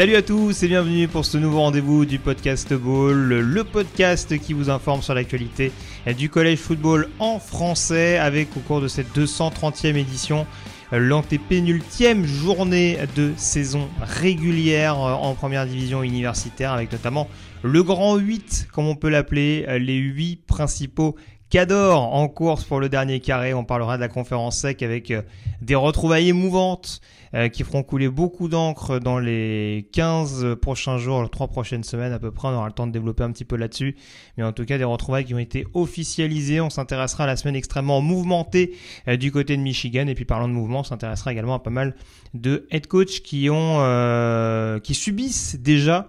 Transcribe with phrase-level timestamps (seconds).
[0.00, 4.54] Salut à tous et bienvenue pour ce nouveau rendez-vous du podcast Ball, le podcast qui
[4.54, 5.72] vous informe sur l'actualité
[6.16, 10.46] du collège football en français avec au cours de cette 230e édition
[10.90, 17.28] l'antépénultième journée de saison régulière en première division universitaire avec notamment
[17.62, 21.14] le grand 8 comme on peut l'appeler, les 8 principaux
[21.50, 23.52] cadors en course pour le dernier carré.
[23.52, 25.12] On parlera de la conférence sec avec
[25.60, 27.02] des retrouvailles émouvantes
[27.52, 32.18] qui feront couler beaucoup d'encre dans les 15 prochains jours, les 3 prochaines semaines à
[32.18, 32.48] peu près.
[32.48, 33.96] On aura le temps de développer un petit peu là-dessus.
[34.36, 36.60] Mais en tout cas, des retrouvailles qui ont été officialisées.
[36.60, 38.76] On s'intéressera à la semaine extrêmement mouvementée
[39.08, 40.06] euh, du côté de Michigan.
[40.08, 41.94] Et puis parlant de mouvement, on s'intéressera également à pas mal
[42.34, 46.08] de head coach qui ont, euh, qui subissent déjà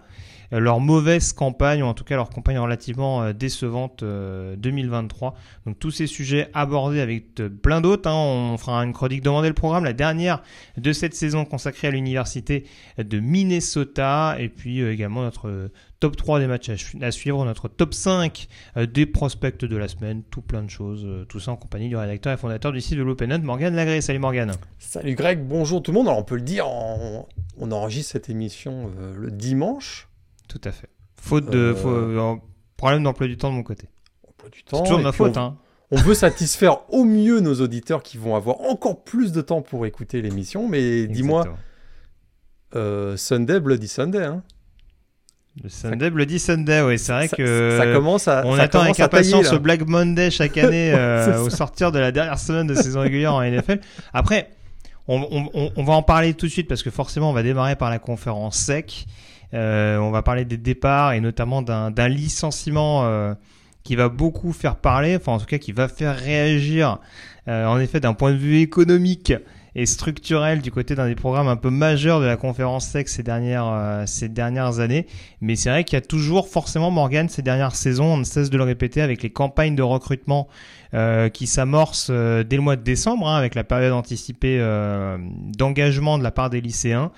[0.59, 5.29] leur mauvaise campagne, ou en tout cas leur campagne relativement euh, décevante 2023.
[5.29, 5.31] Euh,
[5.65, 8.09] Donc tous ces sujets abordés avec plein d'autres.
[8.09, 8.15] Hein.
[8.53, 10.43] On fera une chronique demandée le programme, la dernière
[10.77, 12.65] de cette saison consacrée à l'université
[12.97, 17.93] de Minnesota, et puis euh, également notre top 3 des matchs à, suivre, notre top
[17.93, 18.47] 5
[18.91, 22.33] des prospects de la semaine, tout plein de choses, tout ça en compagnie du rédacteur
[22.33, 24.01] et fondateur du site de l'Open Morgan Lagré.
[24.01, 24.51] Salut Morgan.
[24.79, 26.07] Salut Greg, bonjour tout le monde.
[26.07, 30.10] Alors on peut le dire, on enregistre cette émission le dimanche.
[30.51, 30.89] Tout à fait.
[31.15, 31.73] Faute de.
[31.85, 32.35] Euh...
[32.75, 33.87] problème d'emploi du temps de mon côté.
[34.27, 34.77] Emploi du temps.
[34.77, 35.37] C'est toujours ma faute.
[35.37, 35.57] On, hein.
[35.91, 39.85] on veut satisfaire au mieux nos auditeurs qui vont avoir encore plus de temps pour
[39.85, 40.67] écouter l'émission.
[40.67, 41.45] Mais dis-moi,
[42.75, 44.25] euh, Sunday, Bloody Sunday.
[44.25, 44.43] Hein
[45.63, 48.99] le Sunday, Bloody Sunday, oui, c'est vrai ça, que ça commence à, on attend avec
[49.01, 53.01] impatience ce Black Monday chaque année euh, au sortir de la dernière semaine de saison
[53.01, 53.81] régulière en NFL.
[54.13, 54.49] Après,
[55.09, 57.75] on, on, on, va en parler tout de suite parce que forcément, on va démarrer
[57.75, 59.07] par la conférence sec.
[59.53, 63.33] Euh, on va parler des départs et notamment d'un licenciement euh,
[63.83, 66.99] qui va beaucoup faire parler, enfin en tout cas qui va faire réagir
[67.47, 69.33] euh, en effet d'un point de vue économique
[69.73, 73.23] et structurel du côté d'un des programmes un peu majeurs de la conférence sexe ces
[73.23, 75.07] dernières, ces dernières années.
[75.39, 78.49] Mais c'est vrai qu'il y a toujours forcément Morgan ces dernières saisons, on ne cesse
[78.49, 80.49] de le répéter avec les campagnes de recrutement
[81.31, 84.59] qui s'amorcent dès le mois de décembre, hein, avec la période anticipée
[85.57, 87.09] d'engagement de la part des lycéens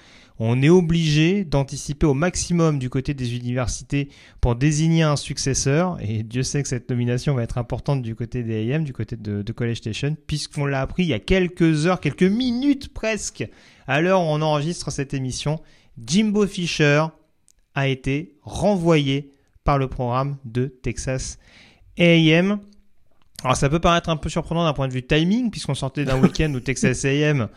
[0.46, 4.10] on est obligé d'anticiper au maximum du côté des universités
[4.42, 5.98] pour désigner un successeur.
[6.02, 9.16] Et Dieu sait que cette nomination va être importante du côté des AM, du côté
[9.16, 13.48] de, College Station, puisqu'on l'a appris il y a quelques heures, quelques minutes presque,
[13.88, 15.62] à l'heure où on enregistre cette émission.
[16.06, 17.06] Jimbo Fisher
[17.74, 19.32] a été renvoyé
[19.64, 21.40] par le programme de Texas
[21.98, 22.60] AM.
[23.46, 26.20] Alors ça peut paraître un peu surprenant d'un point de vue timing, puisqu'on sortait d'un
[26.22, 27.48] week-end où Texas AM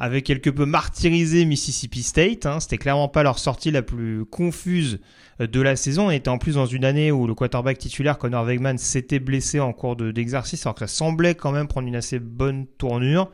[0.00, 2.46] avait quelque peu martyrisé Mississippi State.
[2.46, 2.58] Hein.
[2.58, 4.98] C'était clairement pas leur sortie la plus confuse
[5.40, 6.06] euh, de la saison.
[6.06, 9.60] On était en plus dans une année où le quarterback titulaire Connor Wegman s'était blessé
[9.60, 13.30] en cours d'exercice, alors que ça semblait quand même prendre une assez bonne tournure.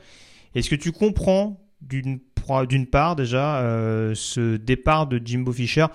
[0.56, 2.18] Est-ce que tu comprends d'une
[2.90, 5.86] part déjà euh, ce départ de Jimbo Fisher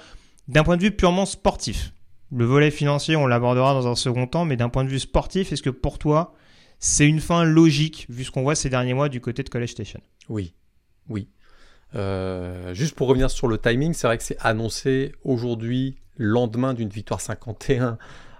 [0.47, 1.91] d'un point de vue purement sportif?
[2.31, 5.51] Le volet financier, on l'abordera dans un second temps, mais d'un point de vue sportif,
[5.51, 6.33] est-ce que pour toi,
[6.79, 9.71] c'est une fin logique vu ce qu'on voit ces derniers mois du côté de College
[9.71, 9.99] Station?
[10.29, 10.53] Oui,
[11.11, 11.27] oui.
[11.95, 16.89] Euh, juste pour revenir sur le timing, c'est vrai que c'est annoncé aujourd'hui, lendemain d'une
[16.89, 17.97] victoire 51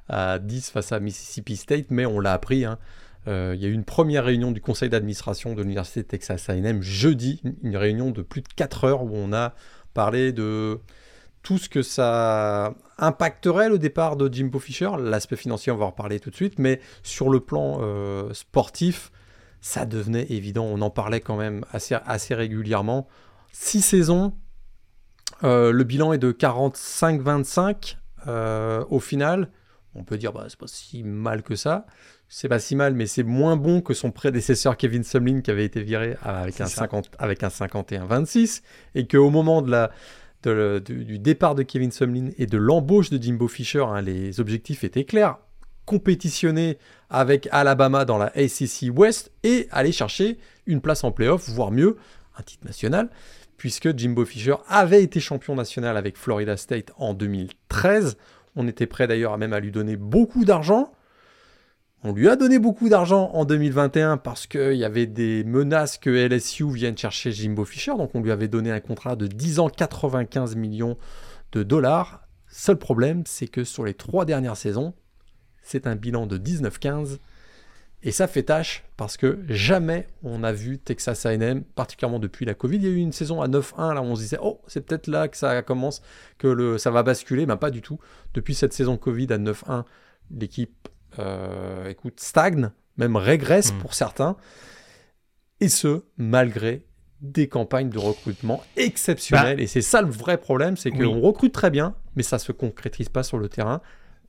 [0.07, 2.65] à 10 face à Mississippi State, mais on l'a appris.
[2.65, 2.77] Hein.
[3.27, 6.81] Euh, il y a eu une première réunion du conseil d'administration de l'université Texas A&M
[6.81, 9.53] jeudi, une réunion de plus de 4 heures où on a
[9.93, 10.79] parlé de
[11.43, 14.89] tout ce que ça impacterait le départ de Jimbo Fisher.
[14.99, 19.11] L'aspect financier, on va en reparler tout de suite, mais sur le plan euh, sportif,
[19.61, 20.65] ça devenait évident.
[20.65, 23.07] On en parlait quand même assez, assez régulièrement.
[23.51, 24.33] Six saisons,
[25.43, 27.97] euh, le bilan est de 45-25
[28.27, 29.49] euh, au final.
[29.93, 31.85] On peut dire, bah, c'est pas si mal que ça.
[32.27, 35.65] C'est pas si mal, mais c'est moins bon que son prédécesseur Kevin Sumlin qui avait
[35.65, 38.61] été viré avec un, 50, avec un 51-26
[38.95, 39.91] et qu'au moment de la,
[40.79, 45.03] du départ de Kevin Sumlin et de l'embauche de Jimbo Fisher, hein, les objectifs étaient
[45.03, 45.39] clairs
[45.85, 46.77] compétitionner
[47.11, 51.97] avec Alabama dans la ACC West et aller chercher une place en playoff, voire mieux,
[52.37, 53.09] un titre national,
[53.57, 58.17] puisque Jimbo Fisher avait été champion national avec Florida State en 2013.
[58.55, 60.93] On était prêt d'ailleurs même à lui donner beaucoup d'argent.
[62.03, 66.09] On lui a donné beaucoup d'argent en 2021 parce qu'il y avait des menaces que
[66.09, 67.91] LSU vienne chercher Jimbo Fisher.
[67.97, 70.97] Donc on lui avait donné un contrat de 10 ans, 95 millions
[71.51, 72.27] de dollars.
[72.47, 74.93] Seul problème, c'est que sur les trois dernières saisons,
[75.61, 77.19] c'est un bilan de 19-15.
[78.03, 82.55] Et ça fait tâche parce que jamais on a vu Texas AM, particulièrement depuis la
[82.55, 82.77] Covid.
[82.77, 84.81] Il y a eu une saison à 9-1, là où on se disait, oh, c'est
[84.81, 86.01] peut-être là que ça commence,
[86.39, 87.45] que le, ça va basculer.
[87.45, 87.99] Mais pas du tout.
[88.33, 89.83] Depuis cette saison Covid à 9-1,
[90.31, 93.79] l'équipe euh, écoute, stagne, même régresse hmm.
[93.79, 94.35] pour certains.
[95.59, 96.87] Et ce, malgré
[97.21, 99.57] des campagnes de recrutement exceptionnelles.
[99.57, 99.63] Bah.
[99.63, 103.09] et c'est ça le vrai problème, c'est qu'on recrute très bien, mais ça se concrétise
[103.09, 103.81] pas sur le terrain.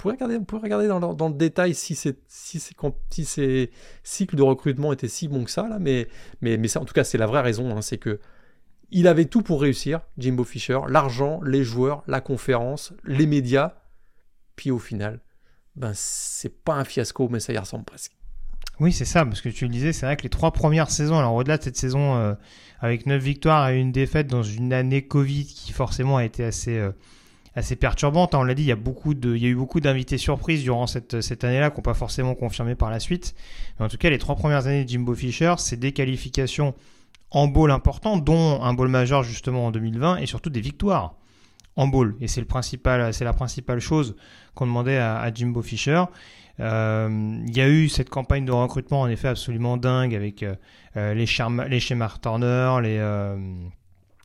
[0.03, 3.71] Pouvez regarder, vous pouvez regarder dans, le détail si, si, ces
[4.03, 6.09] cycles de recrutement étaient si bons que ça, là, mais,
[6.41, 8.19] mais, mais en tout cas, c'est la vraie raison, hein, c'est que
[8.91, 13.75] il avait tout pour réussir, Jimbo Fisher, l'argent, les joueurs, la conférence, les médias,
[14.57, 15.21] puis au final,
[15.77, 18.17] ben c'est pas un fiasco, mais ça y ressemble presque.
[18.81, 21.17] Oui, c'est ça, parce que tu le disais, c'est vrai que les trois premières saisons,
[21.17, 22.35] alors au-delà de cette saison euh,
[22.81, 26.77] avec neuf victoires et une défaite dans une année Covid qui forcément a été assez,
[26.77, 26.91] euh,
[27.55, 29.55] assez perturbante, hein, on l'a dit, il y, a beaucoup de, il y a eu
[29.55, 33.35] beaucoup d'invités surprises durant cette, cette année-là qui n'ont pas forcément confirmé par la suite.
[33.79, 36.75] Mais en tout cas, les trois premières années de Jimbo Fisher, c'est des qualifications
[37.31, 41.15] en bowl importants, dont un bowl majeur justement en 2020 et surtout des victoires
[41.77, 42.17] en bowl.
[42.21, 44.17] Et c'est le principal, c'est la principale chose
[44.55, 46.05] qu'on demandait à, Jimbo Fisher.
[46.61, 50.55] Euh, il y a eu cette campagne de recrutement en effet absolument dingue avec euh,
[50.99, 51.27] euh, les,
[51.69, 52.99] les schémas Turner, les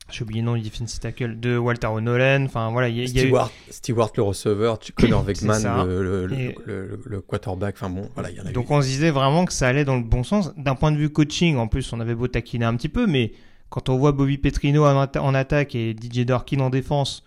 [0.10, 2.46] j'ai oublié le nom du defensive tackle de Walter O'Nolan.
[2.46, 7.76] Enfin voilà, il y, Stewart, Stewart le receveur, Connor Wegman le, le, le, quarterback.
[7.76, 9.86] Enfin bon, voilà, il y en a Donc on se disait vraiment que ça allait
[9.86, 10.54] dans le bon sens.
[10.58, 13.34] D'un point de vue coaching, en plus, on avait beau taquiner un petit peu, mais
[13.70, 17.24] quand on voit Bobby Petrino en, en attaque et DJ Dorkin en défense,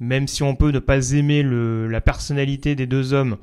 [0.00, 3.36] même si on peut ne pas aimer le, la personnalité des deux hommes,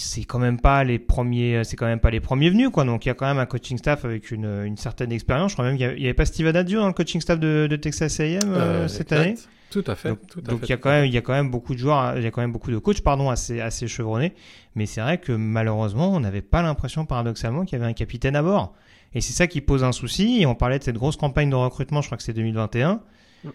[0.00, 2.84] c'est quand même pas les premiers, c'est quand même pas les premiers venus, quoi.
[2.84, 5.50] Donc il y a quand même un coaching staff avec une, une certaine expérience.
[5.50, 7.76] Je crois même qu'il y, avait pas Steven Adio dans le coaching staff de, de
[7.76, 9.34] Texas A&M euh, euh, cette année.
[9.70, 10.10] Tout à fait.
[10.10, 12.22] Donc, il y a quand même, il y a quand même beaucoup de joueurs, il
[12.22, 14.34] y a quand même beaucoup de coachs, pardon, assez, assez chevronnés.
[14.74, 18.36] Mais c'est vrai que malheureusement, on n'avait pas l'impression, paradoxalement, qu'il y avait un capitaine
[18.36, 18.74] à bord.
[19.14, 20.42] Et c'est ça qui pose un souci.
[20.42, 23.00] Et on parlait de cette grosse campagne de recrutement, je crois que c'est 2021.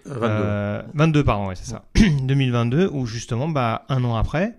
[0.05, 0.87] 22.
[0.95, 1.85] 22, euh, pardon, ouais, c'est ça.
[2.23, 4.57] 2022, où justement, bah, un an après,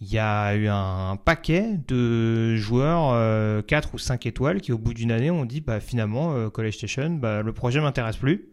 [0.00, 4.78] il y a eu un paquet de joueurs euh, 4 ou 5 étoiles qui, au
[4.78, 8.48] bout d'une année, ont dit bah, finalement, euh, College Station, bah, le projet m'intéresse plus.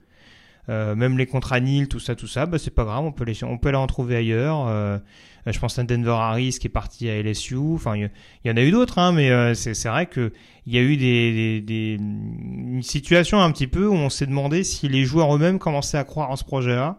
[0.67, 3.23] Euh, même les contrats nil, tout ça, tout ça, bah, c'est pas grave, on peut
[3.23, 4.65] les, on peut les en trouver ailleurs.
[4.67, 4.97] Euh,
[5.45, 7.57] je pense à Denver Harris qui est parti à LSU.
[7.75, 8.09] Enfin, il
[8.45, 10.33] y, en a eu d'autres, hein, mais c'est vrai que
[10.65, 14.63] il y a eu des, des, une situation un petit peu où on s'est demandé
[14.63, 16.97] si les joueurs eux-mêmes commençaient à croire en ce projet-là,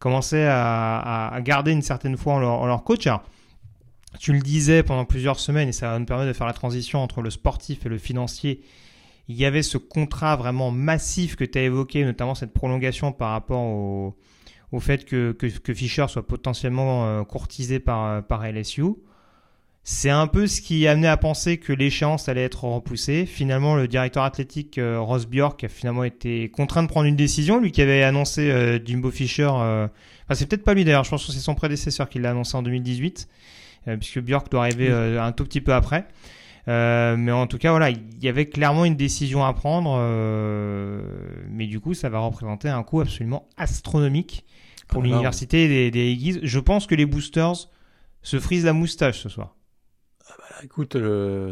[0.00, 3.06] commençaient à, à, garder une certaine foi en leur, leur coach.
[4.18, 7.00] Tu le disais pendant plusieurs semaines, et ça va nous permettre de faire la transition
[7.02, 8.60] entre le sportif et le financier
[9.28, 13.30] il y avait ce contrat vraiment massif que tu as évoqué, notamment cette prolongation par
[13.30, 14.14] rapport au,
[14.72, 18.84] au fait que, que, Fischer soit potentiellement euh, courtisé par, euh, par LSU.
[19.86, 23.26] C'est un peu ce qui amenait à penser que l'échéance allait être repoussée.
[23.26, 27.60] Finalement, le directeur athlétique euh, Ross Bjork a finalement été contraint de prendre une décision,
[27.60, 29.46] lui qui avait annoncé Jimbo Fischer.
[29.46, 29.90] enfin,
[30.32, 32.62] c'est peut-être pas lui d'ailleurs, je pense que c'est son prédécesseur qui l'a annoncé en
[32.62, 33.28] 2018,
[33.84, 36.06] puisque Bjork doit arriver un tout petit peu après.
[36.66, 39.96] Euh, mais en tout cas, voilà, il y avait clairement une décision à prendre.
[39.98, 41.02] Euh,
[41.50, 44.44] mais du coup, ça va représenter un coût absolument astronomique
[44.88, 47.68] pour ah, l'université des, des Je pense que les boosters
[48.22, 49.56] se frisent la moustache ce soir.
[50.26, 50.96] Ah bah écoute,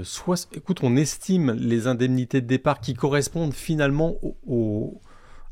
[0.02, 4.16] soit, écoute, on estime les indemnités de départ qui correspondent finalement
[4.46, 5.00] au,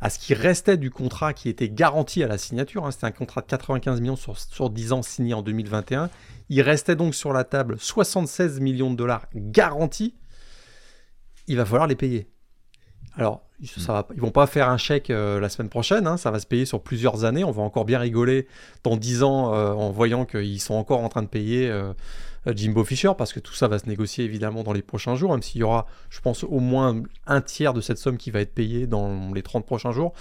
[0.00, 2.86] à ce qui restait du contrat qui était garanti à la signature.
[2.86, 2.90] Hein.
[2.90, 6.10] C'était un contrat de 95 millions sur, sur 10 ans signé en 2021.
[6.48, 10.14] Il restait donc sur la table 76 millions de dollars garantis.
[11.46, 12.28] Il va falloir les payer.
[13.16, 13.42] Alors,
[13.76, 16.16] ça va, ils vont pas faire un chèque euh, la semaine prochaine, hein.
[16.16, 17.44] ça va se payer sur plusieurs années.
[17.44, 18.46] On va encore bien rigoler
[18.84, 21.92] dans 10 ans euh, en voyant qu'ils sont encore en train de payer euh,
[22.46, 25.42] Jimbo Fisher, parce que tout ça va se négocier évidemment dans les prochains jours, même
[25.42, 28.54] s'il y aura, je pense, au moins un tiers de cette somme qui va être
[28.54, 30.14] payée dans les 30 prochains jours.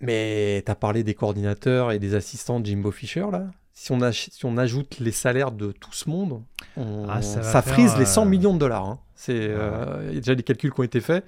[0.00, 3.46] Mais tu as parlé des coordinateurs et des assistants de Jimbo Fisher, là
[3.78, 6.42] si on, si on, ajoute les salaires de tout ce monde,
[6.76, 8.84] ah, ça, frise les 100 euh, millions de dollars.
[8.84, 8.98] Hein.
[9.28, 11.24] Euh, il y a déjà des calculs qui ont été faits.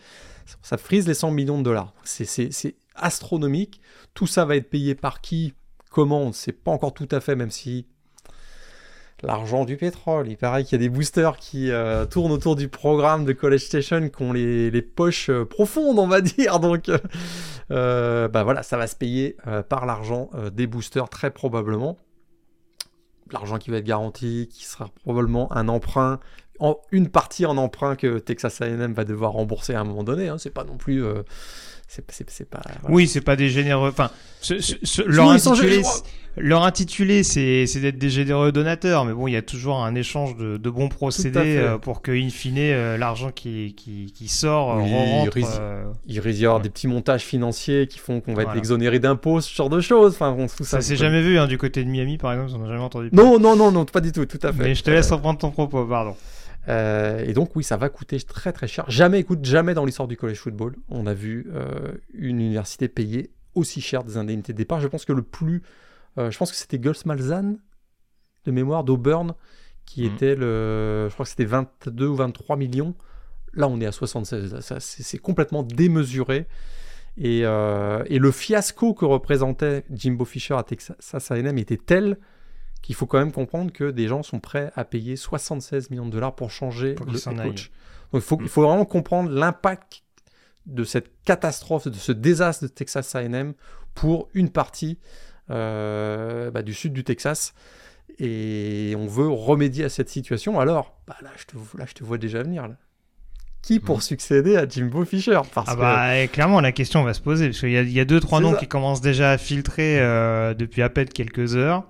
[0.61, 1.95] Ça frise les 100 millions de dollars.
[2.03, 3.81] C'est astronomique.
[4.15, 5.55] Tout ça va être payé par qui
[5.93, 7.87] Comment On ne sait pas encore tout à fait, même si
[9.23, 10.29] l'argent du pétrole.
[10.29, 13.61] Il paraît qu'il y a des boosters qui euh, tournent autour du programme de College
[13.61, 16.61] Station qui ont les, poches profondes, on va dire.
[16.61, 16.91] Donc,
[17.69, 19.37] bah voilà, ça va se payer
[19.69, 21.99] par l'argent des boosters très probablement.
[23.33, 26.19] l'argent qui va être garanti, qui sera probablement un emprunt,
[26.59, 30.29] en, une partie en emprunt que Texas A&M va devoir rembourser à un moment donné.
[30.29, 30.37] Hein.
[30.39, 31.05] C'est pas non plus
[31.91, 32.61] c'est pas.
[32.89, 33.91] Oui, c'est pas des généreux.
[33.91, 34.11] Enfin,
[35.07, 35.83] leur, intitulé,
[36.37, 40.37] leur, intitulé, c'est d'être des généreux donateurs, mais bon, il y a toujours un échange
[40.37, 44.77] de, de bons procédés euh, pour que, in fine, euh, l'argent qui, qui, qui, sort
[44.77, 45.39] oui, rentre.
[46.07, 49.41] Il risque d'y avoir des petits montages financiers qui font qu'on va être exonéré d'impôts,
[49.41, 50.15] ce genre de choses.
[50.15, 50.79] Enfin, tout ça.
[50.79, 53.11] Ça s'est jamais vu hein, du côté de Miami, par exemple, on n'a jamais entendu.
[53.13, 54.63] Non, non, non, non, pas du tout, tout à fait.
[54.63, 56.17] Mais je te laisse reprendre ton propos, pardon.
[56.69, 58.85] Euh, et donc oui, ça va coûter très très cher.
[58.89, 63.31] Jamais, écoute, jamais dans l'histoire du college football, on a vu euh, une université payer
[63.55, 64.81] aussi cher des indemnités de départ.
[64.81, 65.61] Je pense que le plus, euh,
[66.17, 67.59] je pense que c'était Gus Malzahn
[68.45, 69.35] de mémoire d'Auburn
[69.87, 70.15] qui mhm.
[70.15, 72.95] était le, je crois que c'était 22 ou 23 millions.
[73.53, 74.61] Là, on est à 76.
[74.79, 76.47] C'est complètement démesuré.
[77.17, 82.19] Et, et, le fiasco que représentait Jimbo Fisher à Texas A&M était tel
[82.83, 86.13] qu'il faut quand même comprendre que des gens sont prêts à payer 76 millions de
[86.13, 87.71] dollars pour changer le coach.
[88.13, 90.03] Donc il faut, vraiment comprendre l'impact
[90.67, 93.55] de cette catastrophe, de ce désastre de Texas A&M
[93.95, 97.55] pour une partie euh, bah, du sud du Texas.
[98.19, 100.61] Et on veut remédier à cette situation.
[100.61, 102.69] Alors, bah, là, je te, là, je te vois déjà venir.
[102.69, 102.75] Là.
[103.63, 104.03] Qui pour mmh.
[104.03, 105.41] succéder à Jimbo Fisher?
[105.55, 107.49] Parce ah bah, Clairement, la question va se poser.
[107.49, 110.83] Parce qu'il y, y, a deux, trois noms qui commencent déjà à filtrer euh, depuis
[110.83, 111.85] à peine quelques heures.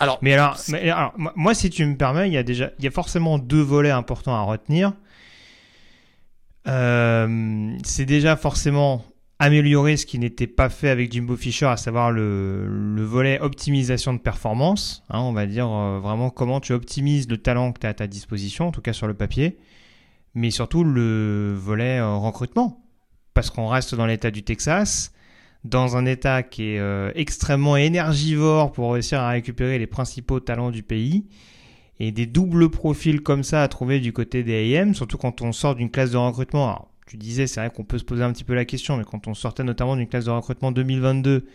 [0.00, 0.56] Alors, mais alors,
[1.16, 3.90] moi, si tu me permets, il y a déjà, il y a forcément deux volets
[3.90, 4.92] importants à retenir.
[6.68, 9.04] Euh, c'est déjà forcément
[9.38, 14.18] améliorer ce qui n'était pas fait avec Jimbo Fisher, à savoir le, volet optimisation de
[14.18, 15.04] performance.
[15.10, 17.94] Hein, on va dire euh, vraiment comment tu optimises le talent que tu as à
[17.94, 19.58] ta disposition, en tout cas sur le papier,
[20.34, 22.84] mais surtout le volet euh, recrutement.
[23.34, 25.12] Parce qu'on reste dans l'état du Texas
[25.64, 30.70] dans un état qui est euh, extrêmement énergivore pour réussir à récupérer les principaux talents
[30.70, 31.26] du pays.
[32.00, 35.50] Et des doubles profils comme ça à trouver du côté des AM, surtout quand on
[35.50, 36.87] sort d'une classe de recrutement.
[37.08, 39.26] Tu disais, c'est vrai qu'on peut se poser un petit peu la question, mais quand
[39.26, 41.46] on sortait notamment d'une classe de recrutement 2022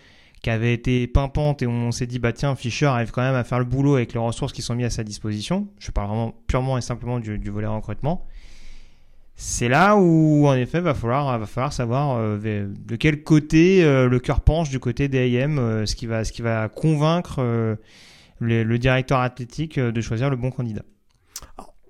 [0.42, 3.46] qui avait été pimpante et on s'est dit, bah tiens, Fischer arrive quand même à
[3.46, 5.70] faire le boulot avec les ressources qui sont mises à sa disposition.
[5.80, 8.28] Je parle vraiment purement et simplement du, volet recrutement
[9.36, 14.08] c'est là où en effet va falloir va falloir savoir euh, de quel côté euh,
[14.08, 17.42] le cœur penche du côté des euh, ce qui va ce qui va convaincre
[18.40, 20.84] le, directeur athlétique de choisir le bon candidat.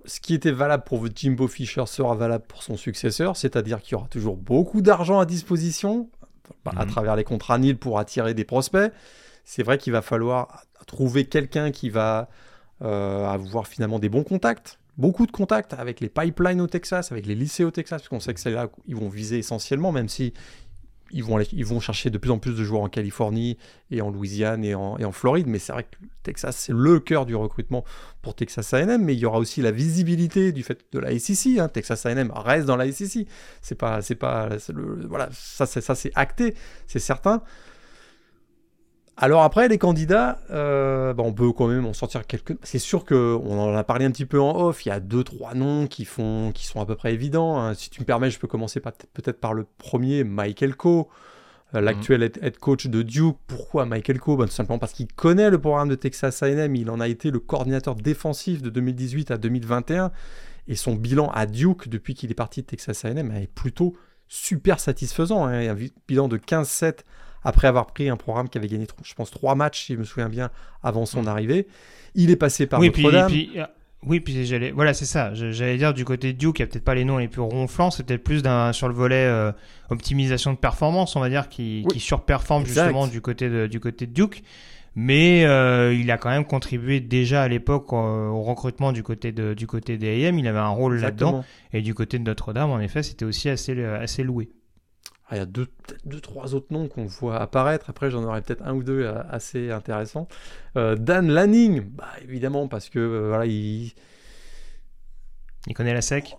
[0.05, 3.95] Ce qui était valable pour Jimbo Fisher sera valable pour son successeur, c'est-à-dire qu'il y
[3.95, 6.10] aura toujours beaucoup d'argent à disposition
[6.65, 6.91] à mhm.
[6.91, 8.91] travers les contrats NIL pour attirer des prospects.
[9.45, 12.29] C'est vrai qu'il va falloir trouver quelqu'un qui va
[12.81, 17.36] avoir finalement des bons contacts beaucoup de contacts avec les pipelines au Texas, avec les
[17.36, 20.33] lycées au Texas, parce qu'on sait que c'est là qu'ils vont viser essentiellement, même si
[21.13, 23.58] ils vont, ils vont chercher de plus en plus de joueurs en Californie
[23.91, 27.00] et en Louisiane et en, et en Floride, mais c'est vrai que Texas, c'est le
[27.00, 27.84] cœur du recrutement
[28.22, 31.60] pour Texas A&M, mais il y aura aussi la visibilité du fait de la SEC.
[31.60, 31.67] Hein.
[31.67, 33.27] Texas A&M reste dans la SEC.
[33.62, 36.55] C'est pas, c'est pas, le, voilà, ça, c'est, ça, c'est acté,
[36.88, 37.43] c'est certain.
[39.15, 42.58] Alors après, les candidats, euh, bah, on peut quand même en sortir quelques.
[42.63, 44.86] C'est sûr que on en a parlé un petit peu en off.
[44.86, 47.60] Il y a deux, trois noms qui font, qui sont à peu près évidents.
[47.60, 47.75] Hein.
[47.75, 51.08] Si tu me permets, je peux commencer peut-être par le premier, Michael Coe,
[51.75, 51.86] euh, mhm.
[51.86, 53.38] l'actuel head coach de Duke.
[53.46, 56.75] Pourquoi Michael Coe bah, Tout simplement parce qu'il connaît le programme de Texas A&M.
[56.75, 60.12] Il en a été le coordinateur défensif de 2018 à 2021,
[60.67, 63.96] et son bilan à Duke depuis qu'il est parti de Texas A&M est plutôt
[64.27, 65.46] super satisfaisant.
[65.46, 65.70] Hein.
[65.70, 65.77] Un
[66.08, 67.01] bilan de 15-7
[67.43, 70.03] après avoir pris un programme qui avait gagné, je pense, trois matchs, si je me
[70.03, 70.50] souviens bien,
[70.81, 71.27] avant son mm.
[71.27, 71.67] arrivée.
[72.15, 73.31] Il est passé par Notre-Dame.
[73.55, 73.65] Euh,
[74.05, 75.33] oui, puis j'allais, voilà, c'est ça.
[75.33, 77.41] J'allais dire du côté de Duke, il n'y a peut-être pas les noms les plus
[77.41, 79.51] ronflants, c'est peut-être plus d'un sur le volet euh,
[79.89, 84.05] optimisation de performance, on va dire, qui, qui surperforme justement du côté de du côté
[84.05, 84.43] de Duke.
[84.95, 89.53] Mais euh, il a quand même contribué déjà à l'époque au, recrutement du côté de
[89.53, 90.38] du côté des AM.
[90.38, 91.43] Il avait un rôle là-dedans.
[91.71, 94.50] Et du côté de Notre-Dame, en effet, c'était aussi assez assez loué.
[95.33, 95.67] Ah, il y a deux,
[96.05, 97.89] deux trois autres noms qu'on voit apparaître.
[97.89, 100.27] Après, j'en aurai peut-être un ou deux euh, assez intéressants.
[100.77, 103.93] Euh, Dan Lanning, bah, évidemment, parce que euh, voilà, il...
[105.65, 106.37] il connaît la SEC?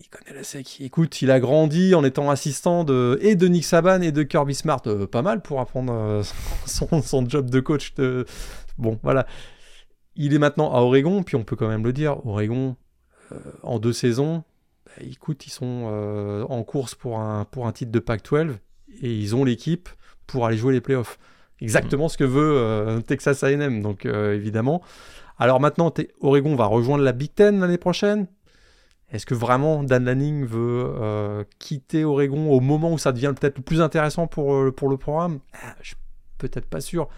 [0.00, 0.80] Il connaît la SEC.
[0.80, 4.56] Écoute, il a grandi en étant assistant de, et de Nick Saban et de Kirby
[4.56, 4.82] Smart.
[5.08, 6.22] pas mal pour apprendre
[6.66, 7.94] son, son, job de coach.
[7.94, 8.26] De...
[8.76, 9.28] Bon, voilà.
[10.16, 12.26] Il est maintenant à Oregon, puis on peut quand même le dire.
[12.26, 12.74] Oregon,
[13.62, 14.42] en deux saisons,
[15.00, 18.56] écoute, ils sont euh, en course pour un, pour un titre de Pac-12
[19.02, 19.88] et ils ont l'équipe
[20.26, 21.18] pour aller jouer les playoffs.
[21.60, 24.82] Exactement ce que veut euh, Texas AM, donc euh, évidemment.
[25.38, 28.26] Alors maintenant, Oregon va rejoindre la Big Ten l'année prochaine.
[29.10, 33.62] Est-ce que vraiment Dan Lanning veut quitter Oregon au moment où ça devient peut-être le
[33.62, 35.38] plus intéressant pour, pour le programme?
[35.52, 35.96] Ah, Je suis
[36.38, 37.08] peut-être pas sûr.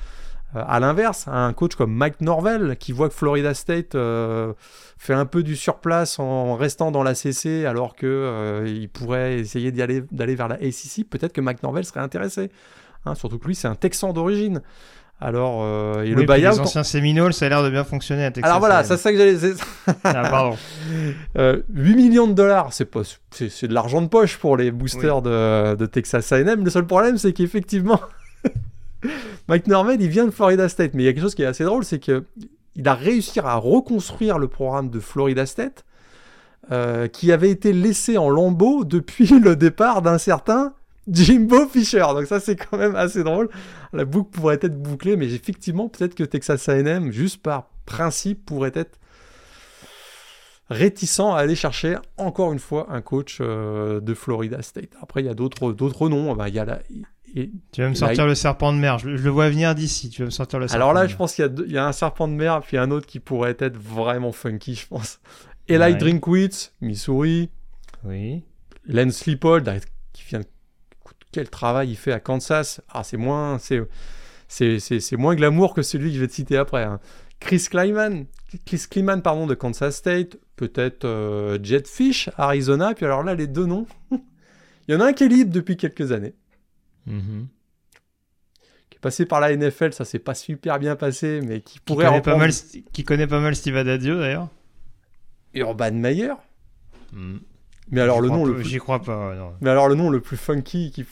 [0.56, 4.54] Euh, à l'inverse, un coach comme Mike Norvell, qui voit que Florida State euh,
[4.96, 9.72] fait un peu du surplace en restant dans la CC, alors qu'il euh, pourrait essayer
[9.72, 12.50] d'aller vers la ACC, peut-être que Mike Norvell serait intéressé.
[13.04, 14.62] Hein, surtout que lui, c'est un Texan d'origine.
[15.20, 15.66] Alors,
[16.00, 16.52] et le buyout.
[16.52, 18.48] Les anciens Seminoles, ça a l'air de bien fonctionner à Texas.
[18.48, 19.36] Alors voilà, c'est ça que j'allais.
[20.04, 20.56] ah, pardon.
[21.74, 23.00] 8 millions de dollars, c'est pas,
[23.32, 26.62] c'est, de l'argent de poche pour les boosters de, de, Texas A&M.
[26.62, 28.00] Le seul problème, c'est qu'effectivement,
[29.48, 31.46] Mike Norman, il vient de Florida State, mais il y a quelque chose qui est
[31.46, 32.24] assez drôle, c'est que
[32.76, 35.84] il a réussi à reconstruire le programme de Florida State,
[36.70, 40.74] euh, qui avait été laissé en lambeaux depuis le départ d'un certain
[41.08, 42.04] Jimbo Fisher.
[42.14, 43.48] Donc ça, c'est quand même assez drôle.
[43.92, 48.72] La boucle pourrait être bouclée, mais effectivement, peut-être que Texas A&M, juste par principe, pourrait
[48.74, 48.98] être
[50.70, 54.90] réticent à aller chercher encore une fois un coach euh, de Florida State.
[55.00, 56.36] Après, il y a d'autres noms.
[56.46, 56.80] il y a la,
[57.34, 58.98] tu vas me sortir le serpent de mer.
[58.98, 60.10] Je, le vois venir d'ici.
[60.10, 60.82] Tu vas me sortir le serpent.
[60.82, 63.20] Alors là, je pense qu'il y, a un serpent de mer, puis un autre qui
[63.20, 65.20] pourrait être vraiment funky, je pense.
[65.68, 67.50] Eli Drinkwitz, Missouri.
[68.04, 68.42] Oui.
[68.86, 69.80] Len Sleepold,
[70.12, 70.40] qui vient.
[71.30, 72.80] Quel travail il fait à Kansas.
[72.88, 73.86] Ah, c'est moins, c'est,
[74.48, 76.84] c'est, moins glamour que celui que je vais te citer après.
[76.84, 77.00] Hein.
[77.38, 78.24] Chris Kleiman,
[78.64, 80.38] Chris Kleiman, pardon, de Kansas State.
[80.56, 82.94] Peut-être euh, Jetfish, Arizona.
[82.94, 83.86] Puis alors là, les deux noms.
[84.10, 86.34] il y en a un qui est libre depuis quelques années.
[87.08, 87.48] Mhm.
[88.90, 92.06] Qui est passé par la NFL, ça s'est pas super bien passé, mais qui pourrait
[92.06, 92.50] qui connaît, pas mal,
[92.92, 94.48] qui connaît pas mal Steve Adadio d'ailleurs.
[95.54, 96.34] Urban Meyer.
[97.12, 97.38] Hmm.
[97.90, 98.64] Mais alors le nom le plus...
[98.64, 99.34] j'y crois pas.
[99.60, 101.06] Mais alors le nom le plus funky qui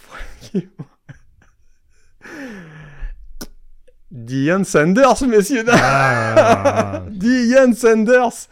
[4.10, 5.78] Diane Sanders, messieurs dames.
[5.82, 8.48] Ah, Diane Sanders.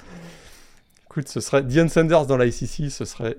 [1.04, 3.38] Écoute, ce serait Diane Sanders dans la ICC, ce serait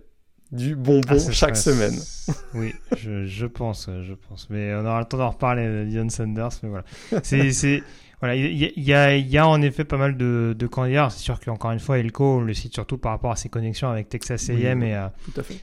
[0.55, 1.95] du bonbon ah, chaque semaine.
[2.55, 4.47] Oui, je, je, pense, je pense.
[4.49, 6.49] Mais on aura le temps d'en reparler Dion Sanders.
[6.63, 6.83] Mais voilà,
[7.23, 7.83] c'est
[8.19, 11.09] voilà, il y, y, a, y, a, en effet pas mal de, de candidats.
[11.11, 13.89] C'est sûr qu'encore une fois, Elko, on le cite surtout par rapport à ses connexions
[13.89, 15.13] avec Texas A&M et à,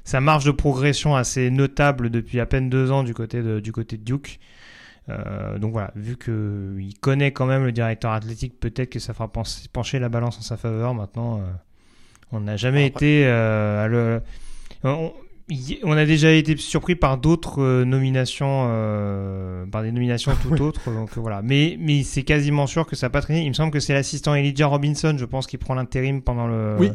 [0.04, 3.72] sa marge de progression assez notable depuis à peine deux ans du côté de, du
[3.72, 4.38] côté de Duke.
[5.09, 9.31] Euh, donc voilà, vu qu'il connaît quand même le directeur athlétique, peut-être que ça fera
[9.72, 10.94] pencher la balance en sa faveur.
[10.94, 11.50] Maintenant, euh,
[12.31, 14.22] on n'a jamais été euh, à le
[14.85, 20.90] on, a déjà été surpris par d'autres euh, nominations, euh, par des nominations tout autres.
[20.90, 21.42] Donc voilà.
[21.42, 23.42] Mais, mais c'est quasiment sûr que ça n'a pas traîné.
[23.42, 26.77] Il me semble que c'est l'assistant Elijah Robinson, je pense, qui prend l'intérim pendant le.
[26.79, 26.90] Oui.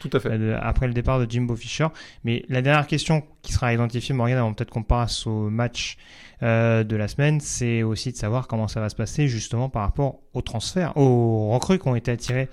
[0.00, 0.30] Tout à fait.
[0.30, 1.88] Euh, après le départ de Jimbo Fisher.
[2.24, 5.96] Mais la dernière question qui sera identifiée, Morgan, avant peut-être qu'on passe au match
[6.42, 10.20] de la semaine, c'est aussi de savoir comment ça va se passer justement par rapport
[10.32, 12.48] aux transferts, aux recrues qui ont été attirés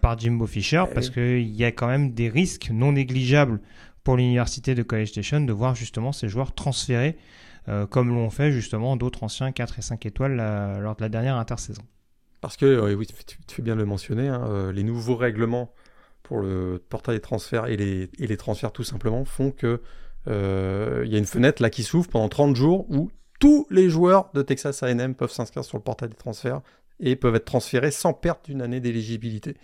[0.00, 3.60] par Jimbo Fisher, eh parce qu'il y a quand même des risques non négligeables
[4.08, 7.18] pour l'université de College Station de voir justement ces joueurs transférés
[7.68, 10.36] euh, comme l'ont fait justement d'autres anciens 4 et 5 étoiles
[10.80, 11.82] lors de la dernière intersaison.
[12.40, 15.74] Parce que, oui, tu, fais bien le mentionner, hein, euh, les nouveaux règlements
[16.22, 19.82] pour le portail des transferts et les, et les transferts tout simplement font que
[20.26, 23.90] euh, il y a une fenêtre là qui s'ouvre pendant 30 jours où tous les
[23.90, 26.62] joueurs de Texas A&M peuvent s'inscrire sur le portail des transferts
[26.98, 29.54] et peuvent être transférés sans perte d'une année d'éligibilité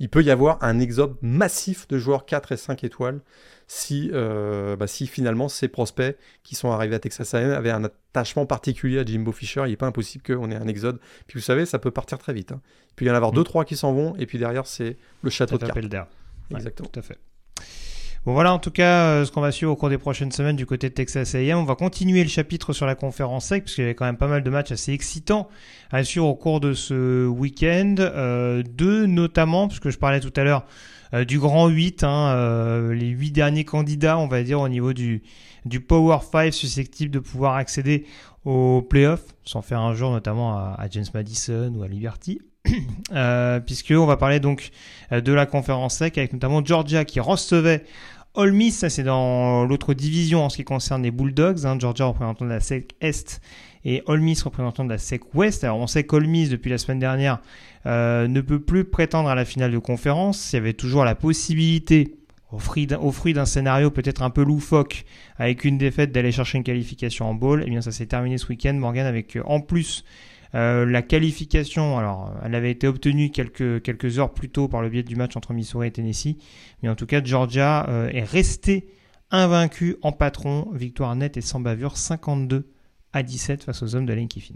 [0.00, 3.20] il peut y avoir un exode massif de joueurs 4 et 5 étoiles
[3.68, 7.84] si, euh, bah, si finalement ces prospects qui sont arrivés à Texas A&M avaient un
[7.84, 9.62] attachement particulier à Jimbo Fisher.
[9.66, 10.98] Il n'est pas impossible qu'on ait un exode.
[11.28, 12.50] Puis vous savez, ça peut partir très vite.
[12.50, 12.62] Hein.
[12.90, 13.64] Il peut y en avoir 2-3 mm.
[13.66, 15.78] qui s'en vont, et puis derrière, c'est le château de cartes.
[16.50, 16.88] Exactement.
[16.88, 17.18] tout à fait.
[18.26, 20.54] Bon voilà en tout cas euh, ce qu'on va suivre au cours des prochaines semaines
[20.56, 21.56] du côté de Texas A&M.
[21.56, 24.18] On va continuer le chapitre sur la conférence SEC parce qu'il y avait quand même
[24.18, 25.48] pas mal de matchs assez excitants
[25.90, 27.94] à suivre au cours de ce week-end.
[27.98, 30.66] Euh, deux notamment, puisque je parlais tout à l'heure
[31.14, 35.22] euh, du grand 8, hein, les huit derniers candidats on va dire au niveau du,
[35.88, 38.04] Power 5 susceptibles de pouvoir accéder
[38.44, 42.38] aux playoffs, sans faire un jour notamment à James Madison ou à Liberty.
[43.12, 44.70] euh, puisque on va parler donc
[45.12, 47.84] euh, de la conférence sec avec notamment Georgia qui recevait
[48.34, 52.44] Ole ça c'est dans l'autre division en ce qui concerne les Bulldogs, hein, Georgia représentant
[52.44, 53.40] de la SEC Est
[53.84, 55.64] et Ole représentant de la SEC Ouest.
[55.64, 57.40] Alors on sait qu'Ole depuis la semaine dernière
[57.86, 60.52] euh, ne peut plus prétendre à la finale de conférence.
[60.52, 62.16] Il y avait toujours la possibilité,
[62.52, 65.04] au fruit d'un scénario peut-être un peu loufoque,
[65.38, 67.62] avec une défaite d'aller chercher une qualification en bowl.
[67.62, 70.04] Et eh bien ça s'est terminé ce week-end, Morgan, avec en plus
[70.54, 74.88] euh, la qualification, alors, elle avait été obtenue quelques, quelques heures plus tôt par le
[74.88, 76.36] biais du match entre Missouri et Tennessee.
[76.82, 78.88] Mais en tout cas, Georgia euh, est resté
[79.30, 80.68] invaincu en patron.
[80.72, 82.68] Victoire nette et sans bavure, 52
[83.12, 84.54] à 17 face aux hommes de Lane Kiffin.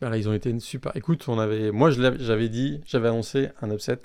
[0.00, 0.92] Voilà, ils ont été une super.
[0.96, 4.00] Écoute, on avait, moi j'avais dit, j'avais annoncé un upset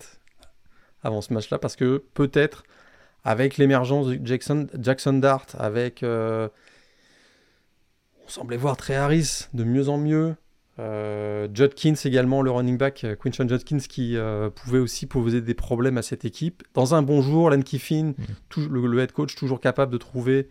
[1.02, 2.64] avant ce match-là parce que peut-être
[3.24, 6.50] avec l'émergence de Jackson, Jackson Dart, avec, euh,
[8.26, 10.36] on semblait voir Trey Harris de mieux en mieux.
[10.80, 15.54] Euh, Judkins également, le running back, euh, Quinton Judkins, qui euh, pouvait aussi poser des
[15.54, 16.64] problèmes à cette équipe.
[16.74, 18.14] Dans un bon jour, Len Kiffin,
[18.58, 18.68] mm.
[18.70, 20.50] le, head coach, toujours capable de trouver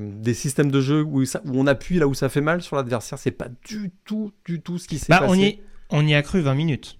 [0.00, 1.22] des systèmes de jeu où,
[1.54, 3.16] on appuie là où ça fait mal sur l'adversaire.
[3.16, 5.30] C'est pas du tout, du tout ce qui s'est bah, passé.
[5.30, 6.98] On y, on y a cru 20 minutes.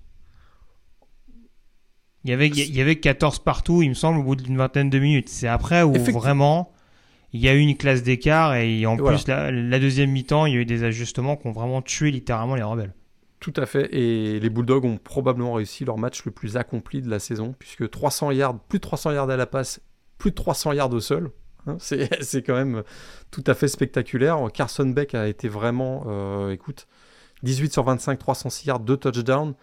[2.22, 4.90] Il y, avait, il y avait 14 partout, il me semble, au bout d'une vingtaine
[4.90, 5.28] de minutes.
[5.28, 6.70] C'est après où vraiment
[7.32, 10.56] il y a eu une classe d'écart et en plus la, deuxième mi-temps, il y
[10.56, 12.94] a eu des ajustements qui ont vraiment tué littéralement les rebelles.
[13.40, 17.08] Tout à fait, et les Bulldogs ont probablement réussi leur match le plus accompli de
[17.08, 19.80] la saison, puisque 300 yards, plus de 300 yards à la passe,
[20.16, 21.30] plus de 300 yards au sol.
[21.68, 22.82] Hein, c'est quand même
[23.30, 24.38] tout à fait spectaculaire.
[24.52, 26.88] Carson Beck a été vraiment, euh, écoute,
[27.44, 29.54] 18 sur 25, 306 yards, 2 touchdowns.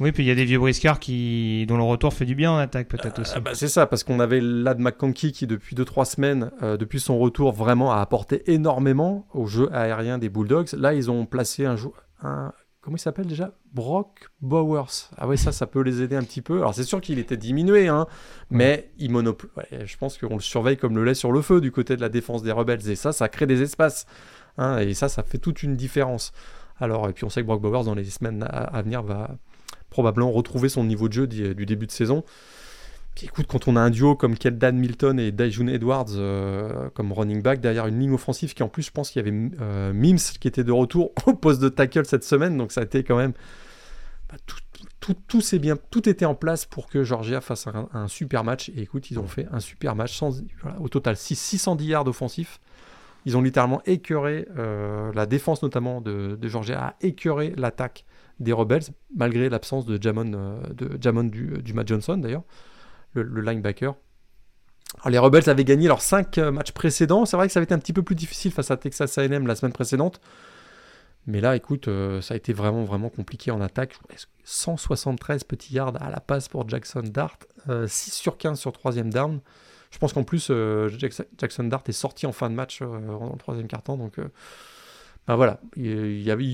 [0.00, 2.50] Oui, puis il y a des vieux briscards qui, dont le retour fait du bien
[2.50, 3.32] en attaque peut-être aussi.
[3.36, 6.98] Ah, bah, c'est ça, parce qu'on avait Lad McConkey qui depuis 2-3 semaines, euh, depuis
[6.98, 10.72] son retour, vraiment a apporté énormément au jeu aérien des Bulldogs.
[10.72, 11.94] Là, ils ont placé un joueur...
[12.80, 13.52] Comment il s'appelle déjà?
[13.72, 15.10] Brock Bowers.
[15.16, 16.58] Ah oui, ça, ça peut les aider un petit peu.
[16.58, 18.08] Alors c'est sûr qu'il était diminué, hein,
[18.50, 19.44] mais il monop...
[19.70, 22.08] je pense qu'on le surveille comme le lait sur le feu du côté de la
[22.08, 22.90] défense des rebelles.
[22.90, 24.06] Et ça, ça crée des espaces.
[24.58, 26.32] Hein, et ça, ça fait toute une différence.
[26.80, 29.30] Alors, et puis on sait que Brock Bowers, dans les semaines à venir, va
[29.92, 32.24] probablement retrouver son niveau de jeu du, début de saison.
[33.22, 37.42] Écoute, quand on a un duo comme Keldan Milton et Daijun Edwards euh, comme running
[37.42, 40.16] back derrière une ligne offensive qui en plus je pense qu'il y avait euh, Mims
[40.40, 43.16] qui était de retour au poste de tackle cette semaine, donc ça a été quand
[43.16, 43.34] même
[44.30, 44.56] bah, tout,
[45.28, 48.70] tout, bien, tout était en place pour que Georgia fasse un, super match.
[48.70, 50.42] Et écoute, ils ont fait un super match sans,
[50.80, 52.60] au total 6, 610 yards offensifs.
[53.26, 58.04] Ils ont littéralement écœuré euh, la défense notamment de, de Georgia, a écœuré l'attaque
[58.42, 58.82] des Rebels,
[59.16, 62.44] malgré l'absence de Jamon, euh, de Jamon du, du Matt Johnson d'ailleurs,
[63.14, 63.94] le, linebacker.
[65.06, 67.24] Les Rebels avaient gagné leurs 5 euh, matchs précédents.
[67.24, 69.46] C'est vrai que ça avait été un petit peu plus difficile face à Texas AM
[69.46, 70.20] la semaine précédente.
[71.26, 73.94] Mais là, écoute, euh, ça a été vraiment, vraiment compliqué en attaque.
[74.44, 77.38] 173 petits yards à la passe pour Jackson Dart.
[77.86, 79.40] 6 sur 15 sur troisième down.
[79.92, 80.50] Je pense qu'en plus,
[80.98, 83.96] Jackson Dart est sorti en fin de match dans le troisième quart-temps.
[83.96, 84.18] Donc,
[85.26, 85.60] ben voilà.
[85.76, 86.44] Il, y avait,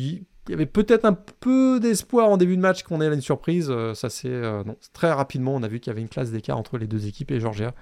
[0.53, 3.69] y avait peut-être un peu d'espoir en début de match qu'on ait une surprise.
[3.71, 6.59] Euh, ça c'est euh, très rapidement, on a vu qu'il y avait une classe d'écart
[6.59, 7.75] entre les deux équipes et Georgia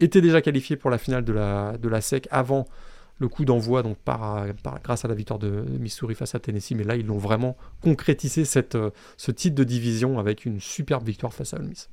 [0.00, 2.66] était déjà qualifié pour la finale de la, de la SEC avant
[3.18, 4.44] le coup d'envoi donc par,
[4.84, 6.72] grâce à la victoire de Missouri face à Tennessee.
[6.72, 11.06] Mais là, ils l'ont vraiment concrétisé cette, euh, ce titre de division avec une superbe
[11.06, 11.88] victoire face à Ole Miss.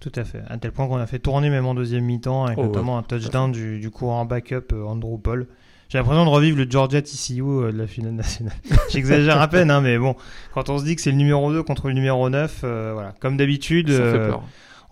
[0.00, 0.42] Tout à fait.
[0.48, 3.02] À tel point qu'on a fait tourner même en deuxième mi-temps avec oh, notamment un
[3.02, 5.46] touchdown du, du courant backup Andrew Paul.
[5.90, 8.54] J'ai l'impression de revivre le Georgia TCU euh, de la finale nationale.
[8.90, 10.14] J'exagère à peine, hein, mais bon,
[10.54, 13.12] quand on se dit que c'est le numéro 2 contre le numéro 9, euh, voilà,
[13.18, 14.32] comme d'habitude, euh,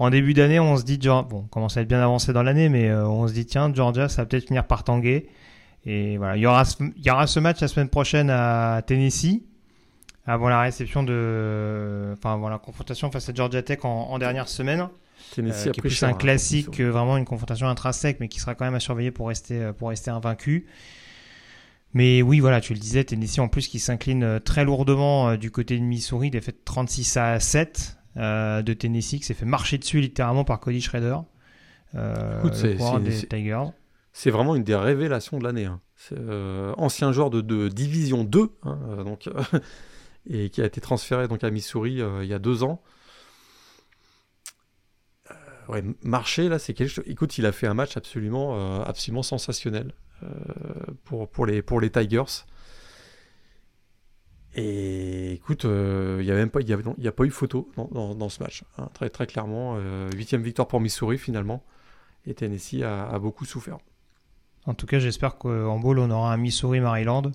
[0.00, 2.68] en début d'année, on se dit, bon, on commence à être bien avancé dans l'année,
[2.68, 5.28] mais on se dit, tiens, Georgia, ça va peut-être finir par tanguer.
[5.86, 8.82] Et voilà, il y aura, ce, il y aura ce match la semaine prochaine à
[8.84, 9.44] Tennessee,
[10.26, 14.88] avant la réception de, enfin, voilà, la confrontation face à Georgia Tech en dernière semaine.
[15.34, 18.54] Tennessee euh, qui est plus un classique que vraiment une confrontation intrinsèque, mais qui sera
[18.54, 20.66] quand même à surveiller pour rester, euh, pour rester invaincu.
[21.94, 25.50] Mais oui, voilà, tu le disais, Tennessee en plus qui s'incline euh, très lourdement du
[25.50, 30.44] côté de Missouri, défaite 36 à 7 de Tennessee, qui s'est fait marcher dessus littéralement
[30.44, 31.18] par Cody Schrader,
[31.94, 33.70] des Tigers.
[34.12, 35.66] C'est vraiment une des révélations de l'année.
[35.66, 35.80] Hein.
[36.76, 39.30] ancien joueur de, Division 2, hein, donc,
[40.28, 42.82] et qui a été transféré donc, à Missouri il y a deux ans
[45.68, 47.04] ouais, marcher là, c'est quelque chose.
[47.06, 50.28] Écoute, il a fait un match absolument, euh, absolument sensationnel euh,
[51.04, 52.44] pour, pour, les, pour les Tigers.
[54.54, 58.64] Et écoute, euh, il n'y a pas, a pas eu photo dans, dans, ce match.
[58.78, 59.78] Hein, très, très clairement,
[60.14, 61.62] huitième victoire pour Missouri finalement.
[62.26, 63.78] Et Tennessee a, a beaucoup souffert.
[64.66, 67.30] En tout cas, j'espère qu'en bowl, on aura un Missouri-Maryland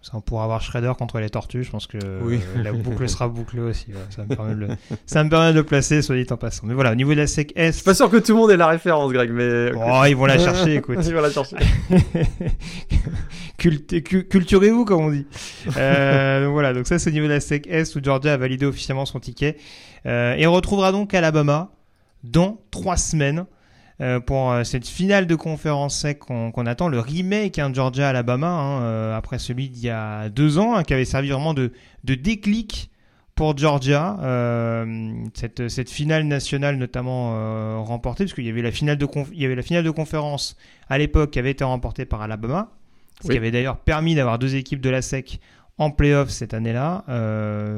[0.00, 1.64] ça, on pourra avoir Shredder contre les tortues.
[1.64, 1.98] Je pense que
[2.56, 3.86] la boucle sera bouclée aussi.
[4.10, 4.68] ça, me permet de le...
[5.06, 6.66] ça me permet de le placer, soit dit en passant.
[6.66, 7.66] Mais voilà, au niveau de la SEC S.
[7.66, 9.72] Je suis pas sûr que tout le monde ait la référence, Greg, mais.
[9.74, 10.98] Oh, ils vont la chercher, écoute.
[11.04, 11.56] ils vont la chercher.
[13.58, 15.26] Culturez-vous, comme on dit.
[15.76, 18.36] Euh, donc voilà, donc ça, c'est au niveau de la SEC S où Georgia a
[18.36, 19.56] validé officiellement son ticket.
[20.06, 21.72] Euh, et on retrouvera donc Alabama
[22.22, 23.46] dans trois semaines.
[24.00, 28.82] Euh, pour euh, cette finale de conférence sec qu'on attend, le remake hein, Georgia-Alabama, hein,
[28.82, 31.72] euh, après celui d'il y a deux ans, hein, qui avait servi vraiment de,
[32.04, 32.92] de déclic
[33.34, 34.16] pour Georgia,
[35.32, 39.44] cette, cette, finale nationale notamment remportée, parce qu'il y avait la finale de il y
[39.44, 40.56] avait la finale de conférence
[40.88, 42.72] à l'époque qui avait été remportée par Alabama,
[43.22, 45.38] ce qui avait d'ailleurs permis d'avoir deux équipes de la SEC
[45.78, 47.04] en playoff cette année-là,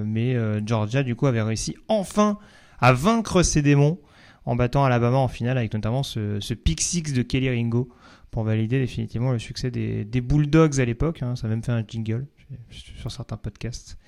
[0.07, 2.39] mais Georgia du coup avait réussi enfin
[2.79, 3.99] à vaincre ses démons
[4.45, 7.89] en battant Alabama en finale avec notamment ce, ce pick six de Kelly Ringo
[8.31, 11.23] pour valider définitivement le succès des, Bulldogs à l'époque.
[11.23, 11.37] Hein.
[11.37, 12.27] ça a même fait un jingle.
[12.99, 13.99] sur certains podcasts.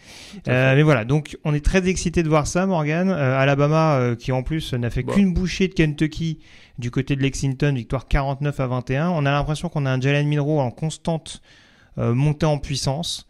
[0.48, 3.08] Euh, mais voilà, donc on est très excité de voir ça, Morgan.
[3.08, 6.38] Euh, Alabama, euh, qui en plus n'a fait qu'une bouchée de Kentucky
[6.78, 9.10] du côté de Lexington, victoire 49 à 21.
[9.10, 11.42] On a l'impression qu'on a un Jalen Milrow en constante
[11.98, 13.28] montée en puissance,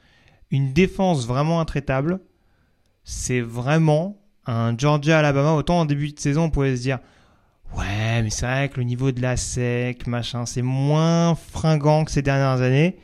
[0.52, 2.20] une défense vraiment intraitable.
[3.02, 5.52] C'est vraiment un Georgia-Alabama.
[5.52, 6.98] Autant en début de saison, on pouvait se dire
[7.76, 12.10] Ouais, mais c'est vrai que le niveau de la SEC, machin, c'est moins fringant que
[12.10, 12.96] ces dernières années.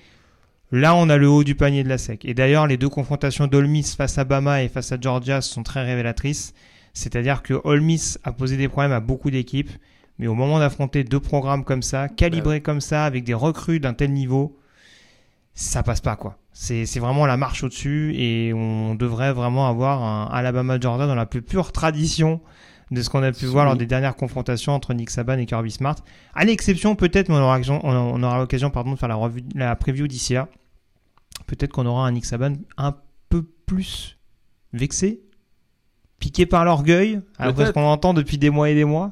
[0.71, 2.27] Là, on a le haut du panier de la SEC.
[2.27, 5.63] Et d'ailleurs, les deux confrontations d'Ole Miss face à Bama et face à Georgia sont
[5.63, 6.53] très révélatrices.
[6.93, 9.71] C'est-à-dire que Ole Miss a posé des problèmes à beaucoup d'équipes,
[10.19, 13.95] mais au moment d'affronter deux programmes comme ça, calibrés comme ça, avec des recrues d'un
[13.95, 14.59] tel niveau,
[15.59, 16.39] ça passe pas quoi.
[16.53, 21.43] C'est vraiment la marche au-dessus et on devrait vraiment avoir un Alabama-Georgia dans la plus
[21.43, 22.41] pure tradition
[22.93, 25.73] de ce qu'on a pu voir lors des dernières confrontations entre Nick Saban et Kirby
[25.73, 25.97] Smart.
[26.33, 29.75] À l'exception peut-être, mais on aura, on aura l'occasion pardon, de faire la, revue, la
[29.75, 30.49] preview d'ici là.
[31.49, 32.95] Peut-être qu'on aura un Nick Saban un
[33.29, 34.17] peu plus
[34.73, 35.23] vexé,
[36.21, 39.11] piqué par l'orgueil, après ce qu'on entend depuis des mois et des mois.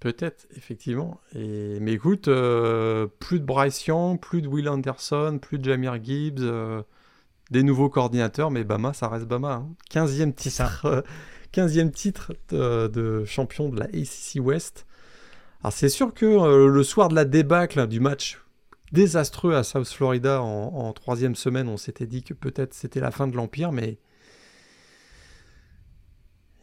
[0.00, 1.20] Peut-être, effectivement.
[1.34, 1.78] Et...
[1.80, 6.40] Mais écoute, euh, plus de Bryce Young, plus de Will Anderson, plus de Jamir Gibbs,
[6.40, 6.82] euh,
[7.50, 9.52] des nouveaux coordinateurs, mais Bama, ça reste Bama.
[9.54, 9.68] hein.
[9.90, 10.64] 15e C'est ça.
[10.66, 11.02] titre, euh,
[11.52, 14.86] 15e titre de, de champion de la ACC West.
[15.62, 18.40] Alors c'est sûr que le soir de la débâcle du match
[18.92, 23.10] désastreux à South Florida en, en troisième semaine, on s'était dit que peut-être c'était la
[23.10, 23.98] fin de l'Empire, mais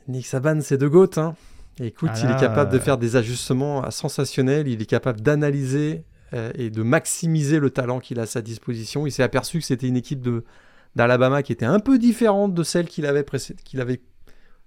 [0.08, 1.18] Nick Saban, c'est de GOAT.
[1.18, 1.36] Hein.
[1.80, 6.52] Écoute, Ah il est capable de faire des ajustements sensationnels, il est capable d'analyser euh,
[6.56, 9.08] et de maximiser le talent qu'il a à sa disposition.
[9.08, 10.44] Il s'est aperçu que c'était une équipe de
[10.96, 14.02] d'Alabama qui était un peu différente de celle qu'il avait, précé- qu'il avait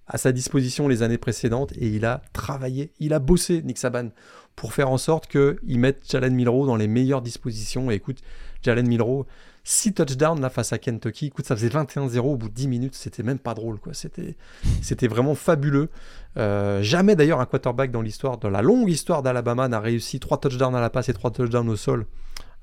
[0.08, 4.08] à sa disposition les années précédentes et il a travaillé, il a bossé Nick Saban
[4.56, 7.90] pour faire en sorte qu'il mette Jalen Milrow dans les meilleures dispositions.
[7.92, 8.18] Et écoute,
[8.62, 9.26] Jalen Milrow,
[9.68, 11.26] 6 touchdowns là face à Kentucky.
[11.26, 12.94] Écoute, ça faisait 21-0 au bout de 10 minutes.
[12.94, 13.94] C'était même pas drôle, quoi.
[13.94, 14.36] C'était,
[14.80, 15.88] c'était vraiment fabuleux.
[16.36, 20.38] Euh, jamais d'ailleurs un quarterback dans l'histoire, dans la longue histoire d'Alabama, n'a réussi 3
[20.38, 22.06] touchdowns à la passe et 3 touchdowns au sol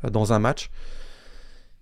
[0.06, 0.70] euh, dans un match.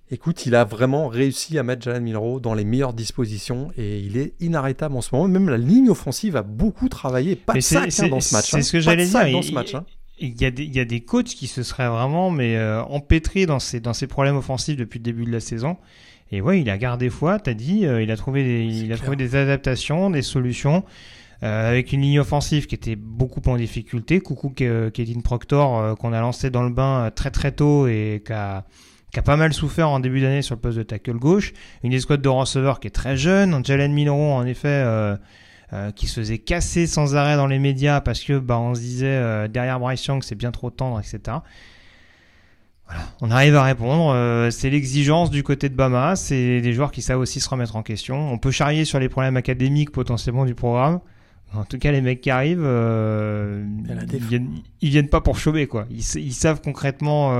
[0.09, 4.17] Écoute, il a vraiment réussi à mettre Jalen Milrow dans les meilleures dispositions et il
[4.17, 5.27] est inarrêtable en ce moment.
[5.27, 7.35] Même la ligne offensive a beaucoup travaillé.
[7.35, 8.49] Pas de sac hein, dans ce match.
[8.49, 8.61] c'est hein.
[8.63, 9.31] ce que j'allais dire.
[9.31, 9.75] dans ce match.
[9.75, 9.85] hein.
[10.23, 12.83] Il y, a des, il y a des coachs qui se seraient vraiment mais, euh,
[12.83, 15.77] empêtrés dans ces, dans ces problèmes offensifs depuis le début de la saison.
[16.31, 18.97] Et ouais, il a gardé foi, t'as dit, euh, il a trouvé des, il a
[18.97, 20.85] trouvé des adaptations, des solutions,
[21.41, 24.19] euh, avec une ligne offensive qui était beaucoup en difficulté.
[24.19, 27.87] Coucou Ke- Kevin Proctor, euh, qu'on a lancé dans le bain euh, très très tôt
[27.87, 28.65] et qui a,
[29.11, 31.51] qui a pas mal souffert en début d'année sur le poste de tackle gauche.
[31.83, 33.55] Une escouade de receveurs qui est très jeune.
[33.55, 34.85] Un Jalen Milrow, en effet,
[35.73, 38.81] euh, qui se faisait casser sans arrêt dans les médias parce que bah, on se
[38.81, 41.37] disait euh, derrière Bryce Young c'est bien trop tendre, etc.
[42.87, 44.11] Voilà, on arrive à répondre.
[44.13, 46.17] euh, c'est l'exigence du côté de Bama.
[46.17, 48.33] C'est des joueurs qui savent aussi se remettre en question.
[48.33, 50.99] On peut charrier sur les problèmes académiques potentiellement du programme.
[51.53, 54.49] En tout cas, les mecs qui arrivent, ils, viennent,
[54.81, 55.85] ils viennent pas pour chômer quoi.
[55.89, 57.33] Ils, ils savent concrètement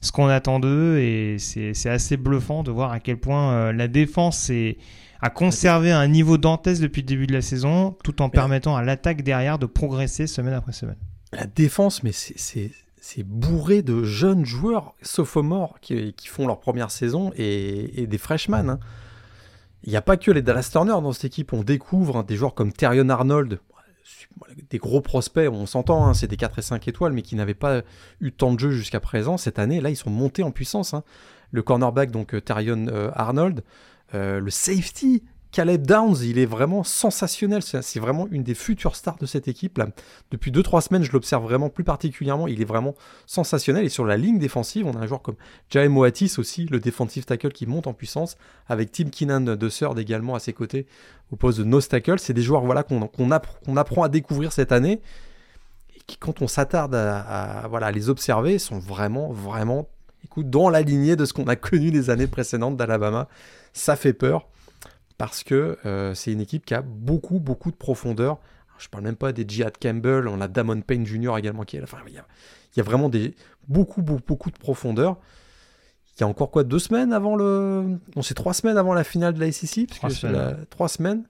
[0.00, 3.86] ce qu'on attend d'eux et c'est c'est assez bluffant de voir à quel point la
[3.86, 4.78] défense est,
[5.22, 8.82] a conservé un niveau dantesque depuis le début de la saison, tout en permettant à
[8.82, 10.96] l'attaque derrière de progresser semaine après semaine.
[11.32, 12.72] La défense, mais c'est-
[13.24, 18.70] bourré de jeunes joueurs sophomores qui, qui font leur première saison et, et des freshmen.
[18.70, 18.78] hein.
[19.82, 21.52] Il n'y a pas que les Dallas Turner dans cette équipe.
[21.54, 23.60] On découvre hein, des joueurs comme Terrion Arnold,
[24.70, 27.54] des gros prospects, on s'entend, hein, c'est des 4 et 5 étoiles, mais qui n'avaient
[27.54, 27.82] pas
[28.20, 29.36] eu tant de jeu jusqu'à présent.
[29.38, 30.94] Cette année, là, ils sont montés en puissance.
[31.52, 33.62] Le cornerback, donc euh, Terrion euh, Arnold,
[34.14, 37.60] euh, le safety, Caleb Downs, il est vraiment sensationnel.
[37.62, 39.80] C'est vraiment une des futures stars de cette équipe.
[40.30, 42.46] Depuis 2-3 semaines, je l'observe vraiment plus particulièrement.
[42.46, 42.94] Il est vraiment
[43.26, 43.84] sensationnel.
[43.84, 45.34] Et sur la ligne défensive, on a un joueur comme
[45.68, 48.36] Jae Moatis aussi, le defensive tackle qui monte en puissance,
[48.68, 50.86] avec Tim Keenan de Third également à ses côtés
[51.32, 52.20] au poste de nose tackle.
[52.20, 55.00] C'est des joueurs voilà, qu'on qu'on appr- qu'on apprend à découvrir cette année.
[55.96, 59.88] Et qui, quand on s'attarde à les observer, sont vraiment, vraiment
[60.24, 63.28] écoute, dans la lignée de ce qu'on a connu les années précédentes d'Alabama.
[63.72, 64.48] Ça fait peur
[65.18, 68.38] parce que euh, c'est une équipe qui a beaucoup, beaucoup de profondeur.
[68.78, 71.36] Je parle même pas des Jihad Campbell, on a Damon Payne Jr.
[71.36, 71.84] également qui est là.
[71.84, 72.24] Enfin, il y a,
[72.74, 73.34] il y a vraiment des,
[73.68, 75.18] beaucoup, beaucoup, beaucoup de profondeur.
[76.16, 77.98] Il y a encore quoi Deux semaines avant le.
[78.16, 80.34] Non, c'est trois semaines avant la finale de la SEC parce Trois que c'est semaines,
[80.36, 81.24] la- Trois semaines.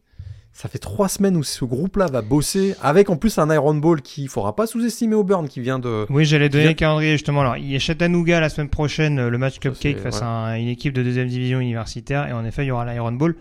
[0.52, 4.02] Ça fait trois semaines où ce groupe-là va bosser, avec en plus un Iron Ball
[4.02, 6.04] qui, il faudra pas sous-estimer Auburn, qui vient de.
[6.10, 7.40] Oui, j'allais donner Bien- le calendrier justement.
[7.40, 10.22] Alors, il y a Chattanooga la semaine prochaine, le match Cupcake face ouais.
[10.22, 12.28] à un- une équipe de deuxième division universitaire.
[12.28, 13.36] Et en effet, il y aura l'Iron Bowl.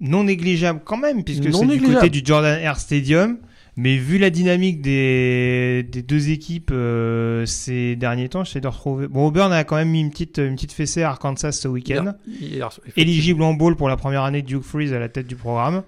[0.00, 3.38] Non négligeable quand même, puisque c'est du côté du Jordan Air Stadium.
[3.80, 9.06] Mais vu la dynamique des, des deux équipes euh, ces derniers temps, j'essaie de retrouver.
[9.06, 12.14] Bon, Auburn a quand même mis une petite, une petite fessée à Arkansas ce week-end.
[12.96, 15.84] Éligible en bowl pour la première année de Hugh Freeze à la tête du programme.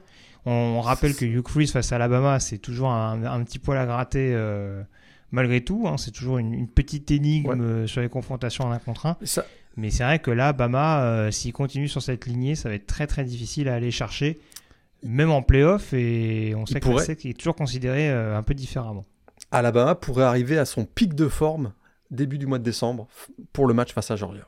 [0.47, 3.87] On rappelle que Hugh Freeze face à Alabama, c'est toujours un, un, petit poil à
[3.87, 4.83] gratter euh,
[5.31, 5.87] malgré tout.
[5.87, 5.99] Hein.
[5.99, 9.17] c'est toujours une, une, petite énigme euh, sur les confrontations en un contre un.
[9.23, 9.45] Ça...
[9.77, 12.87] Mais c'est vrai que là, Bama, euh, s'il continue sur cette lignée, ça va être
[12.87, 14.39] très très difficile à aller chercher
[15.03, 19.07] même en playoff, et on sait que c'est est toujours considéré euh, un peu différemment.
[19.51, 21.73] Alabama pourrait arriver à son pic de forme
[22.11, 23.09] début du mois de décembre
[23.53, 24.47] pour le match face à Georgia.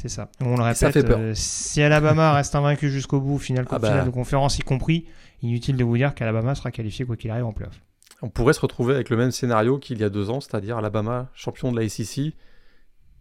[0.00, 0.30] C'est ça.
[0.40, 4.02] On le répète, euh, si Alabama reste invaincu jusqu'au bout, finale, ah bah.
[4.02, 5.04] de conférence y compris,
[5.42, 7.82] inutile de vous dire qu'Alabama sera qualifié quoi qu'il arrive en playoff.
[8.22, 11.28] On pourrait se retrouver avec le même scénario qu'il y a deux ans, c'est-à-dire Alabama
[11.34, 12.32] champion de la SEC,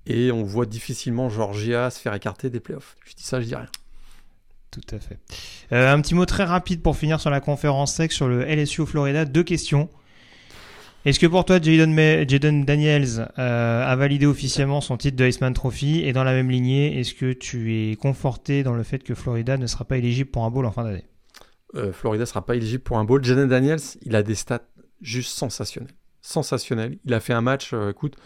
[0.05, 2.95] et on voit difficilement Georgia se faire écarter des playoffs.
[3.05, 3.67] Je dis ça, je dis rien.
[4.71, 5.19] Tout à fait.
[5.73, 8.85] Euh, un petit mot très rapide pour finir sur la conférence sec sur le LSU
[8.85, 9.25] Florida.
[9.25, 9.89] Deux questions.
[11.05, 16.01] Est-ce que pour toi, Jaden, Daniels euh, a validé officiellement son titre de Iceman Trophy
[16.03, 19.57] Et dans la même lignée, est-ce que tu es conforté dans le fait que Florida
[19.57, 21.05] ne sera pas éligible pour un bowl en fin d'année?
[21.75, 23.23] Euh, Florida ne sera pas éligible pour un bowl.
[23.23, 24.67] Jaden Daniels, il a des stats
[25.01, 25.93] juste sensationnels.
[26.21, 26.97] Sensationnels.
[27.05, 28.17] Il a fait un match, écoute,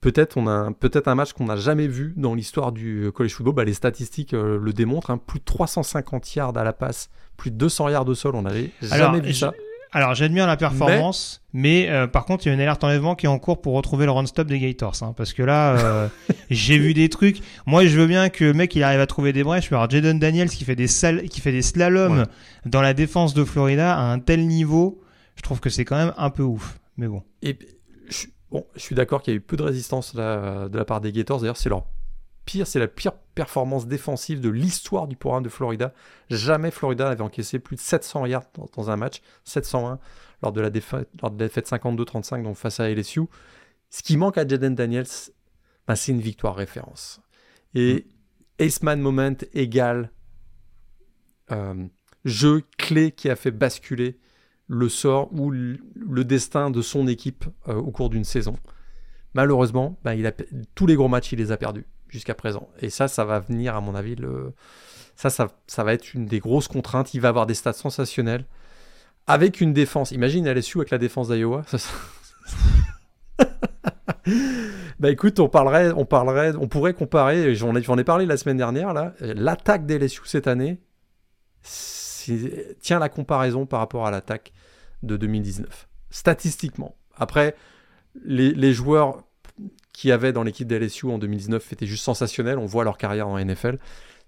[0.00, 3.54] peut-être on a peut-être un match qu'on n'a jamais vu dans l'histoire du college football.
[3.54, 5.10] Bah, les statistiques euh, le démontrent.
[5.10, 5.18] Hein.
[5.18, 8.34] Plus de 350 yards à la passe, plus de 200 yards au sol.
[8.34, 9.52] On n'avait jamais vu ça.
[9.92, 13.26] Alors j'admire la performance, mais, euh, par contre il y a une alerte enlèvement qui
[13.26, 16.08] est en cours pour retrouver le run-stop des Gators, hein, parce que là euh,
[16.50, 17.40] j'ai vu des trucs.
[17.66, 19.90] Moi je veux bien que le mec il arrive à trouver des brèches, mais alors
[19.90, 20.86] Jaden Daniels qui fait des
[21.28, 22.26] qui fait des slaloms
[22.66, 25.02] dans la défense de Florida à un tel niveau,
[25.36, 26.78] je trouve que c'est quand même un peu ouf.
[26.96, 27.22] Mais bon.
[27.42, 27.56] Et
[28.50, 31.12] Bon, je suis d'accord qu'il y a eu peu de résistance de la part des
[31.12, 31.40] Gators.
[31.40, 31.84] D'ailleurs, c'est leur
[32.44, 35.92] pire, c'est la pire performance défensive de l'histoire du programme de Florida.
[36.28, 38.44] Jamais Florida n'avait encaissé plus de 700 yards
[38.76, 39.98] dans, un match, 701
[40.42, 43.22] lors de la défaite, lors de la défaite 52-35 donc face à LSU.
[43.90, 45.06] Ce qui manque à Jaden Daniels,
[45.86, 47.20] bah, c'est une victoire référence.
[47.74, 48.06] Et
[48.58, 48.64] mm.
[48.64, 50.10] Aceman Moment égale
[51.50, 51.86] euh,
[52.24, 54.18] jeu clé qui a fait basculer
[54.66, 58.56] le sort ou le destin de son équipe euh, au cours d'une saison.
[59.34, 60.32] Malheureusement, ben, il a,
[60.74, 62.68] tous les gros matchs, il les a perdus jusqu'à présent.
[62.80, 64.52] Et ça, ça va venir, à mon avis, le...
[65.16, 67.14] ça, ça, ça va être une des grosses contraintes.
[67.14, 68.44] Il va avoir des stats sensationnels
[69.26, 70.10] avec une défense.
[70.10, 71.62] Imagine LSU avec la défense d'Iowa.
[74.98, 77.54] bah écoute, on parlerait, on parlerait, on pourrait comparer.
[77.54, 79.14] J'en ai, ai parlé la semaine dernière là.
[79.20, 80.80] L'attaque des LSU cette année,
[82.80, 84.52] tiens la comparaison par rapport à l'attaque
[85.02, 86.96] de 2019, statistiquement.
[87.16, 87.54] Après,
[88.24, 89.24] les, joueurs
[89.92, 93.38] qui avaient dans l'équipe d'LSU en 2019 étaient juste sensationnels, on voit leur carrière en
[93.38, 93.78] NFL.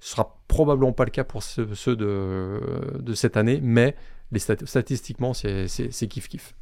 [0.00, 2.60] Ce sera probablement pas le cas pour ceux, de,
[2.98, 3.94] de, cette année, mais
[4.32, 6.54] les statistiquement, c'est kiff-kiff.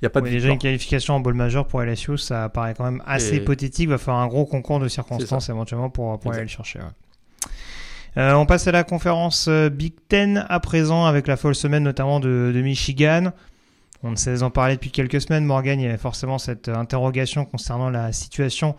[0.00, 2.74] Il y a pas de déjà une qualification en ball majeur pour LSU, ça paraît
[2.74, 3.84] quand même assez hypothétique.
[3.84, 6.80] Il va faire un gros concours de circonstances éventuellement pour, pour aller le chercher.
[8.16, 11.84] Euh, on passe à la conférence euh, Big Ten à présent avec la folle semaine
[11.84, 13.32] notamment de, Michigan.
[14.02, 15.44] On ne sait en parler depuis quelques semaines.
[15.44, 18.76] Morgan, il y avait forcément cette interrogation concernant la situation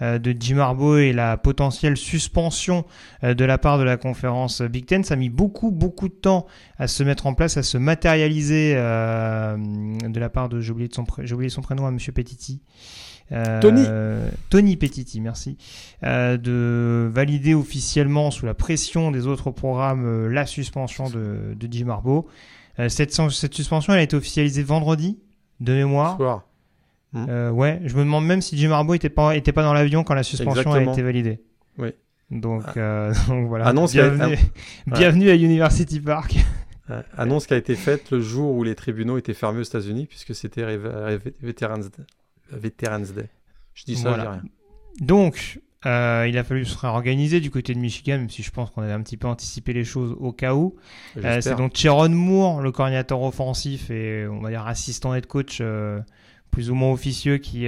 [0.00, 2.84] euh, de Jim Harbaugh et la potentielle suspension
[3.22, 5.04] de la part de la conférence Big Ten.
[5.04, 6.46] Ça a mis beaucoup, beaucoup de temps
[6.78, 11.04] à se mettre en place, à se matérialiser de la part de, j'ai oublié, son,
[11.32, 12.62] oublié son prénom à Monsieur Petiti.
[13.60, 13.84] Tony.
[14.50, 15.56] Tony Petiti, merci.
[16.04, 21.68] Euh, de valider officiellement sous la pression des autres programmes euh, la suspension de, de
[21.70, 22.26] Jim Harbaugh.
[22.78, 25.18] Euh, cette, cette, suspension, elle a été officialisée vendredi,
[25.60, 26.16] de mémoire.
[26.16, 26.44] Soir.
[27.12, 27.50] Hmm.
[27.50, 30.14] ouais, je me demande même si Jim Harbaugh était pas, était pas dans l'avion quand
[30.14, 31.42] la suspension a été validée.
[31.76, 31.90] Oui.
[32.30, 33.10] Donc, ah.
[33.28, 33.66] donc voilà.
[33.66, 34.38] Annonce bienvenue,
[34.86, 36.36] bienvenue à University Park.
[37.16, 40.34] Annonce qui a été faite le jour où les tribunaux étaient fermés aux États-Unis, puisque
[40.34, 40.78] c'était
[41.40, 42.04] Veterans Day.
[42.50, 43.28] Veterans Day.
[43.74, 44.24] Je dis ça, voilà.
[44.24, 45.06] je dis rien.
[45.06, 48.70] Donc, euh, il a fallu se réorganiser du côté de Michigan, même si je pense
[48.70, 50.76] qu'on avait un petit peu anticipé les choses au cas où.
[51.16, 55.58] Euh, c'est donc Sharon Moore, le coordinateur offensif et on va dire assistant head coach
[55.60, 55.98] euh,
[56.52, 57.66] plus ou moins officieux qui,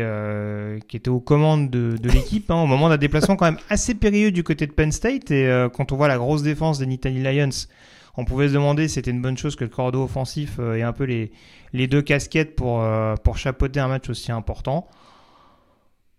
[0.89, 3.95] qui était aux commandes de, de l'équipe hein, au moment d'un déplacement quand même assez
[3.95, 5.31] périlleux du côté de Penn State.
[5.31, 7.67] Et quand on voit la grosse défense des Nittany Lions,
[8.17, 10.93] on pouvait se demander si c'était une bonne chose que le cordeau offensif ait un
[10.93, 11.33] peu les,
[11.73, 12.85] les deux casquettes pour,
[13.25, 14.87] pour chapeauter un match aussi important.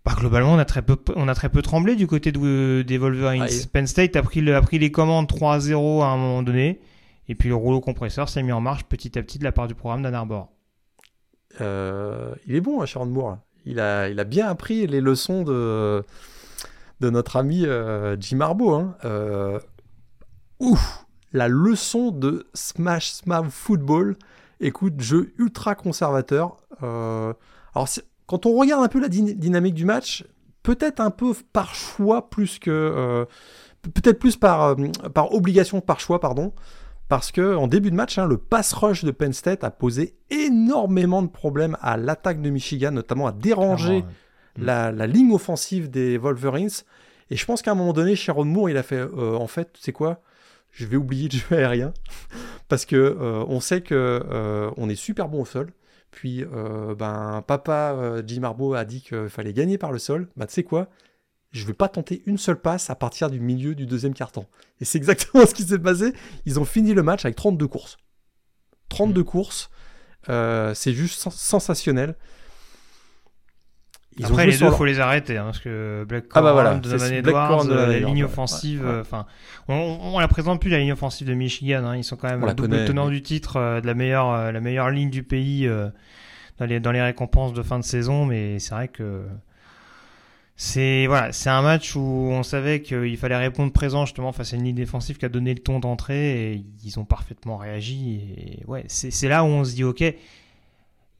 [0.06, 2.98] Bah, globalement, on a, très peu, on a très peu tremblé du côté de, des
[2.98, 3.48] Wolverines.
[3.74, 6.80] Penn State a pris, a pris les commandes 3-0 à un moment donné.
[7.28, 9.68] Et puis le rouleau compresseur s'est mis en marche petit à petit de la part
[9.68, 10.50] du programme d'Ann Arbor.
[11.60, 13.40] Euh, il est bon, hein, Sharon Moore.
[13.66, 16.04] Il a, il a bien appris les leçons de,
[17.00, 18.76] de notre ami euh, Jim Harbaugh.
[18.76, 18.96] Hein.
[19.06, 19.60] Euh,
[20.60, 24.18] ouf La leçon de Smash Smash Football,
[24.62, 26.58] Écoute, jeu ultra conservateur.
[26.82, 27.34] Euh,
[27.74, 27.90] alors,
[28.28, 30.26] quand on regarde un peu la dynamique du match,
[30.64, 32.72] peut-être un peu par choix plus que.
[32.72, 33.26] Euh,
[33.94, 34.76] peut-être plus par, euh,
[35.14, 36.54] par obligation que par choix, pardon.
[37.08, 40.16] Parce que en début de match, hein, le pass rush de Penn State a posé
[40.32, 44.04] énormément de problèmes à l'attaque de Michigan, notamment à déranger
[44.58, 46.72] la, la, ligne offensive des Wolverines.
[47.30, 49.82] Et je pense qu'à un moment donné, Sharon Moore, il a fait en fait, tu
[49.82, 50.24] sais quoi?
[50.72, 51.94] Je vais oublier de jouer aérien
[52.70, 53.16] parce que
[53.48, 55.70] on sait que on est super bon au sol.
[56.16, 60.30] Puis, euh, ben, papa euh, Jim Harbaugh a dit qu'il fallait gagner par le sol.
[60.38, 60.88] Bah, tu sais quoi?
[61.52, 64.46] Je ne vais pas tenter une seule passe à partir du milieu du deuxième quart-temps.
[64.80, 66.14] Et c'est exactement ce qui s'est passé.
[66.46, 67.98] Ils ont fini le match avec 32 courses.
[68.88, 69.24] 32 mm.
[69.26, 69.70] courses.
[70.30, 72.16] Euh, c'est juste sensationnel.
[74.18, 76.80] Ils Après, les deux, il faut les arrêter, hein, parce que Black ah bah voilà,
[77.12, 79.26] Edwards, la ligne offensive, enfin,
[79.68, 79.74] on,
[80.14, 81.84] on, la présente plus la ligne offensive de Michigan.
[81.86, 85.10] Hein, ils sont quand même double tenant du titre de la meilleure, la meilleure ligne
[85.10, 85.70] du pays
[86.58, 89.24] dans les, dans les récompenses de fin de saison, mais c'est vrai que
[90.58, 94.56] c'est voilà, c'est un match où on savait qu'il fallait répondre présent justement face à
[94.56, 98.22] une ligne défensive qui a donné le ton d'entrée et ils ont parfaitement réagi.
[98.38, 100.04] Et ouais, c'est là où on se dit ok,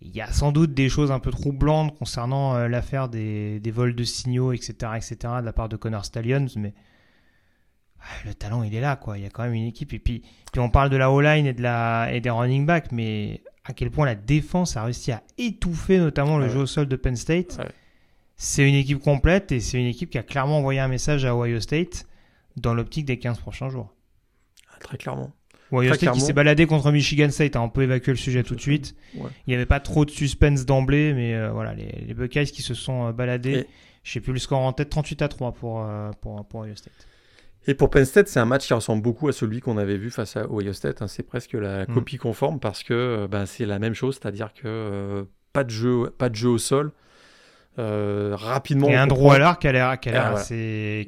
[0.06, 3.72] il y a sans doute des choses un peu troublantes concernant euh, l'affaire des, des,
[3.72, 6.74] vols de signaux, etc., etc., de la part de Connor Stallions, mais
[8.26, 9.18] le talent il est là quoi.
[9.18, 11.48] Il y a quand même une équipe et puis, puis on parle de la O-line
[11.48, 15.12] et de la et des running backs, mais à quel point la défense a réussi
[15.12, 17.60] à étouffer notamment le jeu au sol de Penn State.
[18.38, 21.36] C'est une équipe complète et c'est une équipe qui a clairement envoyé un message à
[21.36, 22.06] Ohio State
[22.58, 23.94] dans l'optique des 15 prochains jours.
[24.72, 25.32] Ah, très clairement.
[25.78, 28.56] Ohio State qui s'est baladé contre Michigan State, hein, on peut évacuer le sujet tout
[28.56, 28.96] de suite.
[29.16, 32.74] Il n'y avait pas trop de suspense d'emblée, mais euh, voilà, les, Buckeyes qui se
[32.74, 33.68] sont euh, baladés.
[34.04, 36.76] Je sais plus le score en tête, 38 à 3 pour, euh, pour, pour Ohio
[36.76, 37.08] State.
[37.68, 40.12] Et pour Penn State, c'est un match qui ressemble beaucoup à celui qu'on avait vu
[40.12, 41.02] face à Ohio State.
[41.02, 41.08] Hein.
[41.08, 41.94] C'est presque la mm.
[41.94, 45.72] copie conforme parce que euh, ben, c'est la même chose, c'est-à-dire que euh, pas, de
[45.72, 46.92] jeu, pas de jeu au sol.
[47.78, 48.88] Euh, rapidement.
[48.88, 51.08] Et un droit à l'arc qui a l'air ah, assez,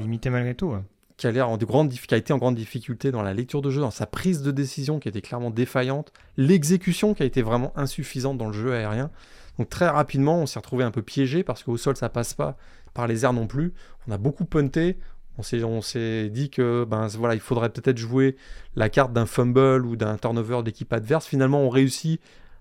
[0.00, 0.74] limité malgré tout.
[1.18, 3.60] Qui a l'air en de grandes, qui a été en grande difficulté dans la lecture
[3.60, 7.42] de jeu, dans sa prise de décision qui était clairement défaillante, l'exécution qui a été
[7.42, 9.10] vraiment insuffisante dans le jeu aérien.
[9.58, 12.56] Donc très rapidement, on s'est retrouvé un peu piégé parce qu'au sol ça passe pas,
[12.94, 13.74] par les airs non plus.
[14.06, 14.96] On a beaucoup punté,
[15.38, 18.36] on s'est dit que ben voilà, il faudrait peut-être jouer
[18.74, 21.26] la carte d'un fumble ou d'un turnover d'équipe adverse.
[21.26, 22.20] Finalement, on réussit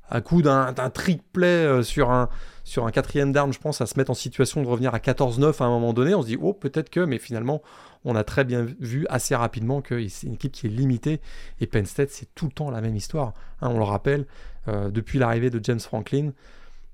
[0.09, 2.29] à coup d'un trick play euh, sur un
[2.63, 5.61] sur un quatrième down, je pense, à se mettre en situation de revenir à 14-9
[5.61, 6.13] à un moment donné.
[6.15, 7.61] On se dit oh peut-être que, mais finalement,
[8.05, 11.21] on a très bien vu assez rapidement que c'est une équipe qui est limitée.
[11.59, 13.33] Et Penn State, c'est tout le temps la même histoire.
[13.61, 14.25] Hein, on le rappelle,
[14.67, 16.31] euh, depuis l'arrivée de James Franklin,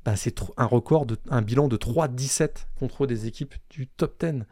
[0.05, 4.43] ben, c'est un record, un bilan de 3-17 contre des équipes du top 10.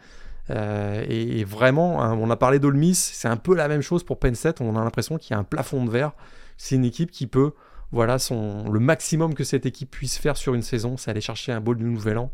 [0.50, 4.20] Euh, et, vraiment, hein, on a parlé d'Olmis, c'est un peu la même chose pour
[4.20, 4.62] Penn State.
[4.62, 6.14] On a l'impression qu'il y a un plafond de verre.
[6.58, 7.54] C'est une équipe qui peut,
[7.92, 11.60] voilà, le maximum que cette équipe puisse faire sur une saison, c'est aller chercher un
[11.60, 12.32] bowl du nouvel an.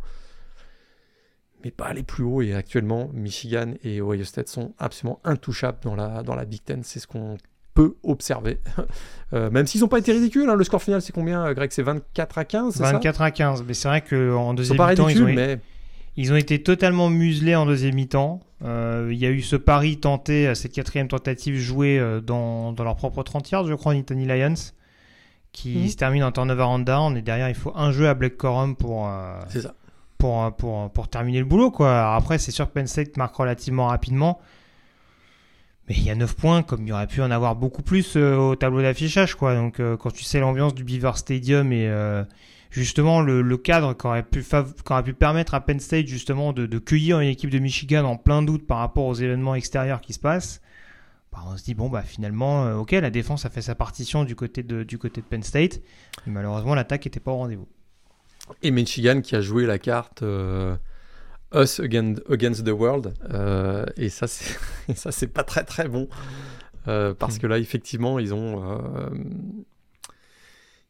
[1.63, 2.41] Mais pas aller plus haut.
[2.41, 6.83] Et actuellement, Michigan et Ohio State sont absolument intouchables dans la, dans la Big Ten.
[6.83, 7.37] C'est ce qu'on
[7.73, 8.59] peut observer.
[9.33, 10.55] Euh, même s'ils n'ont pas été ridicules, hein.
[10.55, 11.69] le score final c'est combien Greg?
[11.73, 15.25] C'est 24 à 15 24 à 15, mais c'est vrai qu'en deuxième mi-temps, ils ont...
[15.25, 15.59] mais
[16.15, 18.39] ils ont été totalement muselés en deuxième mi-temps.
[18.63, 22.83] Euh, il y a eu ce pari tenté, cette quatrième tentative jouée euh, dans, dans
[22.83, 24.55] leur propre 30 yards, je crois, Nittany Lions,
[25.51, 25.87] qui mhm.
[25.89, 27.17] se termine en turnover and down.
[27.17, 29.39] Et derrière, il faut un jeu à Black Corum pour, euh,
[30.17, 31.71] pour, pour, pour, terminer le boulot.
[31.71, 32.15] Quoi.
[32.15, 34.39] après, c'est sûr que Penn State marque relativement rapidement.
[35.87, 38.17] Mais il y a 9 points, comme il y aurait pu en avoir beaucoup plus
[38.17, 39.35] au tableau d'affichage.
[39.35, 39.55] quoi.
[39.55, 41.89] Donc, quand tu sais l'ambiance du Beaver Stadium et
[42.71, 47.29] justement le, cadre qui aurait, pu pu permettre à Penn State justement de, cueillir une
[47.29, 50.61] équipe de Michigan en plein doute par rapport aux événements extérieurs qui se passent,
[51.31, 54.23] bah, on se dit bon bah finalement euh, ok la défense a fait sa partition
[54.23, 55.81] du côté de, du côté de Penn State,
[56.25, 57.67] mais malheureusement l'attaque n'était pas au rendez-vous.
[58.63, 60.75] Et Michigan qui a joué la carte euh,
[61.53, 66.07] Us against, the World, euh, et ça c'est pas très très bon.
[66.85, 67.39] parce hmm.
[67.39, 68.79] que là, effectivement, ils ont,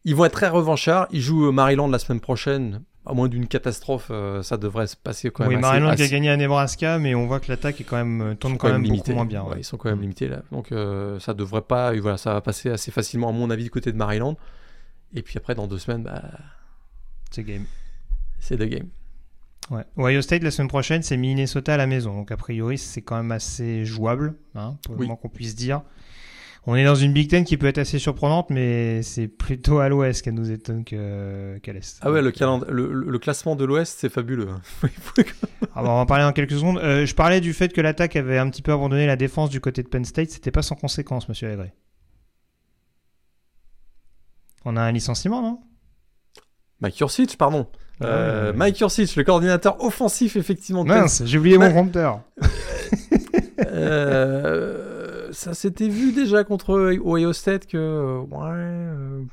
[0.08, 1.08] ils vont être très revanchards.
[1.12, 2.82] Ils jouent Maryland la semaine prochaine.
[3.06, 5.56] À moins d'une catastrophe, euh, ça devrait se passer quand même.
[5.56, 8.22] Oui, Maryland qui a gagné à Nebraska, mais on voit que l'attaque est quand même
[8.22, 9.46] euh, tourne quand, même, beaucoup moins bien.
[9.58, 10.44] ils sont quand même limités là.
[10.52, 11.94] Donc euh, ça devrait pas.
[11.94, 14.38] Voilà, ça va passer assez facilement à mon avis du côté de Maryland.
[15.14, 16.22] Et puis après, dans deux semaines, bah,
[17.32, 17.66] c'est game.
[18.40, 18.88] C'est the game.
[19.70, 19.84] Ouais.
[19.98, 22.16] Ohio State la semaine prochaine, c'est Minnesota à la maison.
[22.16, 25.82] Donc a priori, c'est quand même assez jouable, hein, pour le moins qu'on puisse dire.
[26.70, 29.88] On est dans une Big Ten qui peut être assez surprenante, mais c'est plutôt à
[29.88, 31.98] l'ouest qu'elle nous étonne qu'à l'est.
[32.02, 32.34] Ah ouais, le,
[32.92, 34.50] le, classement de l'ouest, c'est fabuleux.
[35.74, 36.80] Ah bah, on va en parler dans quelques secondes.
[36.80, 39.62] Euh, je parlais du fait que l'attaque avait un petit peu abandonné la défense du
[39.62, 40.32] côté de Penn State.
[40.32, 41.72] C'était pas sans conséquence, monsieur Legray.
[44.66, 45.62] On a un licenciement, non?
[46.82, 47.68] Mike Yurcich, pardon.
[48.04, 50.84] Euh, Mike Yurcich, le coordinateur offensif, effectivement.
[50.84, 52.22] Mince, j'ai oublié mon prompteur.
[53.68, 56.74] euh, ça s'était vu déjà contre
[57.04, 59.24] Ohio State que ouais, euh,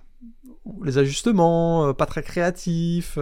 [0.82, 3.18] les ajustements, pas très créatifs.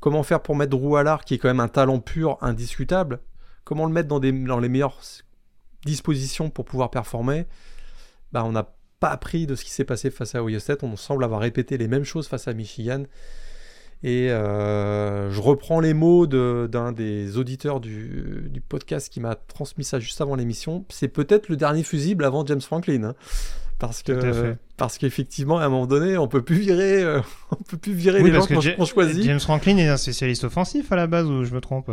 [0.00, 3.20] Comment faire pour mettre Drew Allard, qui est quand même un talent pur, indiscutable
[3.64, 4.98] Comment le mettre dans, des, dans les meilleures
[5.84, 7.46] dispositions pour pouvoir performer?
[8.32, 8.66] Bah, On n'a
[9.00, 10.84] pas appris de ce qui s'est passé face à Ohio State.
[10.84, 13.04] On semble avoir répété les mêmes choses face à Michigan.
[14.02, 19.84] Et euh, je reprends les mots d'un des auditeurs du, du podcast qui m'a transmis
[19.84, 20.84] ça juste avant l'émission.
[20.88, 23.04] C'est peut-être le dernier fusible avant James Franklin.
[23.04, 23.14] Hein.
[23.78, 27.20] parce que parce qu'effectivement à un moment donné on peut plus virer euh,
[27.50, 29.24] on peut plus virer les gens qu'on choisit.
[29.24, 31.90] James Franklin est un spécialiste offensif à la base ou je me trompe?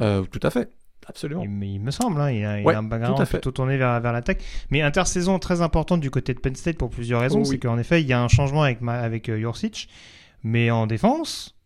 [0.00, 0.68] Euh, Tout à fait.
[1.08, 1.44] Absolument.
[1.44, 4.12] Il, il me semble, hein, il, a, il a, un background plutôt tourné vers, vers
[4.12, 4.42] l'attaque.
[4.70, 7.38] Mais intersaison très importante du côté de Penn State pour plusieurs raisons.
[7.38, 7.48] Oh, oui.
[7.48, 9.88] C'est qu'en effet, il y a un changement avec, avec uh, Jurcic.
[10.42, 11.56] Mais en défense,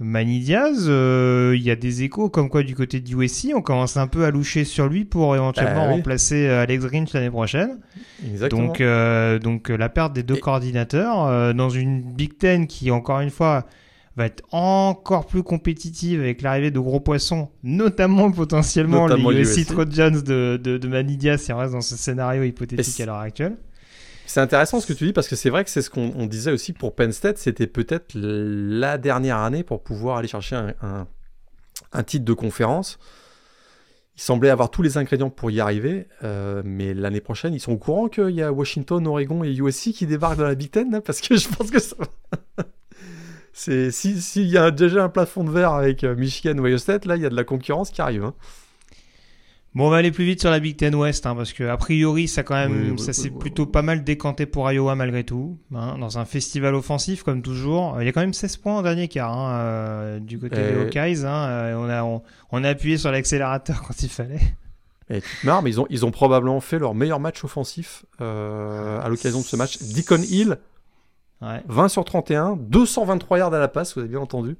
[0.00, 3.62] Mani Diaz, euh, il y a des échos comme quoi du côté de USC, on
[3.62, 5.94] commence un peu à loucher sur lui pour éventuellement bah, oui.
[5.94, 7.80] remplacer euh, Alex Grinch l'année prochaine.
[8.24, 8.66] Exactement.
[8.66, 10.40] Donc, euh, donc la perte des deux Et...
[10.40, 13.66] coordinateurs euh, dans une Big Ten qui, encore une fois,
[14.18, 19.68] va être encore plus compétitive avec l'arrivée de gros poissons, notamment potentiellement Notamment les USC.
[19.68, 23.16] Trojans de, de, de Mani Diaz si on reste dans ce scénario hypothétique à l'heure
[23.16, 23.56] actuelle.
[24.26, 26.52] C'est intéressant ce que tu dis parce que c'est vrai que c'est ce qu'on disait
[26.52, 31.06] aussi pour Penn State, c'était peut-être la dernière année pour pouvoir aller chercher un, un,
[31.92, 32.98] un, titre de conférence.
[34.16, 37.72] Il semblait avoir tous les ingrédients pour y arriver, euh, mais l'année prochaine, ils sont
[37.72, 40.90] au courant qu'il y a Washington, Oregon et USC qui débarquent dans la Big Ten,
[40.90, 41.96] là, parce que je pense que ça.
[42.58, 42.64] c'est
[43.58, 47.04] s'il si y a déjà un plafond de verre avec euh, Michigan ou Ohio State,
[47.04, 48.24] là, il y a de la concurrence qui arrive.
[48.24, 48.34] Hein.
[49.74, 51.76] Bon, on va aller plus vite sur la Big Ten West, hein, parce que a
[51.76, 54.94] priori, ça quand même, oui, ça oui, s'est oui, plutôt pas mal décanté pour Iowa
[54.94, 57.96] malgré tout, hein, dans un festival offensif comme toujours.
[58.00, 60.72] Il y a quand même 16 points en dernier quart hein, euh, du côté euh...
[60.72, 61.24] des Hawkeyes.
[61.24, 64.40] Euh, on a on, on, a appuyé sur l'accélérateur quand il fallait.
[65.10, 69.08] Et marre, mais ils ont ils ont probablement fait leur meilleur match offensif euh, à
[69.08, 69.78] l'occasion de ce match.
[69.78, 70.58] Deacon Hill,
[71.40, 74.56] 20 sur 31, 223 yards à la passe, vous avez bien entendu.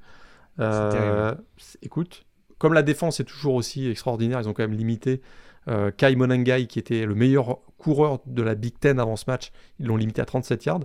[0.59, 1.33] Euh,
[1.81, 2.25] écoute,
[2.57, 5.21] comme la défense est toujours aussi extraordinaire, ils ont quand même limité
[5.67, 9.51] euh, Kai Monangai, qui était le meilleur coureur de la Big Ten avant ce match,
[9.79, 10.79] ils l'ont limité à 37 yards.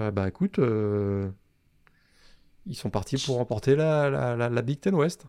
[0.00, 0.60] Euh, bah écoute,
[2.66, 5.26] ils sont partis pour remporter la, la, la, la Big Ten West.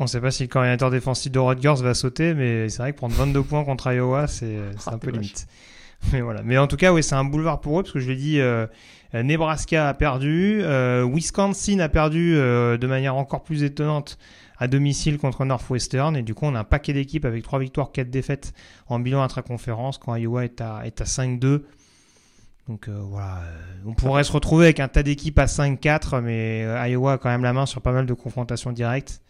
[0.00, 2.92] On ne sait pas si le coordinateur défensif de Rutgers va sauter, mais c'est vrai
[2.92, 5.48] que prendre 22 points contre Iowa, c'est ah, un peu limite.
[6.12, 6.42] Mais voilà.
[6.44, 8.40] Mais en tout cas, oui, c'est un boulevard pour eux, parce que je l'ai dit,
[8.40, 8.68] euh,
[9.14, 14.18] Nebraska a perdu, euh, Wisconsin a perdu euh, de manière encore plus étonnante
[14.58, 17.92] à domicile contre Northwestern, et du coup, on a un paquet d'équipes avec 3 victoires,
[17.92, 18.52] 4 défaites
[18.88, 21.62] en bilan intra-conférence, quand Iowa est à, est à 5-2.
[22.68, 23.40] Donc euh, voilà,
[23.86, 27.44] on pourrait se retrouver avec un tas d'équipes à 5-4, mais Iowa a quand même
[27.44, 29.22] la main sur pas mal de confrontations directes.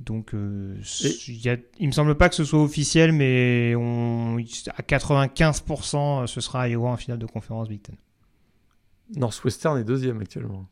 [0.00, 0.76] Donc, euh,
[1.26, 6.40] y a, il me semble pas que ce soit officiel, mais on, à 95%, ce
[6.40, 7.96] sera Iowa en finale de conférence Big Ten.
[9.16, 10.66] Northwestern est deuxième actuellement.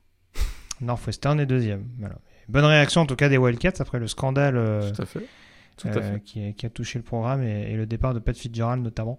[0.80, 1.86] Northwestern est deuxième.
[1.98, 2.16] Voilà.
[2.48, 5.26] Bonne réaction en tout cas des Wildcats après le scandale euh, Tout à fait.
[5.76, 6.20] Tout à euh, fait.
[6.20, 9.18] Qui, qui, a touché le programme et, et, le départ de Pat Fitzgerald notamment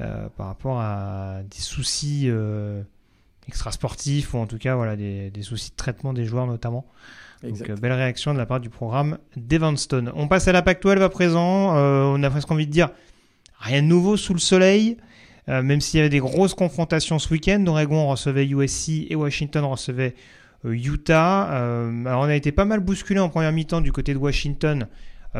[0.00, 2.30] euh, par rapport à des soucis
[3.46, 6.86] extrasportifs ou en tout cas voilà des, des soucis de traitement des joueurs notamment.
[7.42, 10.12] Donc, euh, belle réaction de la part du programme d'Evanston.
[10.14, 11.76] On passe à la PAC-12 à présent.
[11.76, 12.90] Euh, on a presque envie de dire
[13.58, 14.96] rien de nouveau sous le soleil.
[15.48, 19.64] Euh, même s'il y avait des grosses confrontations ce week-end, Oregon recevait USC et Washington
[19.64, 20.14] recevait
[20.64, 21.42] euh, Utah.
[21.44, 24.88] alors on a été pas mal bousculé en première mi-temps du côté de Washington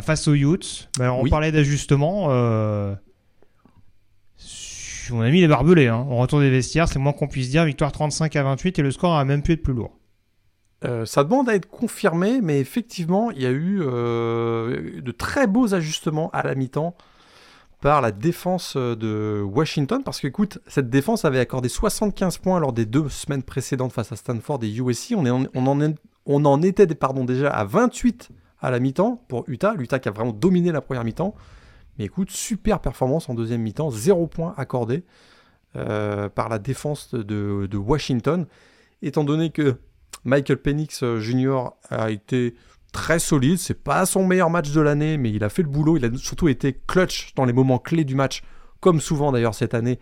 [0.00, 0.90] face aux Utes.
[1.00, 1.30] Alors, on oui.
[1.30, 2.26] parlait d'ajustement.
[2.28, 2.96] on
[5.20, 5.88] a mis les barbelés.
[5.88, 6.06] Hein.
[6.08, 7.64] On retourne des vestiaires, c'est moins qu'on puisse dire.
[7.64, 9.98] Victoire 35 à 28 et le score a même pu être plus lourd.
[10.84, 15.46] Euh, ça demande à être confirmé, mais effectivement, il y a eu euh, de très
[15.46, 16.94] beaux ajustements à la mi-temps
[17.80, 22.72] par la défense de Washington, parce que, écoute, cette défense avait accordé 75 points lors
[22.72, 25.14] des deux semaines précédentes face à Stanford et USC.
[25.16, 29.74] On, en, était déjà à 28 à la mi-temps pour Utah.
[29.74, 31.34] L'Utah qui a vraiment dominé la première mi-temps.
[31.98, 35.04] Mais écoute, super performance en deuxième mi-temps, zéro point accordé
[35.76, 38.46] euh, par la défense de, de Washington.
[39.02, 39.76] Étant donné que
[40.24, 41.70] Michael Penix Jr.
[41.90, 42.54] a été
[42.92, 43.58] très solide.
[43.58, 45.96] C'est pas son meilleur match de l'année, mais il a fait le boulot.
[45.96, 48.42] Il a surtout été clutch dans les moments clés du match,
[48.80, 49.98] comme souvent d'ailleurs cette année.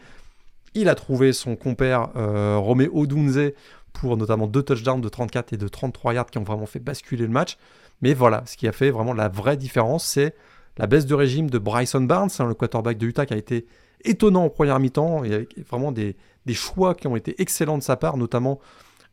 [0.74, 3.52] Il a trouvé son compère euh, Romeo Odunze
[3.92, 7.22] pour notamment deux touchdowns de 34 et de 33 yards qui ont vraiment fait basculer
[7.22, 7.56] le match.
[8.02, 10.34] Mais voilà, ce qui a fait vraiment la vraie différence, c'est
[10.76, 13.66] la baisse de régime de Bryson Barnes, hein, le quarterback de Utah qui a été
[14.04, 17.82] étonnant en première mi-temps, et avec vraiment des, des choix qui ont été excellents de
[17.82, 18.60] sa part, notamment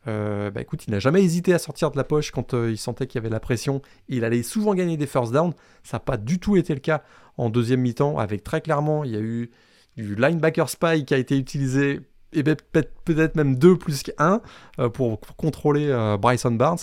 [0.06, 2.78] euh, bah écoute, il n'a jamais hésité à sortir de la poche quand euh, il
[2.78, 3.82] sentait qu'il y avait de la pression.
[4.08, 5.52] Il allait souvent gagner des first down.
[5.82, 7.02] Ça n'a pas du tout été le cas
[7.36, 9.50] en deuxième mi-temps, avec très clairement, il y a eu
[9.96, 12.00] du linebacker spy qui a été utilisé,
[12.32, 14.40] et peut-être même deux plus qu'un,
[14.78, 16.78] euh, pour, contrôler Bryson Barnes.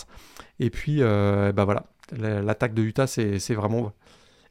[0.60, 3.92] Et puis, bah voilà, l'attaque de Utah s'est vraiment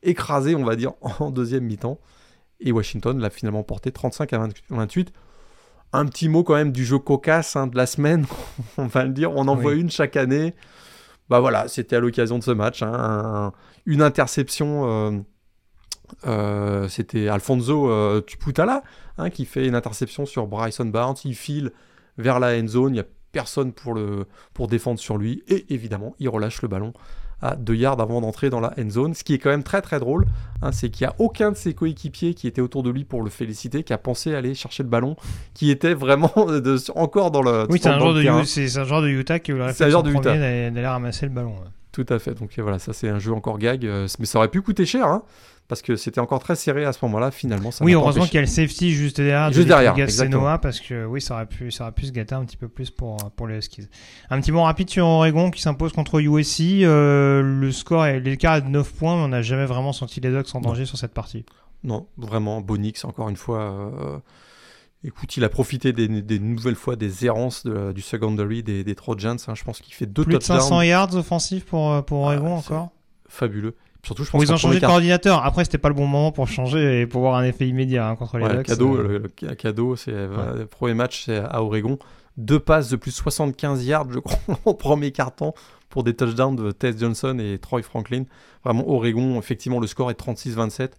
[0.01, 1.99] écrasée, on va dire, en deuxième mi-temps.
[2.59, 5.11] Et Washington l'a finalement porté 35 à 28
[5.93, 8.25] un petit mot quand même du jeu cocasse hein, de la semaine,
[8.77, 9.31] on va le dire.
[9.35, 10.55] On en voit une chaque année.
[11.29, 12.81] Bah voilà, c'était à l'occasion de ce match.
[12.83, 13.53] Hein,
[13.85, 14.89] une interception.
[14.89, 15.19] Euh,
[16.27, 18.83] euh, c'était Alfonso euh, Tuputala
[19.17, 21.15] hein, qui fait une interception sur Bryson Barnes.
[21.23, 21.71] Il file
[22.17, 22.91] vers la end zone.
[22.91, 25.43] Il n'y a personne pour, le, pour défendre sur lui.
[25.47, 26.93] Et évidemment, il relâche le ballon
[27.41, 29.13] à 2 yards avant d'entrer dans la end zone.
[29.13, 30.25] Ce qui est quand même très très drôle,
[30.61, 33.21] hein, c'est qu'il n'y a aucun de ses coéquipiers qui était autour de lui pour
[33.21, 35.15] le féliciter, qui a pensé aller chercher le ballon,
[35.53, 37.67] qui était vraiment de, encore dans le.
[37.69, 41.55] Oui, c'est un, genre de, un genre de Utah qui voulait d'aller ramasser le ballon.
[41.91, 42.33] Tout à fait.
[42.35, 45.05] Donc voilà, ça c'est un jeu encore gag, euh, mais ça aurait pu coûter cher.
[45.05, 45.23] Hein
[45.72, 47.32] parce que c'était encore très serré à ce moment-là.
[47.32, 50.57] Finalement, ça oui, heureusement qu'il y a le safety juste derrière, juste derrière, exactement.
[50.57, 52.91] parce que oui, ça aurait pu, ça aurait pu se gâter un petit peu plus
[52.91, 53.88] pour pour les Huskies.
[54.30, 56.84] Un petit mot rapide sur Oregon qui s'impose contre USC.
[56.84, 60.19] Euh, le score est l'écart est de 9 points, mais on n'a jamais vraiment senti
[60.19, 61.45] les Ducks en danger sur cette partie.
[61.86, 63.61] Non, vraiment, Bonix encore une fois.
[63.61, 64.19] Euh,
[65.05, 69.38] écoute, il a profité des, des, nouvelles fois des errances du secondary des, des Trojans.
[69.47, 69.55] Hein.
[69.55, 72.89] Je pense qu'il fait deux Plus de 500 yards offensifs pour, pour Oregon ah, encore.
[73.30, 73.78] Fabuleux.
[74.03, 75.45] Surtout, je pense ils ont changé de coordinateur.
[75.45, 78.15] Après, c'était pas le bon moment pour changer et pour avoir un effet immédiat hein,
[78.15, 79.23] contre les ouais, Cadeau, euh.
[79.41, 81.99] le, cadeau, c'est euh, le premier match, c'est à Oregon.
[82.37, 85.53] Deux passes de plus 75 yards, je crois, au premier carton
[85.89, 88.23] pour des touchdowns de Tess Johnson et Troy Franklin.
[88.63, 90.91] Vraiment, Oregon, effectivement, le score est 36-27.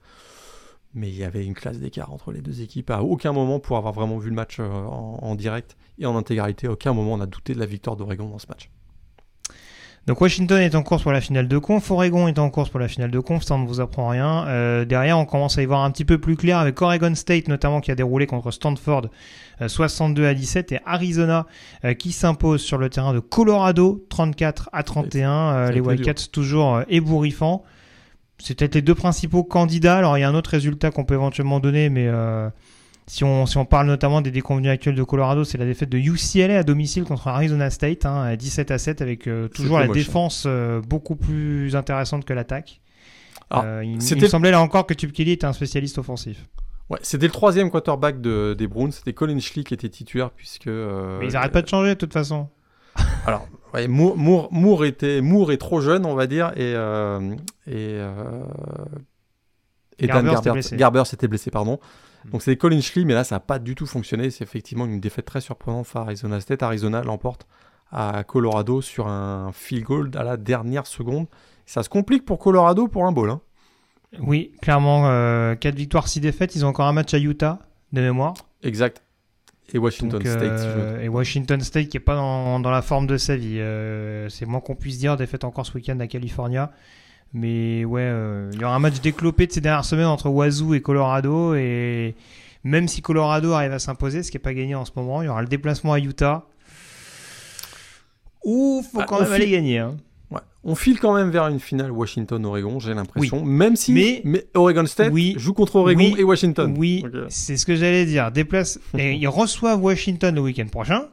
[0.94, 2.90] Mais il y avait une classe d'écart entre les deux équipes.
[2.90, 6.16] À aucun moment, pour avoir vraiment vu le match euh, en, en direct et en
[6.16, 8.68] intégralité, à aucun moment on a douté de la victoire d'Oregon dans ce match.
[10.07, 12.80] Donc Washington est en course pour la finale de conf, Oregon est en course pour
[12.80, 14.48] la finale de conf, ça ne vous apprend rien.
[14.48, 17.46] Euh, derrière, on commence à y voir un petit peu plus clair avec Oregon State
[17.46, 19.11] notamment qui a déroulé contre Stanford
[19.64, 21.46] 62 euh, à 17 et Arizona
[21.84, 25.70] euh, qui s'impose sur le terrain de Colorado 34 à 31.
[25.70, 27.62] les Wildcats toujours ébouriffants.
[28.38, 29.98] C'est peut-être les deux principaux candidats.
[29.98, 32.09] Alors il y a un autre résultat qu'on peut éventuellement donner, mais
[33.07, 35.98] si on, si on parle notamment des déconvenus actuels de Colorado, c'est la défaite de
[35.98, 40.44] UCLA à domicile contre Arizona State, hein, 17 à 7, avec euh, toujours la défense
[40.46, 42.80] euh, beaucoup plus intéressante que l'attaque.
[43.53, 46.46] Euh, il, me semblait là encore que Tube Kelly était un spécialiste offensif.
[46.88, 50.68] Ouais, c'était le troisième quarterback de, des Browns, c'était Colin Schlee qui était titulaire, puisque...
[50.68, 52.48] Mais ils n'arrêtent pas de changer de toute façon.
[53.26, 54.16] Alors, ouais, Moore,
[54.53, 56.72] Moore, était, Moore est trop jeune, on va dire, et,
[57.66, 57.98] et,
[59.98, 61.78] et Garber, s'était blessé, pardon.
[62.31, 64.31] Donc c'est Colin Schley, mais là ça n'a pas du tout fonctionné.
[64.31, 66.62] C'est effectivement une défaite très surprenante à Arizona State.
[66.62, 67.47] Arizona l'emporte
[67.91, 71.27] à Colorado sur un field goal à la dernière seconde.
[71.66, 73.31] Ça se complique pour Colorado pour un bowl.
[73.31, 73.41] Hein.
[74.20, 76.55] Oui, clairement, 4 euh, victoires, 6 défaites.
[76.55, 77.61] Ils ont encore un match à Utah,
[77.93, 78.35] de mémoire.
[78.62, 79.03] Exact.
[79.73, 80.43] Et Washington State.
[80.43, 83.59] Euh, et Washington State qui n'est pas dans, dans, la forme de sa vie.
[83.59, 85.16] Euh, c'est moins qu'on puisse dire.
[85.16, 86.73] Défaite encore ce week-end à California.
[87.35, 90.74] Mais ouais, euh, il y aura un match déclopé de ces dernières semaines entre Wazoo
[90.74, 91.55] et Colorado.
[91.55, 92.14] Et
[92.64, 95.26] même si Colorado arrive à s'imposer, ce qui n'est pas gagné en ce moment, il
[95.26, 96.45] y aura le déplacement à Utah.
[98.45, 99.78] Ouh, faut ah, quand même aller gagner.
[99.78, 99.97] Hein.
[100.30, 100.41] Ouais.
[100.64, 103.45] On file quand même vers une finale Washington-Oregon, j'ai l'impression.
[103.45, 106.74] Même si mais, Oregon State joue contre Oregon et Washington.
[106.76, 108.30] Oui, c'est ce que j'allais dire.
[108.30, 108.78] Déplace...
[108.99, 111.07] et ils reçoivent Washington le week-end prochain.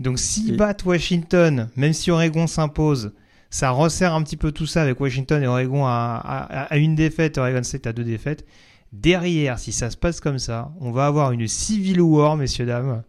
[0.00, 3.12] Donc s'ils battent Washington, même si Oregon s'impose,
[3.50, 7.62] ça resserre un petit peu tout ça avec Washington et Oregon à, une défaite, Oregon
[7.62, 8.46] State à deux défaites.
[8.92, 13.02] Derrière, si ça se passe comme ça, on va avoir une Civil War, messieurs, dames,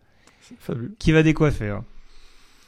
[1.00, 1.70] qui va décoiffer.
[1.70, 1.86] Hein.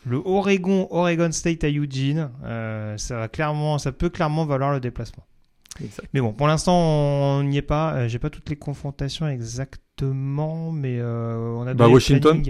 [0.06, 4.80] Le Oregon, Oregon State à Eugene, euh, ça, va clairement, ça peut clairement valoir le
[4.80, 5.26] déplacement.
[6.14, 7.94] Mais bon, pour l'instant, on n'y est pas.
[7.94, 12.44] Euh, j'ai pas toutes les confrontations exactement, mais euh, on a bah, Washington.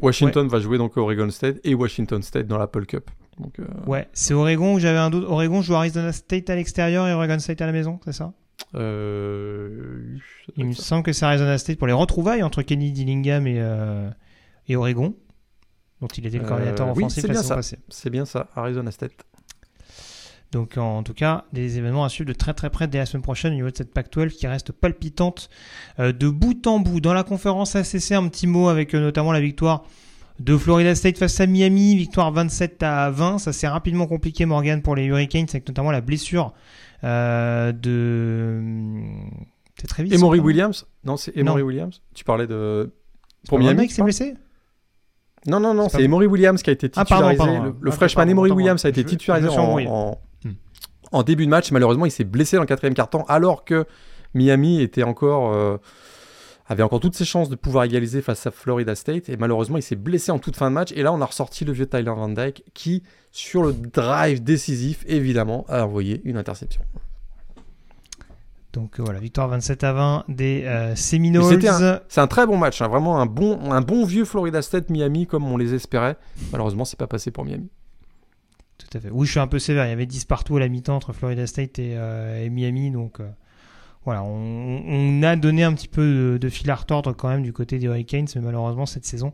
[0.00, 3.10] Washington va jouer donc Oregon State et Washington State dans l'Apple Cup.
[3.40, 5.24] Euh, ouais, c'est Oregon où j'avais un doute.
[5.26, 8.32] Oregon joue Arizona State à l'extérieur et Oregon State à la maison, c'est ça?
[8.74, 10.16] Euh...
[10.56, 14.08] Il me semble que c'est Arizona State pour les retrouvailles entre Kenny Dillingham et, euh,
[14.68, 15.14] et Oregon,
[16.00, 17.76] dont il était le coordinateur offensif oui, c'est bien ça.
[17.88, 19.24] C'est bien ça, Arizona State.
[20.52, 23.22] Donc en tout cas, des événements à suivre de très très près dès la semaine
[23.22, 25.50] prochaine au niveau de cette Pac-12 qui reste palpitante
[25.98, 27.00] de bout en bout.
[27.00, 29.84] Dans la conférence ACC, un petit mot avec notamment la victoire
[30.40, 33.38] de Florida State face à Miami, victoire 27 à 20.
[33.38, 36.52] Ça s'est rapidement compliqué, Morgan, pour les Hurricanes, avec notamment la blessure
[37.04, 38.60] euh, de.
[39.76, 40.12] fait très vite.
[40.12, 40.86] Emory Williams?
[41.04, 42.02] Non, c'est Emory Williams.
[42.14, 42.92] Tu parlais de.
[43.48, 44.34] Pour Miami, qui s'est blessé?
[45.46, 47.44] Non, non, non, c'est Emory Williams qui a été ah, titularisé.
[47.78, 50.18] le, freshman Emory Williams a été titularisé en,
[51.12, 51.70] en, début de match.
[51.70, 53.84] Malheureusement, il s'est blessé dans le quatrième quart-temps alors que
[54.32, 55.52] Miami était encore.
[55.54, 55.76] Euh,
[56.66, 59.82] avait encore toutes ses chances de pouvoir égaliser face à Florida State et malheureusement il
[59.82, 62.04] s'est blessé en toute fin de match et là on a ressorti le vieux Tyler
[62.04, 63.02] Van Dyke qui
[63.32, 66.82] sur le drive décisif évidemment a envoyé une interception.
[68.74, 71.60] Donc voilà, victoire 27 à 20 des euh, Seminoles.
[72.08, 75.28] C'est un, très bon match, hein, vraiment un bon, un bon vieux Florida State Miami
[75.28, 76.16] comme on les espérait.
[76.50, 77.70] Malheureusement, c'est pas passé pour Miami.
[78.78, 79.10] Tout à fait.
[79.10, 79.86] Oui, je suis un peu sévère.
[79.86, 83.20] Il y avait 10 partout à la mi-temps entre Florida State et, euh, Miami, donc
[83.20, 83.28] euh,
[84.04, 87.78] voilà, on, a donné un petit peu de, fil à retordre quand même du côté
[87.78, 89.32] des Hurricanes, mais malheureusement cette saison,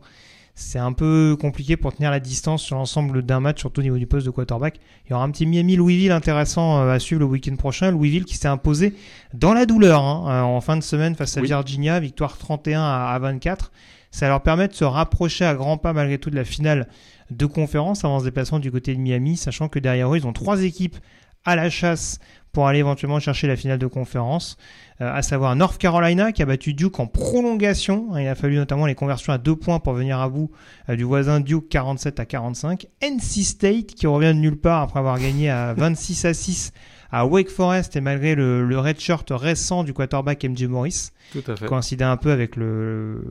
[0.55, 3.97] c'est un peu compliqué pour tenir la distance sur l'ensemble d'un match, surtout au niveau
[3.97, 4.79] du poste de quarterback.
[5.05, 7.91] Il y aura un petit Miami-Louisville intéressant euh, à suivre le week-end prochain.
[7.91, 8.93] Louisville qui s'est imposé
[9.33, 13.17] dans la douleur hein, euh, en fin de semaine face à Virginia, victoire 31 à
[13.19, 13.71] 24.
[14.11, 16.87] Ça leur permet de se rapprocher à grands pas malgré tout de la finale
[17.29, 20.33] de conférence avant ce déplacement du côté de Miami, sachant que derrière eux, ils ont
[20.33, 20.97] trois équipes
[21.45, 22.19] à la chasse
[22.51, 24.57] pour aller éventuellement chercher la finale de conférence,
[24.99, 28.17] euh, à savoir North Carolina qui a battu Duke en prolongation.
[28.17, 30.51] Il a fallu notamment les conversions à deux points pour venir à bout
[30.89, 32.87] euh, du voisin Duke 47 à 45.
[33.01, 36.73] NC State qui revient de nulle part après avoir gagné à 26 à 6
[37.13, 41.09] à Wake Forest et malgré le, le redshirt récent du quarterback MJ Morris.
[41.33, 41.65] Tout à fait.
[41.65, 43.23] Coïncidait un peu avec le,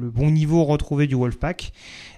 [0.00, 1.72] le bon niveau retrouvé du Wolfpack.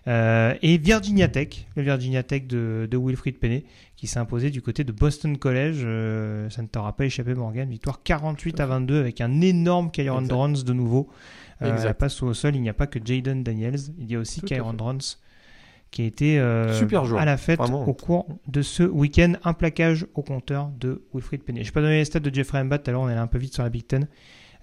[0.06, 3.64] Euh, et Virginia Tech, le Virginia Tech de, de Wilfried Penney,
[3.98, 5.80] qui s'est imposé du côté de Boston College.
[5.82, 7.68] Euh, ça ne t'aura pas échappé, Morgan.
[7.68, 11.08] Victoire 48 à 22 avec un énorme Kyron Drones de nouveau.
[11.62, 14.20] Euh, la passe au sol, il n'y a pas que Jaden Daniels, il y a
[14.20, 15.00] aussi Kyron Drones
[15.90, 16.72] qui a été euh,
[17.16, 19.32] à la fête au cours de ce week-end.
[19.42, 21.64] Un plaquage au compteur de Wilfried Penney.
[21.64, 23.54] Je n'ai pas donné les stats de Jeffrey à l'heure on est un peu vite
[23.54, 24.06] sur la Big Ten.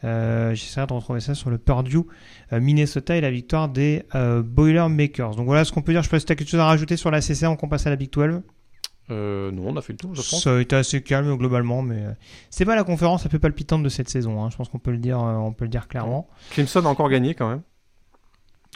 [0.06, 2.04] Euh, J'essaierai de retrouver ça sur le Purdue
[2.54, 5.36] euh, Minnesota et la victoire des Boilermakers.
[5.36, 6.04] Donc voilà ce qu'on peut dire.
[6.04, 7.68] Je sais pas si tu as quelque chose à rajouter sur la CC on qu'on
[7.68, 8.42] passe à la Big 12.
[9.12, 10.44] Euh, non, on a fait le tour, je pense.
[10.44, 12.04] Ça a été assez calme globalement, mais
[12.50, 14.44] c'est pas la conférence la plus palpitante de cette saison.
[14.44, 14.50] Hein.
[14.50, 16.28] Je pense qu'on peut le dire, on peut le dire clairement.
[16.52, 17.62] Clemson a encore gagné quand même.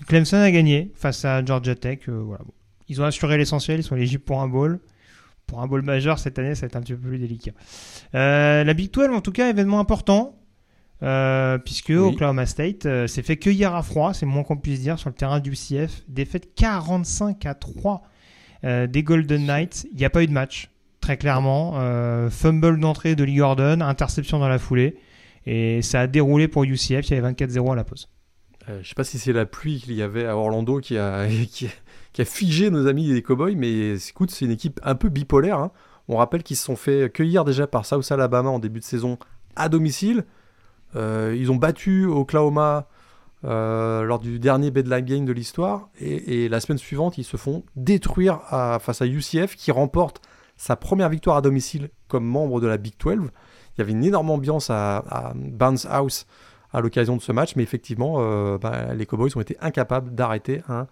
[0.07, 1.99] Clemson a gagné face à Georgia Tech.
[2.07, 2.43] Euh, voilà.
[2.87, 4.79] Ils ont assuré l'essentiel, ils sont éligibles pour un bowl.
[5.45, 7.51] Pour un bowl majeur cette année, ça va être un petit peu plus délicat.
[8.15, 10.35] Euh, la Big 12, en tout cas, événement important.
[11.01, 15.09] Euh, puisque Oklahoma State s'est fait cueillir à froid, c'est moins qu'on puisse dire, sur
[15.09, 16.03] le terrain du CF.
[16.07, 18.03] Défaite 45 à 3
[18.63, 19.87] des Golden Knights.
[19.91, 20.69] Il n'y a pas eu de match,
[21.01, 21.79] très clairement.
[22.29, 24.97] fumble d'entrée de Lee Gordon, interception dans la foulée.
[25.45, 28.09] Et ça a déroulé pour UCF, il y avait 24-0 à la pause.
[28.69, 31.27] Euh, je sais pas si c'est la pluie qu'il y avait à Orlando qui a,
[32.25, 35.57] figé nos amis des Cowboys, mais écoute, c'est une équipe un peu bipolaire.
[35.57, 35.71] Hein.
[36.07, 39.17] On rappelle qu'ils se sont fait cueillir déjà par South Alabama en début de saison
[39.55, 40.25] à domicile.
[40.95, 42.87] Euh, ils ont battu Oklahoma
[43.45, 45.89] euh, lors du dernier bedline game de l'histoire.
[45.99, 48.41] Et, la semaine suivante, ils se font détruire
[48.81, 50.21] face à UCF qui remporte
[50.57, 53.29] sa première victoire à domicile comme membre de la Big 12.
[53.75, 56.25] Il y avait une énorme ambiance à, à Barnes House
[56.71, 60.61] à l'occasion de ce match, mais effectivement, euh, bah, les Cowboys ont été incapables d'arrêter
[60.67, 60.87] un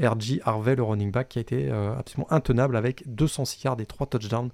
[0.00, 3.86] RG Harvey, le running back, qui a été euh, absolument intenable avec 206 yards et
[3.86, 4.50] 3 touchdowns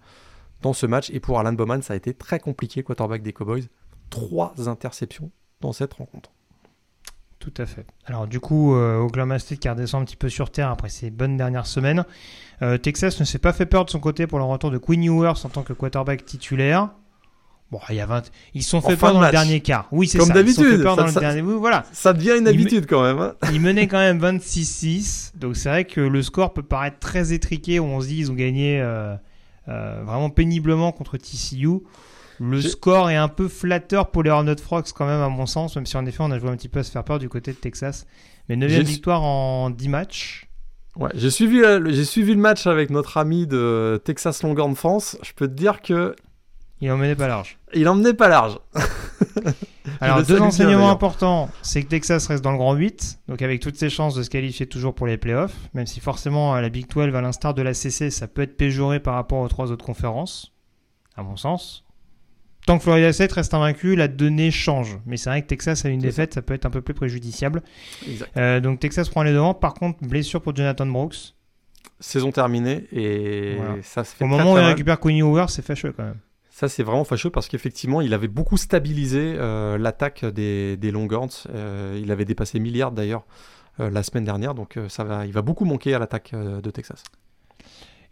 [0.62, 1.10] dans ce match.
[1.10, 3.64] Et pour Alan Bowman, ça a été très compliqué, quarterback des Cowboys.
[4.08, 5.30] Trois interceptions
[5.60, 6.33] dans cette rencontre.
[7.44, 7.84] Tout à fait.
[8.06, 11.10] Alors du coup, euh, Oklahoma State qui redescend un petit peu sur terre après ces
[11.10, 12.04] bonnes dernières semaines.
[12.82, 15.44] Texas ne s'est pas fait peur de son côté pour le retour de Quinn Ewers
[15.44, 16.88] en tant que quarterback titulaire.
[17.70, 18.30] Bon, il y a 20...
[18.54, 19.88] Ils sont fait peur dans le dernier quart.
[19.90, 20.24] Oui, c'est ça.
[20.24, 20.84] Comme d'habitude.
[21.10, 21.40] Ça, dernier...
[21.40, 21.84] voilà.
[21.92, 23.18] ça devient une habitude quand même.
[23.18, 23.34] Hein.
[23.52, 25.32] Ils menaient quand même 26-6.
[25.36, 27.80] Donc c'est vrai que le score peut paraître très étriqué.
[27.80, 29.16] Où on se dit ils ont gagné euh,
[29.68, 31.80] euh, vraiment péniblement contre TCU.
[32.40, 35.76] Le score est un peu flatteur pour les Hornet Frogs quand même à mon sens.
[35.76, 37.28] Même si en effet on a joué un petit peu à se faire peur du
[37.28, 38.06] côté de Texas.
[38.48, 40.48] Mais 9 victoire en 10 matchs.
[40.96, 45.16] Ouais, j'ai suivi, j'ai suivi le match avec notre ami de Texas Longhorn France.
[45.22, 46.14] Je peux te dire que
[46.80, 47.58] il emmenait pas large.
[47.72, 48.58] Il emmenait pas large.
[50.00, 53.76] Alors, deux enseignements importants, c'est que Texas reste dans le grand 8, donc avec toutes
[53.76, 57.14] ses chances de se qualifier toujours pour les playoffs, même si forcément la Big 12,
[57.14, 60.52] à l'instar de la CC, ça peut être péjoré par rapport aux trois autres conférences,
[61.16, 61.83] à mon sens.
[62.66, 64.98] Tant que Florida 7 reste invaincu, la donnée change.
[65.04, 66.42] Mais c'est vrai que Texas a une défaite, ça.
[66.42, 67.62] peut être un peu plus préjudiciable.
[68.36, 69.52] Euh, donc Texas prend les devants.
[69.52, 71.34] Par contre, blessure pour Jonathan Brooks.
[72.00, 75.92] Saison terminée et ça se fait Au moment où il récupère Quinn Hoover, c'est fâcheux
[75.96, 76.18] quand même.
[76.50, 81.46] Ça, c'est vraiment fâcheux parce qu'effectivement, il avait beaucoup stabilisé euh, l'attaque des, des Longhorns.
[81.50, 83.24] Euh, il avait dépassé milliards d'ailleurs
[83.78, 87.02] la semaine dernière, donc ça va, il va beaucoup manquer à l'attaque de Texas.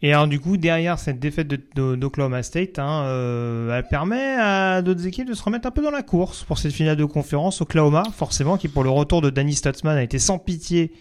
[0.04, 1.46] Et alors, du coup, derrière cette défaite
[1.76, 5.92] d'Oklahoma State, hein, euh, elle permet à d'autres équipes de se remettre un peu dans
[5.92, 7.60] la course pour cette finale de conférence.
[7.60, 10.92] Oklahoma, forcément, qui pour le retour de Danny Stutzman a été sans pitié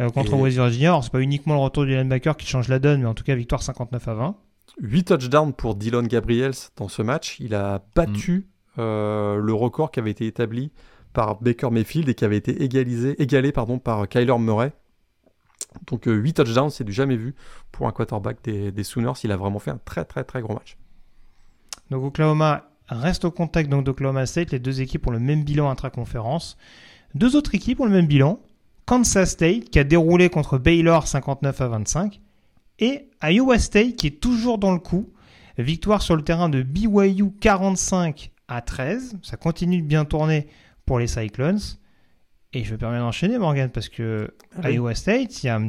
[0.00, 0.88] euh, contre West Virginia.
[0.88, 3.22] Alors, c'est pas uniquement le retour du linebacker qui change la donne, mais en tout
[3.22, 4.36] cas, victoire 59 à 20.
[4.80, 7.36] 8 touchdowns pour Dylan Gabriels dans ce match.
[7.40, 8.80] Il a battu mm.
[8.80, 10.72] euh, le record qui avait été établi
[11.12, 14.72] par Baker Mayfield et qui avait été égalisé, égalé pardon, par Kyler Murray
[15.86, 17.34] donc 8 euh, touchdowns, c'est du jamais vu
[17.72, 19.12] pour un quarterback des, Sooners.
[19.24, 20.76] Il a vraiment fait un très très très gros match.
[21.90, 24.50] Donc Oklahoma reste au contact d'Oklahoma State.
[24.50, 26.56] Les deux équipes ont le même bilan intra-conférence.
[27.14, 28.40] Deux autres équipes ont le même bilan.
[28.86, 32.20] Kansas State qui a déroulé contre Baylor 59 à 25
[32.78, 35.10] et Iowa State qui est toujours dans le coup.
[35.58, 39.16] Victoire sur le terrain de BYU 45 à 13.
[39.22, 40.46] Ça continue de bien tourner
[40.86, 41.58] pour les Cyclones.
[42.52, 44.30] Et je me permets d'enchaîner, Morgan, parce que
[44.62, 45.60] à Iowa State, il y a,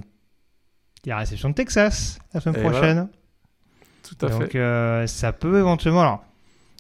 [1.06, 3.10] la réception de Texas la semaine prochaine.
[4.04, 4.40] Tout à fait.
[4.40, 6.02] Donc euh, ça peut éventuellement.
[6.02, 6.24] Alors,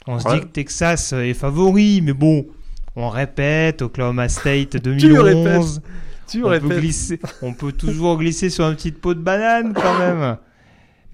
[0.07, 2.47] on se dit que Texas est favori, mais bon,
[2.95, 5.81] on répète Oklahoma State 2011.
[6.27, 9.97] tu on, peut glisser, on peut toujours glisser sur une petite peau de banane quand
[9.97, 10.37] même.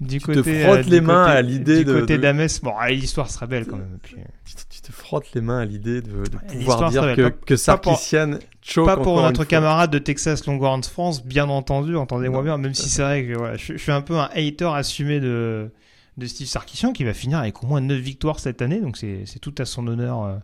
[0.00, 1.94] Du tu côté, te frottes euh, les mains à l'idée de.
[1.94, 3.98] Du côté d'Ames, bon, l'histoire sera belle quand même.
[4.18, 4.20] Euh.
[4.44, 6.22] Tu, te frottes les mains à l'idée de,
[6.52, 11.48] pouvoir dire que, que Sarkisian choke Pas pour notre camarade de Texas Longhorns France, bien
[11.48, 15.18] entendu, entendez-moi bien, même si c'est vrai que je, suis un peu un hater assumé
[15.18, 15.70] de,
[16.18, 19.38] de Steve Sarkisian qui va finir avec au moins 9 victoires cette année, donc c'est
[19.40, 20.22] tout à son honneur.
[20.24, 20.36] Euh.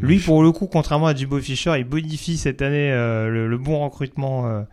[0.00, 4.66] Lui, pour le coup, contrairement à Jimbo Fisher, il bonifie cette année le, bon recrutement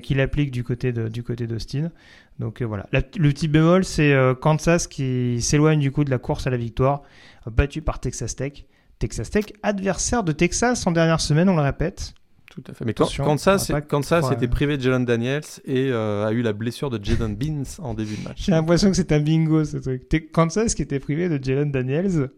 [0.00, 1.90] qu'il applique du côté d'Austin.
[2.38, 2.86] Donc euh, voilà.
[2.92, 6.56] le petit bémol, c'est euh, Kansas qui s'éloigne du coup de la course à la
[6.56, 7.02] victoire,
[7.46, 8.64] battu par Texas Tech.
[8.98, 12.14] Texas Tech, adversaire de Texas en dernière semaine, on le répète.
[12.50, 12.84] Tout à fait.
[12.84, 17.04] Mais Kansas, Kansas était privé de Jalen Daniels et euh, a eu la blessure de
[17.04, 18.44] Jaden Beans en début de match.
[18.44, 20.08] J'ai l'impression que c'est un bingo ce truc.
[20.32, 22.30] Kansas qui était privé de Jalen Daniels.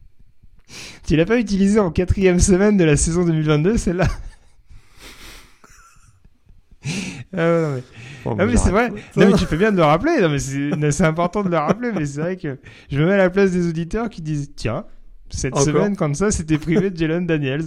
[1.06, 4.08] tu l'as pas utilisé en quatrième semaine de la saison 2022, celle-là?
[7.36, 7.82] Ah mais...
[8.38, 8.90] Ah, mais c'est vrai.
[9.16, 10.20] Non, mais tu fais bien de le rappeler.
[10.20, 11.92] Non, mais c'est important de le rappeler.
[11.92, 12.58] Mais c'est vrai que
[12.90, 14.84] je me mets à la place des auditeurs qui disent Tiens,
[15.30, 17.64] cette semaine, comme ça, c'était privé de Jalen Daniels.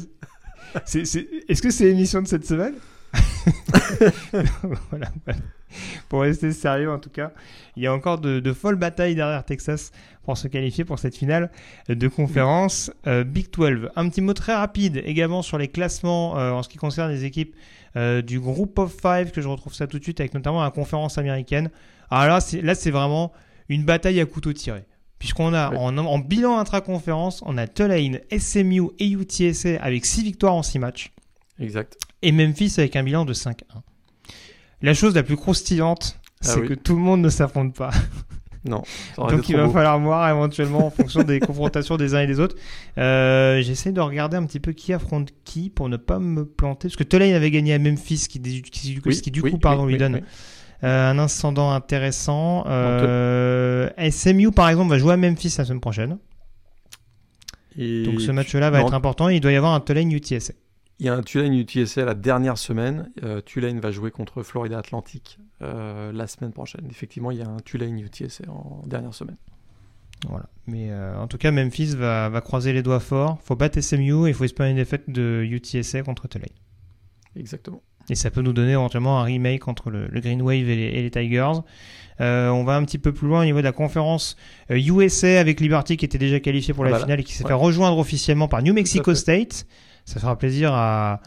[0.76, 2.74] Est-ce que c'est l'émission de cette semaine?
[4.89, 5.11] Voilà,
[6.09, 7.32] Pour rester sérieux, en tout cas,
[7.76, 9.91] il y a encore de, folles batailles derrière Texas
[10.24, 11.49] pour se qualifier pour cette finale
[11.88, 13.89] de conférence euh, Big 12.
[13.95, 17.24] Un petit mot très rapide également sur les classements euh, en ce qui concerne les
[17.24, 17.55] équipes
[17.95, 20.72] euh, du groupe of five, que je retrouve ça tout de suite avec notamment la
[20.72, 21.70] conférence américaine.
[22.09, 23.32] Alors là, c'est, là, c'est vraiment
[23.70, 24.84] une bataille à couteau tiré.
[25.20, 30.61] Puisqu'on a en, bilan intra-conférence, on a Tulane, SMU et UTSA avec 6 victoires en
[30.61, 31.11] 6 matchs.
[31.59, 31.97] Exact.
[32.22, 33.53] Et Memphis avec un bilan de 5-1.
[34.82, 37.92] La chose la plus croustillante, ah c'est que tout le monde ne s'affronte pas.
[38.66, 38.84] Non.
[39.18, 42.56] Donc il va falloir voir éventuellement en fonction des confrontations des uns et des autres.
[42.98, 46.90] Euh, j'essaie de regarder un petit peu qui affronte qui pour ne pas me planter.
[46.90, 50.22] Parce que Tulane avait gagné à Memphis, qui, qui, qui du coup pardon, lui donne
[50.84, 52.66] euh, un incendant intéressant.
[52.68, 56.18] Euh, SMU par exemple va jouer à Memphis la semaine prochaine.
[57.78, 59.30] Donc ce match-là va être important.
[59.30, 60.54] il doit y avoir un Tulane UTSA.
[61.00, 63.12] Il y a un Tulane UTSA la dernière semaine.
[63.24, 66.88] Euh, Tulane va jouer contre Florida Atlantic euh, la semaine prochaine.
[66.89, 69.38] Effectivement, il y a un Tulane UTSA en dernière semaine.
[70.28, 70.48] Voilà.
[70.66, 73.38] Mais euh, en tout cas, Memphis va, va, croiser les doigts fort.
[73.43, 76.50] faut battre SMU et il faut espérer une défaite de UTSA contre Tulane.
[77.36, 77.84] Exactement.
[78.10, 81.60] Et ça peut nous donner éventuellement un remake entre le, Green Wave et les, Tigers.
[82.20, 84.38] on va un petit peu plus loin au niveau de la conférence
[84.70, 88.00] USA avec Liberty qui était déjà qualifié pour la finale et qui s'est fait rejoindre
[88.00, 89.68] officiellement par New Mexico State.
[90.08, 91.20] Ça fera plaisir à,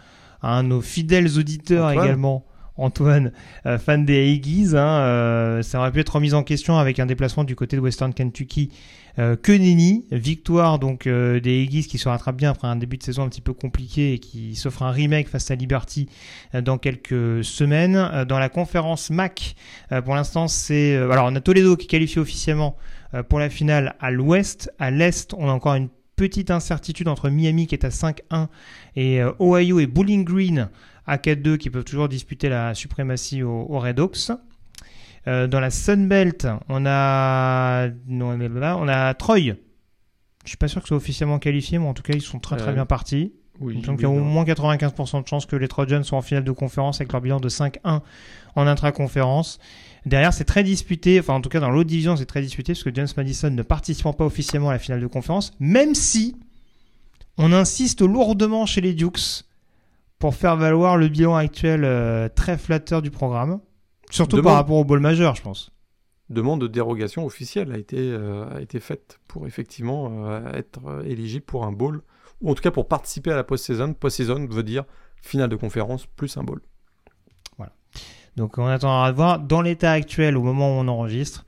[0.43, 2.45] un de nos fidèles auditeurs également.
[2.76, 3.33] Antoine,
[3.66, 7.05] euh, fan des Aggies, hein, euh, ça aurait pu être remis en question avec un
[7.05, 8.70] déplacement du côté de Western Kentucky
[9.18, 10.07] euh, que nenni.
[10.11, 13.43] Victoire donc des Aggies qui se rattrape bien après un début de saison un petit
[13.43, 16.09] peu compliqué et qui s'offre un remake face à Liberty
[16.55, 18.24] dans quelques semaines.
[18.26, 19.57] dans la conférence MAC,
[20.07, 20.97] pour l'instant c'est...
[20.97, 22.76] alors on a Toledo qui qualifie officiellement
[23.28, 24.72] pour la finale à l'ouest.
[24.78, 25.91] À l'est, on a encore une
[26.21, 28.49] petite incertitude entre Miami qui est à 5-1
[28.95, 30.68] et euh, Ohio et Bowling Green
[31.07, 34.31] à 4-2 qui peuvent toujours disputer la suprématie aux, Red Hawks.
[35.27, 39.39] Euh, dans la Sun Belt, on a, on a Troy.
[40.45, 42.39] Je suis pas sûr que ce soit officiellement qualifié, mais en tout cas, ils sont
[42.39, 43.33] très très euh, bien partis.
[43.59, 46.45] Donc il y a au moins 95% de chances que les Trojans soient en finale
[46.45, 48.01] de conférence avec leur bilan de 5-1
[48.57, 49.59] en intra-conférence.
[50.07, 52.83] Derrière, c'est très disputé, enfin en tout cas dans l'autre division, c'est très disputé parce
[52.83, 56.37] que James Madison ne participant pas officiellement à la finale de conférence, même si
[57.37, 59.45] on insiste lourdement chez les Dukes
[60.19, 63.61] pour faire valoir le bilan actuel euh, très flatteur du programme,
[64.11, 65.71] surtout par rapport au ball majeur, je pense.
[66.31, 71.73] demande de dérogation officielle a été, a été faite pour effectivement être éligible pour un
[71.73, 72.03] bowl,
[72.41, 73.93] ou en tout cas pour participer à la post-saison.
[73.93, 74.85] Post-saison veut dire
[75.21, 76.61] finale de conférence plus un bowl.
[78.37, 79.39] Donc on attendra de voir.
[79.39, 81.45] Dans l'état actuel, au moment où on enregistre,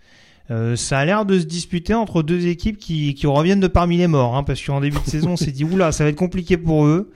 [0.50, 3.96] euh, ça a l'air de se disputer entre deux équipes qui, qui reviennent de parmi
[3.96, 6.16] les morts, hein, parce qu'en début de saison, on s'est dit, oula, ça va être
[6.16, 7.12] compliqué pour eux.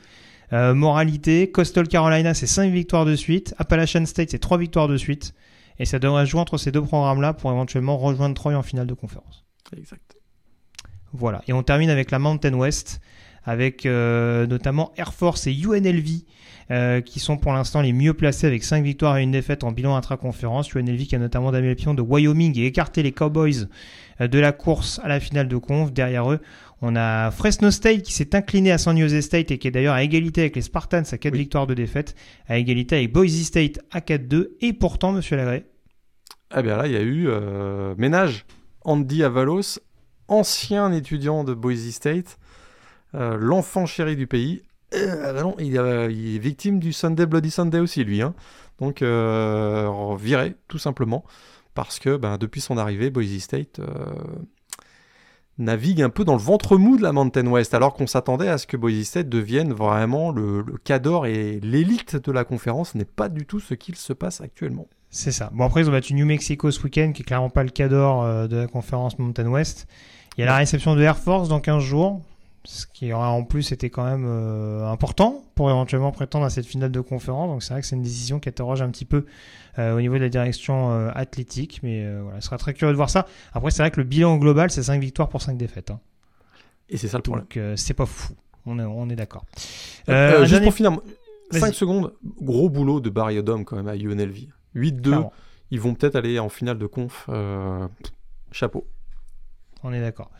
[0.52, 3.54] Euh, moralité, Coastal Carolina, c'est 5 victoires de suite.
[3.58, 5.34] Appalachian State, c'est 3 victoires de suite.
[5.78, 8.94] Et ça devrait jouer entre ces deux programmes-là pour éventuellement rejoindre Troy en finale de
[8.94, 9.44] conférence.
[9.76, 10.16] Exact.
[11.12, 11.42] Voilà.
[11.48, 13.00] Et on termine avec la Mountain West,
[13.46, 16.24] avec euh, notamment Air Force et UNLV
[16.72, 19.70] euh, qui sont pour l'instant les mieux placés avec 5 victoires et une défaite en
[19.70, 20.74] bilan intra-conférence.
[20.74, 23.68] UNLV qui a notamment damé le pion de Wyoming et écarté les Cowboys
[24.20, 25.92] euh, de la course à la finale de conf.
[25.92, 26.40] Derrière eux,
[26.82, 29.94] on a Fresno State qui s'est incliné à San Jose State et qui est d'ailleurs
[29.94, 32.16] à égalité avec les Spartans à 4 victoires de défaite,
[32.48, 34.48] à égalité avec Boise State à 4-2.
[34.60, 35.66] Et pourtant, monsieur Lagré.
[36.56, 38.44] Eh bien là, il y a eu euh, ménage.
[38.84, 39.80] Andy Avalos,
[40.28, 42.38] ancien étudiant de Boise State,
[43.16, 44.62] l'enfant chéri du pays,
[44.94, 48.22] euh, bah non, il, est victime du Sunday Bloody Sunday aussi, lui.
[48.22, 48.34] Hein.
[48.80, 51.24] Donc, euh, viré, tout simplement.
[51.74, 53.86] Parce que ben, depuis son arrivée, Boise State euh,
[55.58, 58.58] navigue un peu dans le ventre mou de la Mountain West, alors qu'on s'attendait à
[58.58, 62.94] ce que Boise State devienne vraiment le, le cador et l'élite de la conférence.
[62.94, 64.86] n'est pas du tout ce qu'il se passe actuellement.
[65.10, 65.50] C'est ça.
[65.52, 68.48] Bon, après, ils ont battu New Mexico ce week-end, qui est clairement pas le cador
[68.48, 69.86] de la conférence Mountain West.
[70.36, 72.20] Il y a la réception de Air Force dans 15 jours
[72.66, 76.66] ce qui aura en plus été quand même euh, important pour éventuellement prétendre à cette
[76.66, 77.48] finale de conférence.
[77.48, 79.26] Donc c'est vrai que c'est une décision qui interroge un petit peu
[79.78, 82.96] euh, au niveau de la direction euh, athlétique, mais voilà, ce sera très curieux de
[82.96, 83.26] voir ça.
[83.52, 85.90] Après c'est vrai que le bilan global c'est 5 victoires pour 5 défaites.
[85.90, 86.00] Hein.
[86.88, 87.46] Et c'est ça le problème.
[87.54, 88.34] Donc c'est pas fou,
[88.66, 89.44] on est, on est d'accord.
[90.08, 90.98] juste pour finir,
[91.52, 94.48] 5 secondes, gros boulot de Barry Odom quand même à UNLV.
[94.74, 95.28] 8-2,
[95.70, 97.28] ils vont peut-être aller en finale de conf.
[98.52, 98.86] chapeau
[99.86, 100.30] on est d'accord.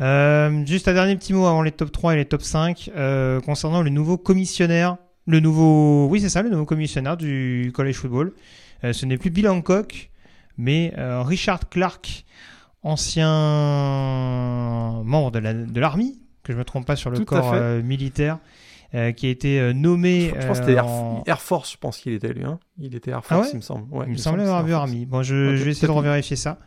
[0.00, 3.40] Euh, juste un dernier petit mot avant les top 3 et les top 5 euh,
[3.40, 4.96] concernant le nouveau commissionnaire.
[5.26, 8.32] Le nouveau, oui c'est ça, le nouveau commissionnaire du college football.
[8.84, 10.10] Euh, ce n'est plus Bill Hancock,
[10.56, 12.24] mais Richard Clark,
[12.82, 13.28] ancien
[15.04, 18.38] membre de l'armée, que je me trompe pas sur le corps militaire.
[18.92, 20.32] qui a été nommé.
[20.40, 20.80] Je, pense que c'était
[21.26, 22.44] Air, Force, je pense qu'il était lui.
[22.44, 22.58] Hein.
[22.78, 23.86] Il était Air ah Force, il me semble.
[24.06, 25.06] il me semblait avoir vu Army.
[25.06, 26.58] Bon, je, je vais essayer de revérifier ça.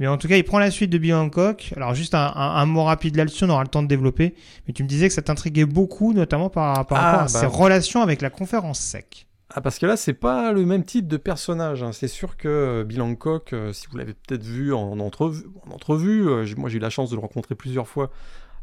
[0.00, 1.74] Mais en tout cas, il prend la suite de Bill Hancock.
[1.76, 4.34] Alors, juste un, mot rapide là-dessus, on aura le temps de développer.
[4.66, 7.42] Mais tu me disais que ça t'intriguait beaucoup, notamment par, par rapport à ah, ses
[7.42, 7.48] bah.
[7.48, 9.26] relations avec la conférence SEC.
[9.50, 11.82] Ah, parce que là, c'est pas le même type de personnage.
[11.82, 11.92] Hein.
[11.92, 15.72] C'est sûr que euh, Bill Hancock, euh, si vous l'avez peut-être vu en entrevue, en
[15.72, 18.10] entrevue euh, moi j'ai eu la chance de le rencontrer plusieurs fois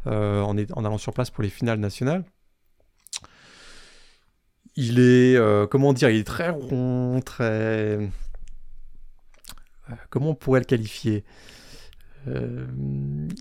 [0.05, 2.23] en, en, allant sur place pour les finales nationales.
[4.77, 5.37] Il est,
[5.69, 7.99] comment dire, il est très rond, très
[10.09, 11.23] comment on pourrait le qualifier
[12.27, 12.65] euh,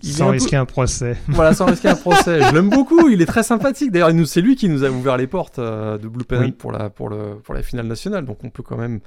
[0.03, 1.17] sans risquer un, procès.
[1.27, 2.41] Voilà, sans risquer un procès.
[2.41, 3.91] Je l'aime beaucoup, il est très sympathique.
[3.91, 6.89] D'ailleurs, c'est lui qui nous a ouvert les portes euh, de Blue Pen pour, la,
[6.89, 8.25] pour, le, pour la finale nationale.
[8.25, 8.99] Donc on peut quand même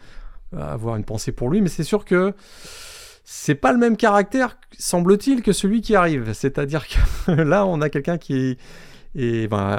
[0.56, 1.60] avoir une pensée pour lui.
[1.60, 2.34] Mais c'est sûr que
[3.24, 6.32] c'est pas le même caractère, semble-t-il, que celui qui arrive.
[6.32, 8.58] C'est-à-dire que là, on a quelqu'un qui
[9.14, 9.78] est, ben,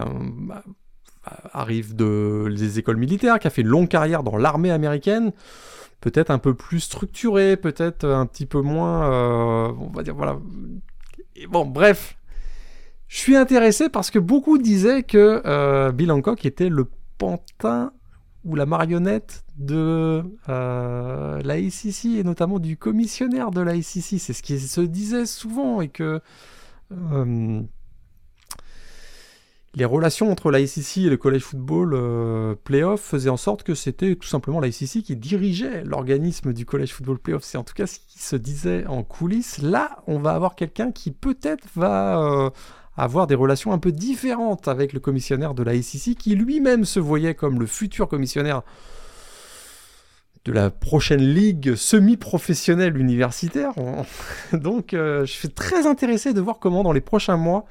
[1.51, 5.31] arrive de, des écoles militaires, qui a fait une longue carrière dans l'armée américaine
[6.01, 10.37] peut-être un peu plus structuré, peut-être un petit peu moins, euh, on va dire, voilà.
[11.47, 12.17] bon, bref,
[13.07, 16.87] je suis intéressé parce que beaucoup disaient que euh, Bill Hancock était le
[17.17, 17.93] pantin
[18.43, 23.79] ou la marionnette de euh, et notamment du commissionnaire de la.
[23.81, 26.19] C'est ce qui se disait souvent et que
[29.73, 34.15] les relations entre l'ICC et le college football euh, playoff faisaient en sorte que c'était
[34.15, 37.43] tout simplement l'ICC qui dirigeait l'organisme du college football playoff.
[37.43, 39.59] C'est en tout cas ce qui se disait en coulisses.
[39.59, 42.49] Là, on va avoir quelqu'un qui peut-être va euh,
[42.97, 47.35] avoir des relations un peu différentes avec le commissionnaire de l'ICC, qui lui-même se voyait
[47.35, 48.63] comme le futur commissionnaire
[50.43, 53.71] de la prochaine ligue semi-professionnelle universitaire.
[54.53, 57.65] Donc, euh, je suis très intéressé de voir comment dans les prochains mois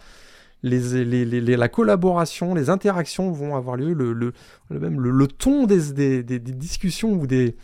[0.63, 4.33] les, la collaboration, les interactions vont avoir lieu, le, le,
[4.71, 7.57] même le, ton des, des, discussions ou des,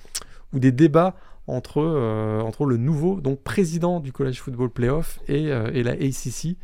[0.52, 1.14] ou des débats
[1.46, 5.92] entre, euh, entre le nouveau donc président du College Football Playoff et, euh, et la
[5.92, 6.56] ACC.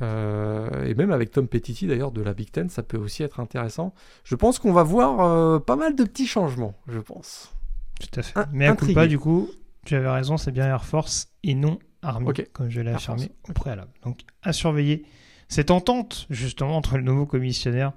[0.00, 3.38] Euh, et même avec Tom Petiti d'ailleurs de la Big Ten, ça peut aussi être
[3.38, 3.94] intéressant.
[4.24, 7.54] Je pense qu'on va voir pas mal de petits changements, je pense.
[8.00, 8.40] Tout à fait.
[8.52, 9.48] Mais à coup pas, du coup,
[9.86, 13.52] tu avais raison, c'est bien Air Force et non Army, comme je l'ai affirmé au
[13.52, 13.92] préalable.
[14.02, 15.04] Donc à surveiller
[15.52, 17.92] cette entente justement entre le nouveau commissionnaire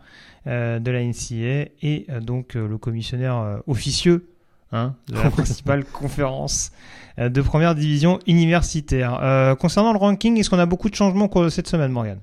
[0.46, 4.28] euh, de la NCA et euh, donc euh, le commissionnaire officieux
[4.74, 6.74] hein, de la principale conférence
[7.18, 9.56] de première division universitaire.
[9.58, 12.20] Concernant le ranking, est-ce qu'on a beaucoup de changements au cours de cette semaine, Morgan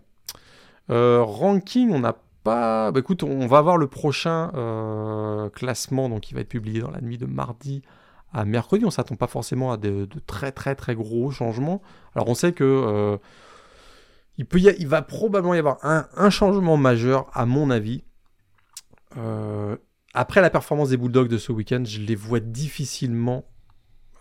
[0.91, 2.15] Ranking, on n'a
[2.45, 2.93] pas.
[2.93, 4.51] Bah, écoute, on va avoir le prochain
[5.55, 7.81] classement, donc qui va être publié dans la nuit de mardi
[8.35, 8.85] à mercredi.
[8.85, 11.81] On s'attend pas forcément à de, très très très gros changements.
[12.15, 13.19] Alors on sait que
[14.39, 18.05] il, va probablement y avoir un, changement majeur, à mon avis.
[20.15, 23.45] après la performance des Bulldogs de ce week-end, je les vois difficilement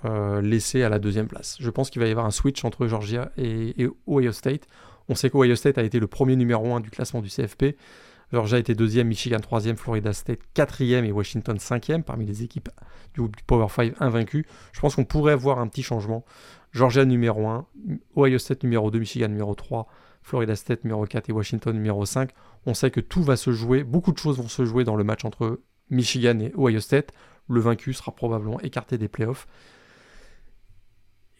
[0.03, 1.57] euh, laissé à la deuxième place.
[1.59, 4.65] Je pense qu'il va y avoir un switch entre Georgia et, Ohio State.
[5.09, 7.77] On sait qu'Ohio State a été le premier numéro 1 du classement du CFP.
[8.33, 12.69] Georgia était deuxième, Michigan troisième, Florida State quatrième et Washington cinquième parmi les équipes
[13.13, 14.47] du, Power 5 invaincues.
[14.71, 16.25] Je pense qu'on pourrait voir un petit changement.
[16.71, 17.65] Georgia numéro 1,
[18.15, 19.87] Ohio State numéro 2, Michigan numéro 3,
[20.23, 22.31] Florida State numéro 4 et Washington numéro 5.
[22.65, 25.03] On sait que tout va se jouer, beaucoup de choses vont se jouer dans le
[25.03, 25.59] match entre
[25.89, 27.11] Michigan et Ohio State.
[27.49, 29.47] Le vaincu sera probablement écarté des playoffs.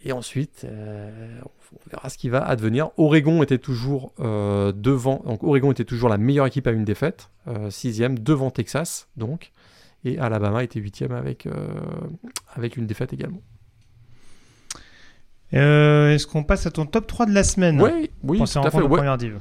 [0.04, 1.40] Et ensuite, euh,
[1.74, 2.90] on verra ce qui va advenir.
[2.98, 5.22] Oregon était toujours euh, devant.
[5.42, 9.52] Oregon était toujours la meilleure équipe à une défaite, euh, sixième devant Texas, donc.
[10.04, 11.48] Et Alabama était huitième avec
[12.56, 13.42] avec une défaite également.
[15.52, 19.34] Est-ce qu'on passe à ton top 3 de la semaine Oui, oui, tout à fait.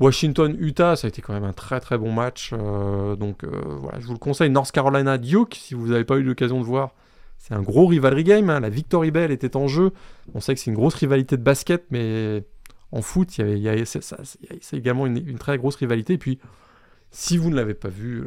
[0.00, 2.52] Washington-Utah, ça a été quand même un très très bon match.
[2.52, 4.50] donc voilà, je vous le conseille.
[4.50, 6.94] North Carolina-Duke, si vous n'avez pas eu l'occasion de voir,
[7.42, 8.50] c'est un gros rivalry game.
[8.50, 8.60] Hein.
[8.60, 9.90] La Victory Bell était en jeu.
[10.32, 12.44] On sait que c'est une grosse rivalité de basket, mais
[12.92, 16.12] en foot, il y a, c'est également une, très grosse rivalité.
[16.12, 16.38] Et puis,
[17.10, 18.26] si vous ne l'avez pas vu,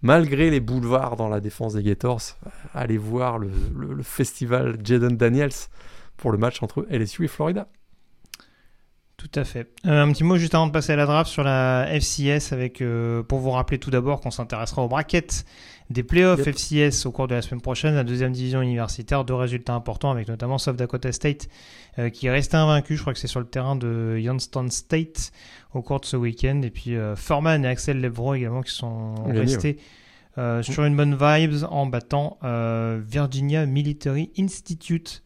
[0.00, 2.22] malgré les boulevards dans la défense des Gators,
[2.72, 3.50] allez voir le,
[4.02, 5.50] festival Jaden Daniels
[6.16, 7.68] pour le match entre LSU et Florida.
[9.16, 9.68] Tout à fait.
[9.86, 12.82] Euh, un petit mot juste avant de passer à la draft sur la FCS avec
[12.82, 15.46] euh, pour vous rappeler tout d'abord qu'on s'intéressera aux brackets
[15.88, 19.72] des playoffs FCS au cours de la semaine prochaine, la deuxième division universitaire, deux résultats
[19.72, 21.48] importants avec notamment South Dakota State
[21.98, 25.32] euh, qui est resté invaincu, je crois que c'est sur le terrain de Youngstown State
[25.72, 29.78] au cours de ce week-end, et puis Furman et Axel Levro également qui sont restés
[30.62, 35.22] sur une bonne vibes en battant Virginia Military Institute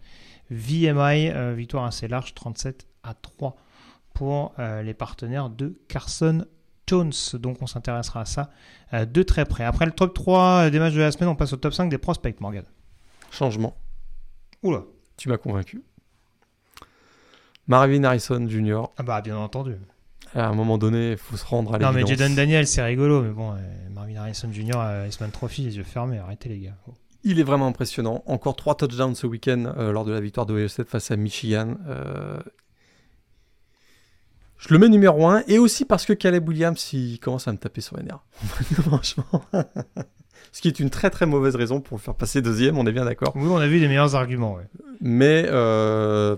[0.51, 3.57] VMI, victoire assez large 37 à 3
[4.15, 6.45] pour euh, les partenaires de Carson
[6.87, 7.13] Jones.
[7.35, 8.51] Donc on s'intéressera à ça
[8.93, 9.65] euh, de très près.
[9.65, 11.99] Après le top 3 des matchs de la semaine, on passe au top 5 des
[11.99, 12.65] prospects, Morgan.
[13.31, 13.77] Changement.
[14.63, 14.83] Oula.
[15.17, 15.83] Tu m'as convaincu.
[17.67, 18.83] Marvin Harrison Jr.
[18.99, 19.77] Ah bah bien entendu.
[20.35, 21.95] À un moment donné, il faut se rendre à l'évidence.
[21.95, 23.57] Non mais Jaden Daniel, c'est rigolo, mais bon, euh,
[23.91, 25.07] Marvin Harrison Jr.
[25.07, 26.77] Eastman Trophy, les yeux fermés, arrêtez les gars.
[27.23, 28.23] Il est vraiment impressionnant.
[28.27, 31.77] Encore trois touchdowns ce week-end lors de la victoire de State face à Michigan.
[34.61, 37.57] Je le mets numéro 1 et aussi parce que Caleb Williams il commence à me
[37.57, 38.23] taper sur les nerfs.
[38.83, 39.25] Franchement.
[40.53, 42.93] Ce qui est une très très mauvaise raison pour le faire passer deuxième, on est
[42.93, 43.33] bien d'accord.
[43.37, 44.55] Oui, on a vu les meilleurs arguments.
[44.55, 44.69] Ouais.
[45.01, 46.37] Mais euh...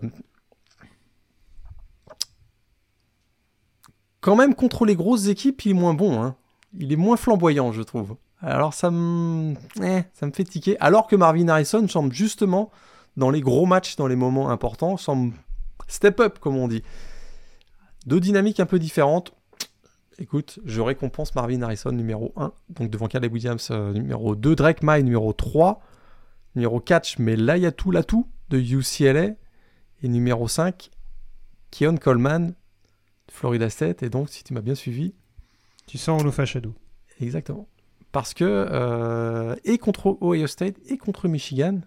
[4.20, 6.22] quand même contre les grosses équipes, il est moins bon.
[6.22, 6.36] Hein.
[6.78, 8.16] Il est moins flamboyant, je trouve.
[8.42, 10.76] Alors ça me, eh, ça me fait tiquer.
[10.80, 12.70] Alors que Marvin Harrison semble justement
[13.16, 15.34] dans les gros matchs, dans les moments importants, semble
[15.86, 16.82] step up comme on dit.
[18.06, 19.32] Deux dynamiques un peu différentes.
[20.18, 24.82] Écoute, je récompense Marvin Harrison numéro 1, donc devant Caleb Williams euh, numéro 2, Drake
[24.82, 25.80] May numéro 3,
[26.54, 27.36] numéro 4, mais
[27.72, 29.30] tout tout de UCLA,
[30.02, 30.90] et numéro 5,
[31.70, 35.14] Keon Coleman de Florida State, et donc si tu m'as bien suivi...
[35.86, 36.74] Tu sens Olofa Shadow.
[37.20, 37.68] Exactement.
[38.12, 41.80] Parce que, euh, et contre Ohio State, et contre Michigan,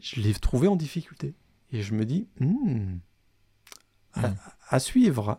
[0.00, 1.34] je l'ai trouvé en difficulté.
[1.72, 2.96] Et je me dis, hmm,
[4.68, 5.36] à, suivre,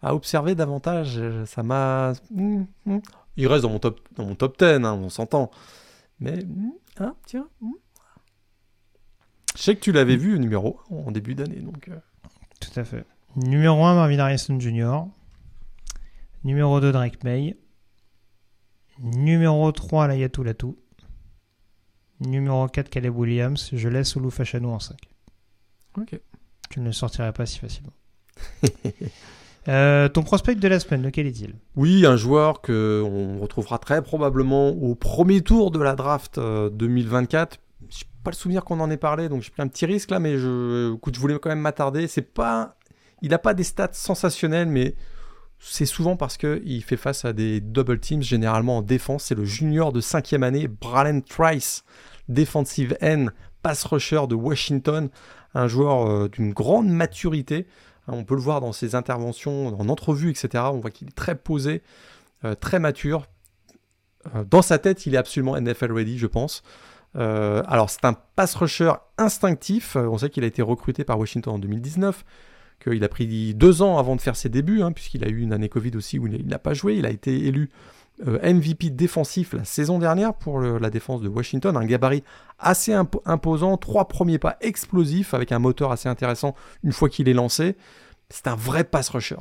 [0.00, 1.20] à, observer davantage.
[1.44, 2.14] Ça m'a.
[2.30, 2.98] Hmm, hmm.
[3.36, 5.50] Il reste dans mon top, dans mon top 10, hein, on s'entend.
[6.18, 7.48] Mais, hmm, ah, tiens.
[9.54, 11.60] Je sais que tu l'avais vu numéro en début d'année.
[11.60, 11.88] donc.
[11.88, 11.98] Euh.
[12.60, 13.04] Tout à fait.
[13.36, 15.04] Numéro 1, Marvin Harrison Jr.
[16.44, 17.56] Numéro 2, Drake May.
[19.00, 20.78] Numéro 3, Layatou Latou.
[22.20, 23.70] Numéro 4, Caleb Williams.
[23.72, 24.96] Je laisse Oulu Fashanu en 5.
[25.98, 26.20] Ok.
[26.70, 27.92] Tu ne le sortirais pas si facilement.
[29.68, 31.54] Euh, ton prospect de la semaine, lequel est-il?
[31.76, 37.54] Oui, un joueur que on retrouvera très probablement au premier tour de la draft 2024.
[37.54, 39.86] Euh, je n'ai pas le souvenir qu'on en ait parlé, donc j'ai pris un petit
[39.86, 42.08] risque là, mais je, écoute, je voulais quand même m'attarder.
[42.08, 42.74] C'est pas,
[43.20, 44.96] il n'a pas des stats sensationnels, mais
[45.64, 49.24] c'est souvent parce qu'il fait face à des double teams, généralement en défense.
[49.24, 51.84] C'est le junior de cinquième année, Bralen Trice,
[52.28, 53.26] defensive end,
[53.62, 55.08] pass rusher de Washington,
[55.54, 57.68] un joueur euh, d'une grande maturité.
[58.08, 60.64] Hein, on peut le voir dans ses interventions, en entrevue, etc.
[60.72, 61.82] On voit qu'il est très posé,
[62.44, 63.28] euh, très mature.
[64.50, 66.64] dans sa tête, il est absolument NFL ready, je pense.
[67.14, 69.94] alors, c'est un pass rusher instinctif.
[69.94, 72.24] On sait qu'il a été recruté par Washington en 2019,
[72.82, 75.52] qu'il a pris deux ans avant de faire ses débuts, hein, puisqu'il a eu une
[75.52, 76.96] année Covid aussi où il n'a pas joué.
[76.96, 77.70] Il a été élu
[78.26, 81.76] euh, MVP défensif la saison dernière pour la défense de Washington.
[81.76, 82.22] Un gabarit
[82.58, 87.34] assez imposant, trois premiers pas explosifs avec un moteur assez intéressant une fois qu'il est
[87.34, 87.76] lancé.
[88.28, 89.36] C'est un vrai pass rusher.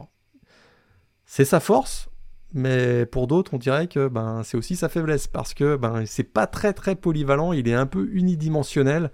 [1.26, 2.10] C'est sa force,
[2.54, 6.24] mais pour d'autres, on dirait que ben, c'est aussi sa faiblesse parce que ben, c'est
[6.24, 9.12] pas très très polyvalent, il est un peu unidimensionnel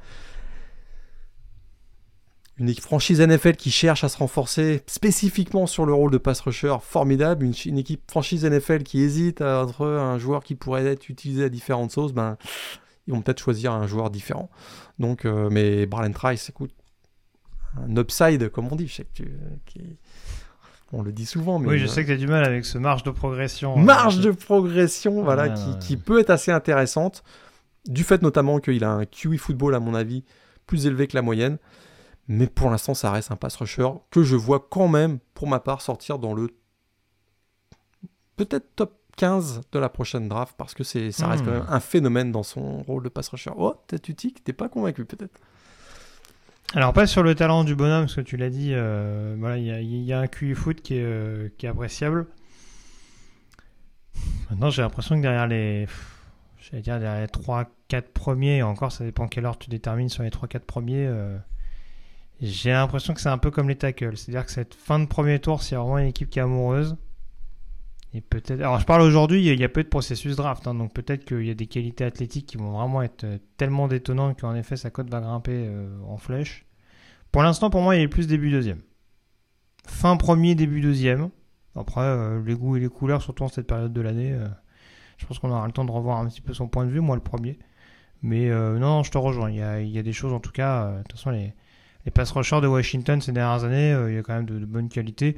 [2.59, 6.75] une franchise NFL qui cherche à se renforcer spécifiquement sur le rôle de pass rusher,
[6.81, 7.45] formidable.
[7.65, 11.93] Une, équipe franchise NFL qui hésite entre un joueur qui pourrait être utilisé à différentes
[11.93, 12.37] choses, ben,
[13.05, 14.49] ils vont peut-être choisir un joueur différent.
[14.97, 16.71] Donc, euh, mais Brian Trice, écoute,
[17.77, 19.97] un upside, comme on dit, je sais que tu,
[20.91, 21.59] on le dit souvent.
[21.59, 23.77] Mais oui, je sais que tu as du mal avec ce marge de progression.
[23.77, 27.23] Euh, marge de progression, voilà, qui, qui, peut être assez intéressante,
[27.85, 30.23] du fait notamment qu'il a un QE football, à mon avis,
[30.65, 31.59] plus élevé que la moyenne.
[32.27, 35.59] Mais pour l'instant, ça reste un pass rusher que je vois quand même, pour ma
[35.59, 36.49] part, sortir dans le
[38.35, 41.73] peut-être top 15 de la prochaine draft parce que c'est, ça reste quand même hmm.
[41.73, 43.51] un phénomène dans son rôle de pass rusher.
[43.57, 44.11] Oh, peut-être
[44.43, 45.39] t'es pas convaincu peut-être
[46.73, 50.03] alors pas sur le talent du bonhomme, parce que tu l'as dit, euh, voilà, il
[50.03, 52.27] y, a un QI foot qui est, euh, qui est appréciable.
[54.49, 55.87] Maintenant, j'ai l'impression que derrière les,
[56.59, 60.23] j'allais dire derrière les 3-4 premiers, et encore ça dépend quelle heure tu détermines sur
[60.23, 61.37] les 3-4 premiers, euh,
[62.41, 64.17] j'ai l'impression que c'est un peu comme les tackles.
[64.17, 66.97] C'est-à-dire que cette fin de premier tour, c'est vraiment une équipe qui est amoureuse.
[68.13, 68.61] Et peut-être.
[68.61, 71.45] Alors, je parle aujourd'hui, il y a peu de processus draft, hein, donc peut-être qu'il
[71.45, 74.89] y a des qualités athlétiques qui vont vraiment être euh, tellement détonnantes qu'en effet, sa
[74.89, 76.65] cote va grimper euh, en flèche.
[77.31, 78.81] Pour l'instant, pour moi, il est plus début deuxième.
[79.85, 81.29] Fin premier, début deuxième.
[81.75, 84.35] Après, euh, les goûts et les couleurs, surtout en cette période de l'année,
[85.17, 87.01] je pense qu'on aura le temps de revoir un petit peu son point de vue,
[87.01, 87.59] moi le premier.
[88.21, 89.51] Mais non, je te rejoins.
[89.51, 91.53] Il y a, il y a des choses, en tout cas, de toute façon, les
[92.07, 94.65] les pass rushers de Washington ces dernières années, euh, il y a quand même de,
[94.65, 95.35] bonnes qualités.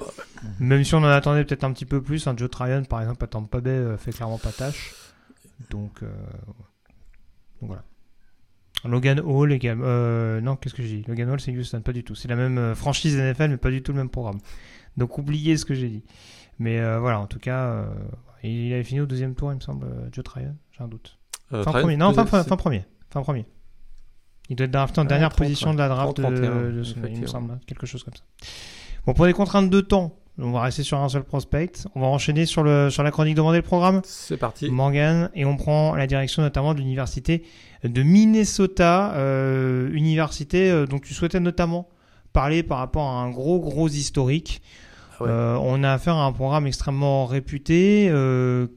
[0.59, 3.23] Même si on en attendait peut-être un petit peu plus, un Joe Tryon par exemple
[3.23, 4.93] à Tampa Bay euh, fait clairement pas tâche.
[5.71, 6.11] Donc, euh,
[7.61, 7.83] voilà.
[8.85, 10.39] Logan Hall également.
[10.41, 11.05] non, qu'est-ce que j'ai dit?
[11.07, 12.13] Logan Hall c'est Houston, pas du tout.
[12.13, 14.37] C'est la même franchise NFL, mais pas du tout le même programme.
[14.95, 16.03] Donc oubliez ce que j'ai dit.
[16.59, 17.87] Mais voilà, en tout cas,
[18.43, 21.17] il avait fini au deuxième tour, il me semble, Joe Tryon, j'ai un doute.
[21.49, 22.85] fin premier, non, fin, fin, premier.
[23.09, 23.45] Fin premier.
[24.49, 27.51] Il doit être drafté en dernière position de la draft de, de il me semble,
[27.51, 28.23] hein, quelque chose comme ça.
[29.05, 31.71] Bon, pour les contraintes de temps, on va rester sur un seul prospect.
[31.95, 34.01] On va enchaîner sur, le, sur la chronique demandée le programme.
[34.05, 34.69] C'est parti.
[34.69, 37.43] Morgan, et on prend la direction notamment de l'université
[37.83, 41.87] de Minnesota, euh, université euh, dont tu souhaitais notamment
[42.33, 44.61] parler par rapport à un gros, gros historique.
[45.19, 48.67] Ah euh, on a affaire à un programme extrêmement réputé euh,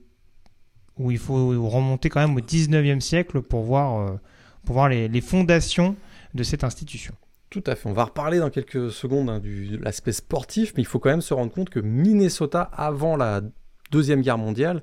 [0.99, 4.19] où il faut remonter quand même au 19e siècle pour voir
[4.65, 5.97] pour voir les, fondations
[6.35, 7.15] de cette institution.
[7.51, 7.89] Tout à fait.
[7.89, 11.21] On va reparler dans quelques secondes hein, de l'aspect sportif, mais il faut quand même
[11.21, 13.43] se rendre compte que Minnesota, avant la
[13.91, 14.83] Deuxième Guerre mondiale,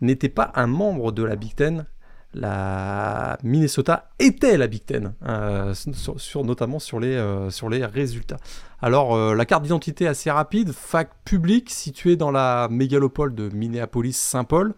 [0.00, 1.86] n'était pas un membre de la Big Ten.
[2.34, 8.36] La Minnesota était la Big Ten, euh, sur, notamment sur les, euh, sur les résultats.
[8.82, 14.74] Alors, euh, la carte d'identité assez rapide, fac publique située dans la mégalopole de Minneapolis-Saint-Paul,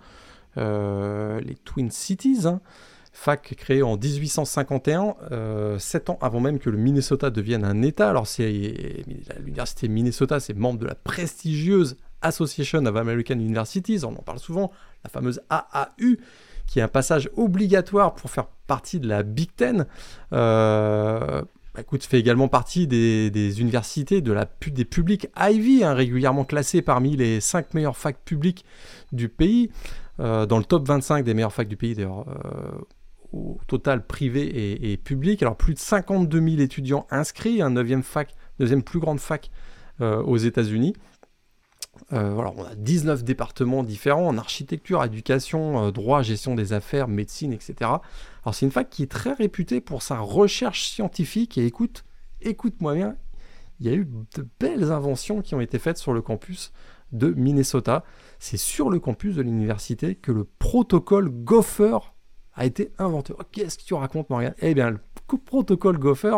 [0.56, 2.43] les Twin Cities.
[2.44, 2.60] Hein
[3.20, 8.09] fac créée en 1851, euh, sept ans avant même que le Minnesota devienne un État.
[8.09, 14.38] Alors l'université Minnesota, c'est membre de la prestigieuse Association of American Universities, on en parle
[14.38, 14.72] souvent,
[15.05, 16.16] la fameuse AAU,
[16.66, 19.84] qui est un passage obligatoire pour faire partie de la Big Ten.
[20.32, 21.42] Euh,
[21.74, 26.80] bah, écoute, fait également partie des, universités de la, des publics Ivy, hein, régulièrement classés
[26.80, 28.64] parmi les 5 meilleures facs publiques
[29.12, 29.70] du pays.
[30.20, 32.26] Euh, dans le top 25 des meilleures facs du pays, d'ailleurs,
[33.32, 35.43] au total privé et, public.
[35.43, 39.51] Alors plus de 52 000 étudiants inscrits, un 9e fac, deuxième plus grande fac
[40.01, 40.94] euh, aux États-Unis.
[42.12, 47.09] Euh, voilà, on a 19 départements différents en architecture, éducation, euh, droit, gestion des affaires,
[47.09, 47.74] médecine, etc.
[47.81, 52.05] Alors c'est une fac qui est très réputée pour sa recherche scientifique et écoute,
[52.40, 53.16] écoute-moi bien,
[53.81, 56.73] il y a eu de belles inventions qui ont été faites sur le campus
[57.12, 58.05] de Minnesota.
[58.39, 61.98] C'est sur le campus de l'université que le protocole Gopher
[62.61, 63.32] a été inventé.
[63.39, 64.99] Oh, qu'est-ce que tu racontes, Morgan Eh bien, le
[65.47, 66.37] protocole Gopher,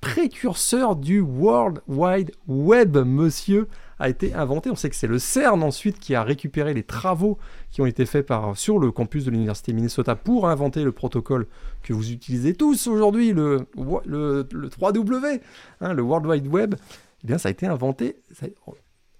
[0.00, 3.68] précurseur du World Wide Web, monsieur,
[4.00, 4.70] a été inventé.
[4.70, 7.38] On sait que c'est le CERN ensuite qui a récupéré les travaux
[7.70, 8.26] qui ont été faits
[8.56, 11.46] sur le campus de l'Université Minnesota pour inventer le protocole
[11.84, 13.68] que vous utilisez tous aujourd'hui, le,
[14.04, 15.40] le, 3W,
[15.80, 16.74] hein, le World Wide Web.
[17.22, 18.16] Eh bien, ça a été inventé,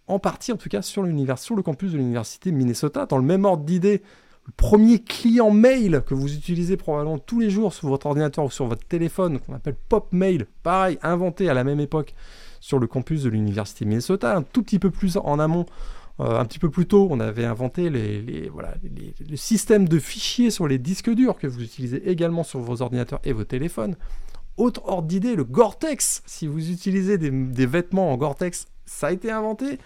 [0.09, 1.07] en partie en tout cas, sur,
[1.37, 3.07] sur le campus de l'Université Minnesota.
[3.07, 4.03] Dans le même ordre d'idée,
[4.45, 8.51] le premier client mail que vous utilisez probablement tous les jours sur votre ordinateur ou
[8.51, 12.15] sur votre téléphone, qu'on appelle Pop Mail, pareil, inventé à la même époque
[12.61, 15.67] sur le campus de l'université Minnesota, un tout petit peu plus en amont.
[16.21, 18.75] Euh, un petit peu plus tôt, on avait inventé les, voilà,
[19.29, 23.21] le système de fichiers sur les disques durs que vous utilisez également sur vos ordinateurs
[23.25, 23.97] et vos téléphones.
[24.59, 26.23] Autre ordre d'idée, le Gore-Tex.
[26.27, 29.79] Si vous utilisez des, des vêtements en Gore-Tex, ça a été inventé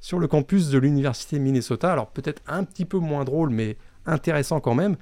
[0.00, 1.92] sur le campus de l'université Minnesota.
[1.92, 3.76] Alors peut-être un petit peu moins drôle, mais
[4.06, 4.96] intéressant quand même.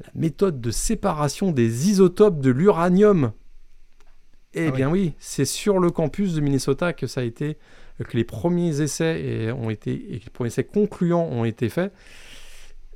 [0.00, 3.32] La méthode de séparation des isotopes de l'uranium.
[4.54, 7.58] Eh ah bien oui, c'est sur le campus de Minnesota que ça a été
[7.98, 11.92] que les premiers essais ont été et les premiers essais concluants ont été faits.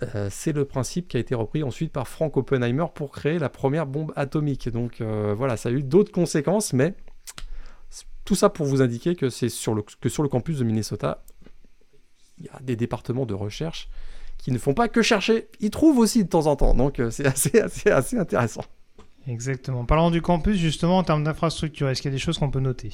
[0.03, 3.49] Euh, c'est le principe qui a été repris ensuite par Frank Oppenheimer pour créer la
[3.49, 4.69] première bombe atomique.
[4.69, 6.95] Donc euh, voilà, ça a eu d'autres conséquences, mais
[8.25, 11.25] tout ça pour vous indiquer que c'est sur le, que sur le campus de Minnesota,
[12.39, 13.89] il y a des départements de recherche
[14.39, 16.75] qui ne font pas que chercher, ils trouvent aussi de temps en temps.
[16.75, 18.65] Donc euh, c'est assez, assez, assez intéressant.
[19.27, 19.85] Exactement.
[19.85, 22.61] Parlant du campus, justement, en termes d'infrastructure, est-ce qu'il y a des choses qu'on peut
[22.61, 22.93] noter?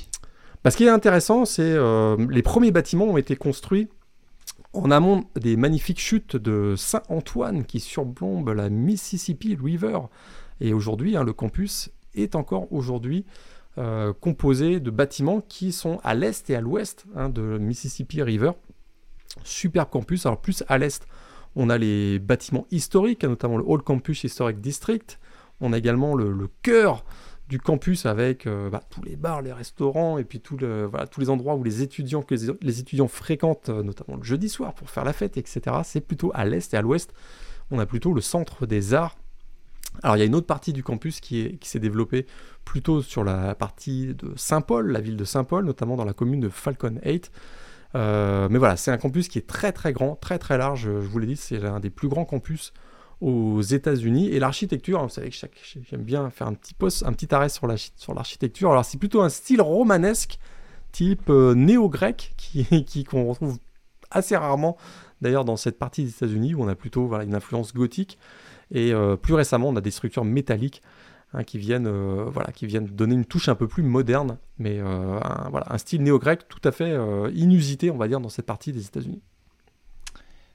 [0.64, 3.88] Bah, Ce qui est intéressant, c'est euh, les premiers bâtiments ont été construits
[4.72, 9.98] en amont des magnifiques chutes de Saint-Antoine qui surplombent la Mississippi River.
[10.60, 13.24] Et aujourd'hui, hein, le campus est encore aujourd'hui
[13.78, 18.52] euh, composé de bâtiments qui sont à l'est et à l'ouest hein, de Mississippi River.
[19.44, 20.26] Superbe campus.
[20.26, 21.06] Alors plus à l'est,
[21.56, 25.18] on a les bâtiments historiques, notamment le Old Campus Historic District.
[25.60, 27.04] On a également le, cœur
[27.48, 31.30] du campus avec euh, bah, tous les bars, les restaurants et puis tout tous les
[31.30, 32.24] endroits où les étudiants,
[33.08, 35.60] fréquentent, euh, notamment le jeudi soir pour faire la fête, etc.
[35.84, 37.12] C'est plutôt à l'est et à l'ouest.
[37.70, 39.16] On a plutôt le centre des arts
[40.02, 42.26] alors il y a une autre partie du campus qui, s'est développée
[42.64, 46.48] plutôt sur la partie de Saint-Paul, la ville de Saint-Paul, notamment dans la commune de
[46.48, 47.30] Falcon 8.
[47.94, 50.82] Euh, mais voilà, c'est un campus qui est très très grand, très très large.
[50.82, 52.72] Je vous l'ai dit, c'est l'un des plus grands campus
[53.20, 54.28] aux États-Unis.
[54.28, 55.36] Et l'architecture, vous savez que
[55.88, 58.70] j'aime bien faire un petit post, un petit arrêt sur l'architecture.
[58.70, 60.38] Alors c'est plutôt un style romanesque,
[60.92, 63.58] type euh, néo-grec, qui qu'on retrouve
[64.10, 64.76] assez rarement
[65.20, 68.18] d'ailleurs dans cette partie des États-Unis où on a plutôt une influence gothique.
[68.70, 70.82] Et euh, plus récemment, on a des structures métalliques
[71.34, 74.78] hein, qui, viennent, euh, voilà, qui viennent donner une touche un peu plus moderne, mais
[74.78, 76.96] euh, un, voilà, un style néo-grec tout à fait
[77.34, 79.22] inusité, on va dire, dans cette partie des États-Unis.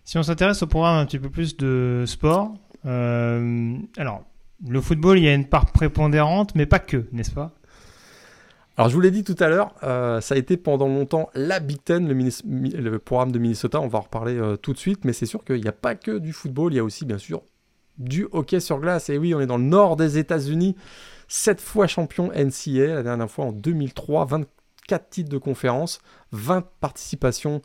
[0.03, 2.53] Si on s'intéresse au programme un petit peu plus de sport,
[2.83, 4.23] alors
[4.67, 7.51] le football, il y a une part prépondérante, mais pas que, n'est-ce pas?
[8.75, 11.83] Alors je vous l'ai dit tout à l'heure, ça a été pendant longtemps la Big
[11.83, 15.43] Ten, le, programme de Minnesota, on va en reparler tout de suite, mais c'est sûr
[15.43, 17.41] qu'il n'y a pas que du football, il y a aussi bien sûr
[17.99, 19.09] du hockey sur glace.
[19.09, 20.75] Et oui, on est dans le nord des États-Unis,
[21.27, 25.99] sept fois champion NCA, la dernière fois en 2003, 24 titres de conférence,
[26.31, 27.61] 20 participations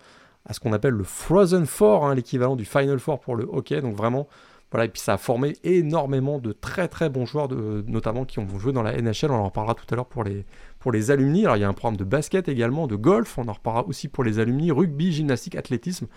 [0.46, 3.80] à ce qu'on appelle le Frozen Four, hein, l'équivalent du Final Four pour le hockey.
[3.80, 4.28] Donc vraiment,
[4.70, 8.58] voilà, et puis ça a formé énormément de très très bons joueurs, notamment qui ont
[8.58, 9.30] joué dans la NHL.
[9.30, 10.44] On en reparlera tout à l'heure pour les,
[10.80, 11.44] pour les alumni.
[11.44, 14.08] Alors il y a un programme de basket également, de golf, on en reparlera aussi
[14.08, 16.08] pour les alumni, rugby, gymnastique, athlétisme.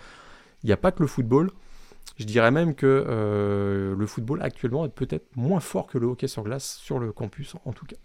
[0.62, 1.50] Il n'y a pas que le football.
[2.18, 6.26] Je dirais même que euh, le football actuellement est peut-être moins fort que le hockey
[6.26, 7.96] sur glace sur le campus, en tout cas.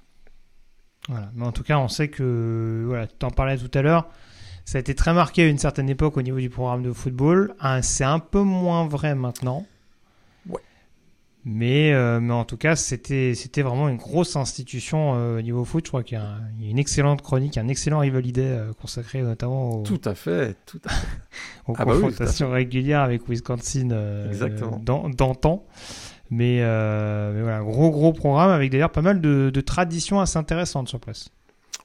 [1.10, 4.08] Voilà, mais en tout cas, on sait que, voilà, tu en parlais tout à l'heure,
[4.66, 7.56] ça a été très marqué à une certaine époque au niveau du programme de football.
[7.82, 9.66] C'est un peu moins vrai maintenant.
[11.46, 15.66] Mais, euh, mais en tout cas, c'était, c'était vraiment une grosse institution euh, au niveau
[15.66, 15.86] foot.
[15.86, 20.00] Je crois qu'il y, a, une excellente chronique, un excellent rivalidé euh, consacré notamment tout
[20.06, 21.08] à fait, tout à fait.
[21.68, 23.90] aux ah bah confrontations régulières avec Wisconsin
[25.18, 25.66] d'antan.
[26.32, 30.88] Mais, mais, voilà, gros gros programme avec d'ailleurs pas mal de, de, traditions assez intéressantes
[30.88, 31.30] sur place.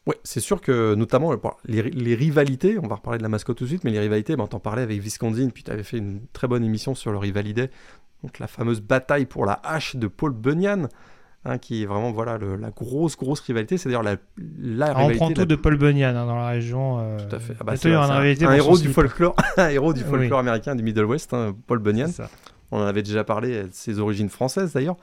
[0.06, 1.34] Ouais, c'est sûr que notamment
[1.66, 4.36] les, les, rivalités, on va reparler de la mascotte tout de suite, mais les rivalités,
[4.36, 7.18] ben, t'en parlais avec Wisconsin, puis tu avais fait une très bonne émission sur le
[7.18, 7.68] rivalité
[8.22, 10.88] donc la fameuse bataille pour la hache de Paul Bunyan,
[11.44, 13.78] hein, qui est vraiment voilà la grosse grosse rivalité.
[13.78, 14.16] C'est d'ailleurs la,
[14.60, 16.98] la ah, On prend tout de Paul Bunyan hein, dans la région.
[16.98, 17.54] Euh, tout à fait.
[17.60, 21.32] Ah bah, c'est un, héros du folklore, un héros du folklore américain du Middle West,
[21.32, 22.10] hein, Paul Bunyan.
[22.70, 24.96] On en avait déjà parlé, de ses origines françaises d'ailleurs.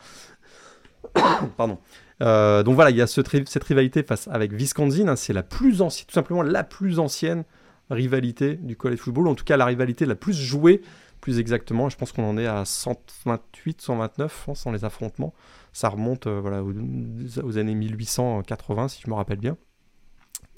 [1.58, 1.80] Pardon.
[2.22, 5.16] Euh, donc voilà, il y a cette rivalité face avec Wisconsin.
[5.16, 7.44] c'est la plus ancienne, tout simplement la plus ancienne
[7.90, 9.28] rivalité du college football.
[9.28, 10.82] En tout cas, la rivalité la plus jouée
[11.26, 11.90] plus exactement.
[11.90, 15.34] Je pense qu'on en est à 128, 129 sans les affrontements.
[15.74, 19.58] Ça remonte euh, voilà, aux, années 1880, si je me rappelle bien.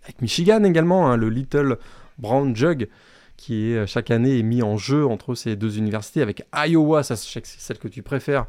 [0.04, 1.78] Avec Michigan également, hein, le Little
[2.18, 2.90] Brown Jug,
[3.38, 7.02] qui est, euh, chaque année est mis en jeu entre ces deux universités, avec Iowa,
[7.02, 8.46] ça c'est celle que tu préfères.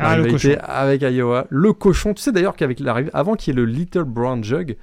[0.00, 0.56] Ah, le cochon.
[0.64, 1.46] Avec Iowa.
[1.50, 2.82] Le cochon, tu sais d'ailleurs qu'avec
[3.12, 4.76] avant qu'il y ait le Little Brown Jug,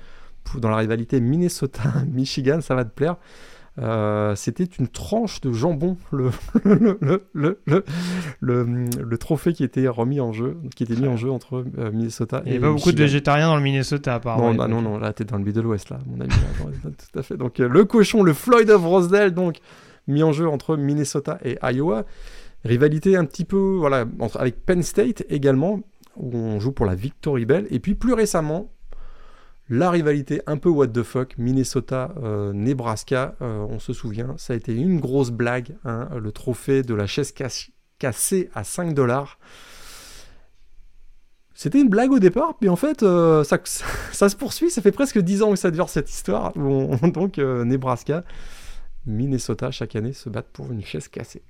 [0.55, 3.17] dans la rivalité Minnesota-Michigan, ça va te plaire.
[3.79, 6.31] Euh, c'était une tranche de jambon, le,
[7.33, 7.85] le, le,
[8.41, 12.41] le, trophée qui était remis en jeu, qui était mis en jeu entre euh, Minnesota
[12.45, 12.49] et.
[12.49, 14.49] Il n'y a pas beaucoup de végétariens dans le Minnesota, apparemment.
[14.49, 16.33] Non, bah non, non, là, t'es dans le Middle West, là, mon ami.
[16.83, 17.37] tout à fait.
[17.37, 19.57] Donc, le cochon, le Floyd of Rosedale, donc,
[20.07, 22.05] mis en jeu entre Minnesota et Iowa.
[22.65, 25.81] Rivalité un petit peu, voilà, entre, avec Penn State également,
[26.15, 27.67] où on joue pour la Victory Bell.
[27.69, 28.71] Et puis, plus récemment,
[29.69, 34.73] la rivalité un peu what the fuck, Minnesota-Nebraska, euh, on se souvient, ça a été
[34.73, 37.33] une grosse blague, hein, le trophée de la chaise
[37.99, 39.39] cassée à 5 dollars.
[41.53, 44.69] C'était une blague au départ, mais en fait, euh, ça, ça, se poursuit.
[44.69, 46.53] Ça fait presque 10 ans que ça dure cette histoire.
[46.55, 48.23] donc, euh, Nebraska,
[49.07, 51.41] Minnesota, chaque année, se battent pour une chaise cassée.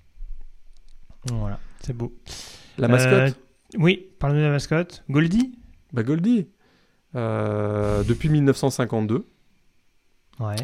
[1.25, 2.15] Voilà, c'est beau.
[2.77, 3.37] La mascotte?
[3.77, 5.03] Oui, parle-nous de la mascotte.
[5.09, 5.59] Goldie?
[5.91, 6.47] Bah, Goldie.
[7.15, 9.25] Euh, depuis 1952.
[10.39, 10.55] Ouais.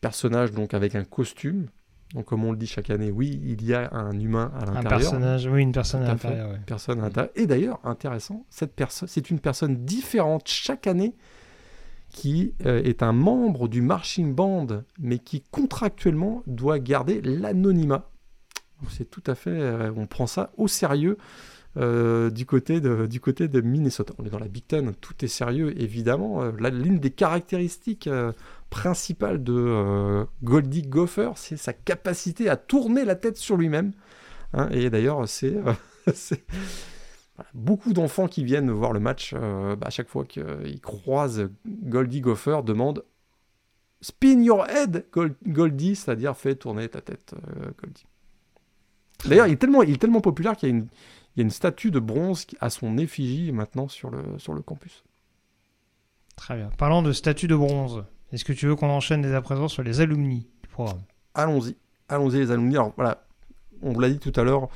[0.00, 1.68] Personnage donc avec un costume.
[2.14, 4.78] Donc comme on le dit chaque année, oui, il y a un humain à l'intérieur.
[4.78, 6.58] Un personnage, oui, une personne à l'intérieur.
[6.66, 7.32] Personne à l'intérieur.
[7.36, 11.14] Et d'ailleurs, intéressant, cette personne, c'est une personne différente chaque année
[12.10, 14.66] qui euh, est un membre du marching band,
[14.98, 18.10] mais qui contractuellement doit garder l'anonymat.
[18.90, 21.16] C'est tout à fait, euh, on prend ça au sérieux.
[21.78, 24.12] Euh, du, côté de, du côté de Minnesota.
[24.18, 26.42] On est dans la Big Ten, tout est sérieux évidemment.
[26.42, 28.32] Euh, l'une des caractéristiques euh,
[28.68, 33.92] principales de Goldie Gopher, c'est sa capacité à tourner la tête sur lui-même.
[34.52, 34.68] Hein.
[34.70, 35.56] et d'ailleurs, c'est
[37.54, 42.60] beaucoup d'enfants qui viennent voir le match, bah, à chaque fois qu'ils croisent Goldie Gopher,
[42.64, 43.02] demandent
[44.02, 45.06] Spin your head,
[45.46, 47.34] Goldie, c'est-à-dire fais tourner ta tête,
[47.80, 48.04] Goldie.
[49.24, 50.88] D'ailleurs, il, il est tellement populaire qu'il y a une,
[51.34, 54.60] il y a une statue de bronze à son effigie maintenant sur le, sur le
[54.60, 55.04] campus.
[56.36, 56.70] Très bien.
[56.78, 59.82] Parlant de statue de bronze, est-ce que tu veux qu'on enchaîne dès à présent sur
[59.82, 61.02] les alumni du programme?
[61.34, 61.76] Allons-y.
[62.08, 62.76] Allons-y les alumni.
[62.76, 63.24] Alors voilà,
[63.82, 64.68] on vous l'a dit tout à l'heure,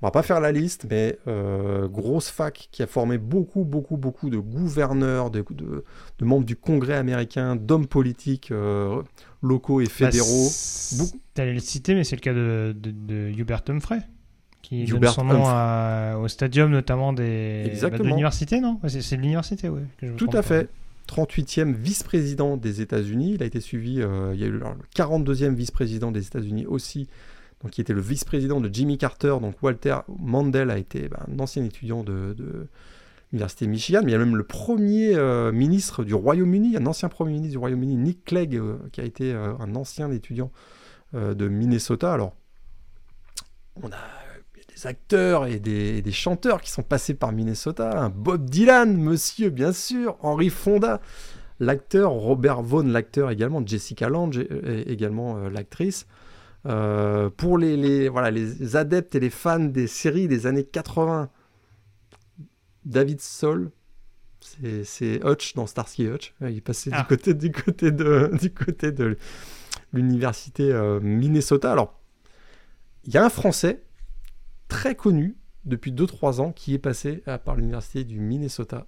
[0.00, 3.96] on va pas faire la liste, mais euh, grosse fac qui a formé beaucoup, beaucoup,
[3.96, 5.84] beaucoup de gouverneurs, de, de,
[6.24, 9.02] membres du Congrès américain, d'hommes politiques euh,
[9.42, 10.48] locaux et bah, fédéraux.
[10.98, 11.04] Bah,
[11.34, 14.00] T'allais le citer, mais c'est le cas de, de Hubert Humphrey
[14.72, 18.78] qui donne son nom au stadium notamment des, bah, de l'université, non?
[18.88, 19.82] C'est de l'université, oui.
[20.16, 20.68] Tout à fait.
[21.08, 23.34] 38e vice-président des États-Unis.
[23.34, 24.62] Il a été suivi, euh, il y a eu le
[24.96, 27.08] 42e vice-président des États-Unis aussi,
[27.62, 29.36] donc qui était le vice-président de Jimmy Carter.
[29.40, 32.34] Donc Walter Mandel a été bah, un ancien étudiant de,
[33.32, 37.08] l'université Michigan, mais il y a même le premier euh, ministre du Royaume-Uni, un ancien
[37.08, 40.50] premier ministre du Royaume-Uni, Nick Clegg, euh, qui a été un ancien étudiant
[41.14, 42.10] de Minnesota.
[42.10, 42.34] Alors,
[43.82, 43.98] on a
[44.86, 48.10] acteurs et des, chanteurs qui sont passés par Minnesota.
[48.14, 50.16] Bob Dylan, monsieur, bien sûr.
[50.20, 51.00] Henry Fonda,
[51.60, 52.12] l'acteur.
[52.12, 53.64] Robert Vaughn, l'acteur également.
[53.64, 54.38] Jessica Lange,
[54.86, 56.06] également euh, l'actrice.
[56.66, 61.28] Euh, pour les, voilà, les adeptes et les fans des séries des années 80,
[62.84, 63.70] David Soul,
[64.84, 66.34] c'est Hutch dans Starsky Hutch.
[66.40, 67.06] Il est passé du, ah.
[67.08, 69.16] côté, du côté de, du côté de
[69.92, 71.72] l'université euh, Minnesota.
[71.72, 71.98] Alors,
[73.04, 73.82] il y a un Français
[74.72, 78.86] très connu depuis 2-3 ans qui est passé par l'université du Minnesota.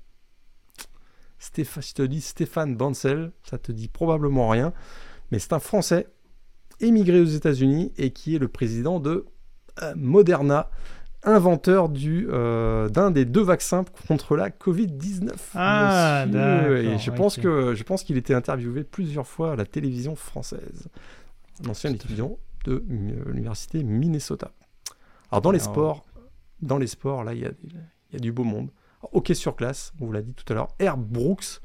[1.39, 4.73] Stéphane, je te dis Stéphane Bancel, ça te dit probablement rien,
[5.31, 6.09] mais c'est un Français
[6.81, 9.27] émigré aux États-Unis et qui est le président de
[9.83, 10.71] euh, Moderna,
[11.23, 15.33] inventeur du euh, d'un des deux vaccins contre la Covid-19.
[15.55, 20.17] Ah, et je pense que je pense qu'il était interviewé plusieurs fois à la télévision
[20.17, 20.89] française.
[21.65, 24.51] Un ancien étudiant de euh, l'université Minnesota.
[25.35, 26.05] Alors dans les sports,
[26.63, 28.71] dans les sports, là, il y a, du beau monde.
[29.11, 30.69] hockey sur glace, on vous l'a dit tout à l'heure.
[30.79, 31.61] Herb Brooks,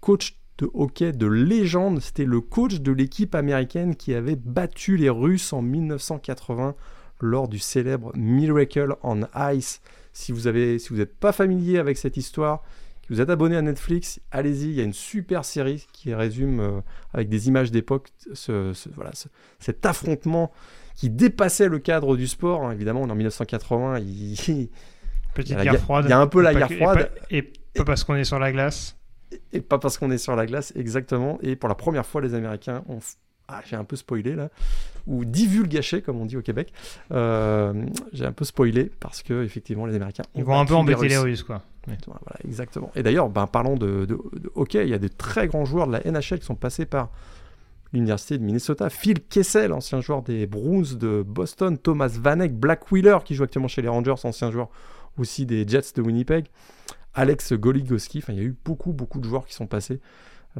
[0.00, 5.10] coach de hockey de légende, c'était le coach de l'équipe américaine qui avait battu les
[5.10, 6.74] Russes en 1980
[7.20, 9.20] lors du célèbre Miracle on
[9.52, 9.80] Ice.
[10.12, 12.64] Si vous n'êtes si vous pas familier avec cette histoire,
[13.10, 16.80] vous êtes abonné à Netflix, allez-y, il y a une super série qui résume euh,
[17.12, 19.10] avec des images d'époque ce, voilà,
[19.58, 20.52] cet affrontement
[20.94, 22.64] qui dépassait le cadre du sport.
[22.64, 22.72] Hein.
[22.72, 24.68] Évidemment, en 1980, il,
[25.34, 26.06] Petite guerre froide.
[26.06, 27.10] Il y a un peu la guerre froide.
[27.30, 28.96] Et pas, parce qu'on est sur la glace.
[29.52, 31.38] Et, pas parce qu'on est sur la glace, exactement.
[31.42, 33.00] Et pour la première fois, les Américains ont.
[33.48, 34.48] Ah, j'ai un peu spoilé là,
[35.06, 36.72] ou divulgaché comme on dit au Québec.
[37.12, 40.24] Euh, j'ai un peu spoilé parce que effectivement les Américains.
[40.34, 41.62] Ils vont un peu embêter les Russes, quoi.
[41.86, 42.90] Voilà, exactement.
[42.94, 45.86] Et d'ailleurs, ben, parlons de, de, de, hockey, il y a des très grands joueurs
[45.86, 47.10] de la NHL qui sont passés par
[47.92, 48.88] l'université de Minnesota.
[48.88, 51.78] Phil Kessel, ancien joueur des Bruins de Boston.
[51.78, 54.68] Thomas Vanek, Black Wheeler, qui joue actuellement chez les Rangers, ancien joueur
[55.18, 56.46] aussi des Jets de Winnipeg.
[57.14, 58.18] Alex Goligoski.
[58.18, 60.00] Enfin, il y a eu beaucoup, beaucoup de joueurs qui sont passés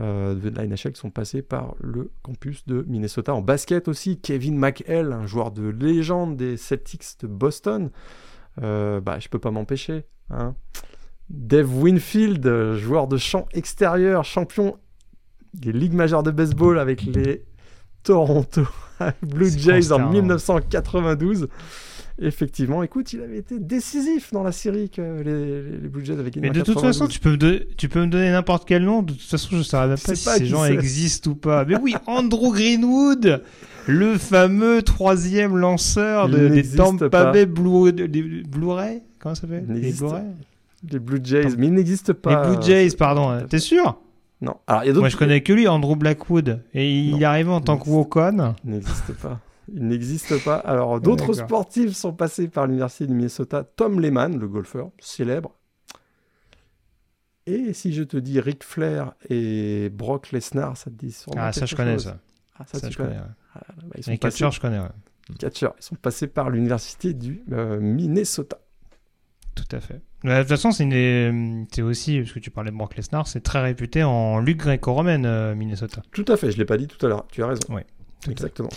[0.00, 3.34] euh, de la NHL qui sont passés par le campus de Minnesota.
[3.34, 7.90] En basket aussi, Kevin McHale, un joueur de légende des Celtics de Boston.
[8.62, 10.04] Euh, bah, je peux pas m'empêcher.
[10.30, 10.54] Hein.
[11.30, 14.76] Dave Winfield, joueur de champ extérieur, champion
[15.54, 17.44] des ligues majeures de baseball avec les
[18.02, 18.62] Toronto
[19.22, 21.48] Blue Jays en 1992.
[22.20, 26.48] Effectivement, écoute, il avait été décisif dans la série que les, Blue Jays avaient gagné.
[26.48, 29.02] Mais de toute façon, tu peux, me tu peux me donner n'importe quel nom.
[29.02, 31.64] De toute façon, je ne saurais même pas si ces gens existent ou pas.
[31.64, 33.42] Mais oui, Andrew Greenwood,
[33.88, 39.02] le fameux troisième lanceur de, des Tampa Bay Blu-ray?
[39.18, 39.66] Comment ça s'appelle?
[39.68, 40.22] Les Blu-ray?
[40.92, 42.48] Les Blue Jays, mais il n'existe pas.
[42.48, 43.44] Les Blue Jays, pardon.
[43.48, 43.98] T'es sûr?
[44.40, 44.56] non.
[44.66, 46.60] Alors, y a Moi, je connais que lui, Andrew Blackwood.
[46.74, 48.54] Et il est arrivé en tant que Wokon.
[48.64, 49.40] Il n'existe pas.
[49.72, 50.56] Il n'existe pas.
[50.56, 53.64] Alors, d'autres sportifs sont passés par l'Université du Minnesota.
[53.64, 55.54] Tom Lehman, le golfeur célèbre.
[57.46, 61.66] Et si je te dis Ric Flair et Brock Lesnar, ça te dit Ah, ça,
[61.66, 62.18] je connais ça.
[62.58, 63.16] Ah, ça, tu connais.
[63.54, 64.80] Ah, bah, ils sont Les catcheurs, je connais.
[65.28, 68.58] Les catcheurs, ils sont passés par l'Université du euh, Minnesota.
[69.54, 70.00] Tout à fait.
[70.24, 74.02] de toute façon, c'est aussi, parce que tu parlais de Brock Lesnar, c'est très réputé
[74.02, 76.02] en lutte gréco-romaine, euh, Minnesota.
[76.12, 77.60] Tout à fait, je ne l'ai pas dit tout à l'heure, tu as raison.
[77.68, 77.82] Oui.
[78.28, 78.70] Exactement.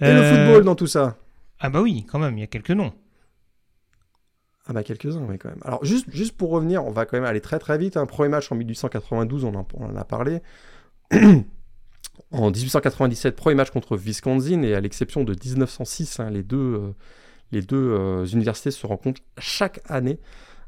[0.00, 1.16] Et le euh, football dans tout ça
[1.60, 2.92] Ah bah oui, quand même, il y a quelques noms.
[4.66, 5.60] Ah bah quelques-uns, oui, quand même.
[5.62, 7.96] Alors juste, juste pour revenir, on va quand même aller très très vite.
[7.96, 10.40] Un premier match en 1892, on en, on en a parlé.
[12.32, 16.94] en 1897, premier match contre Wisconsin, et à l'exception de 1906, hein, les deux, euh,
[17.52, 20.18] les deux euh, universités se rencontrent chaque année.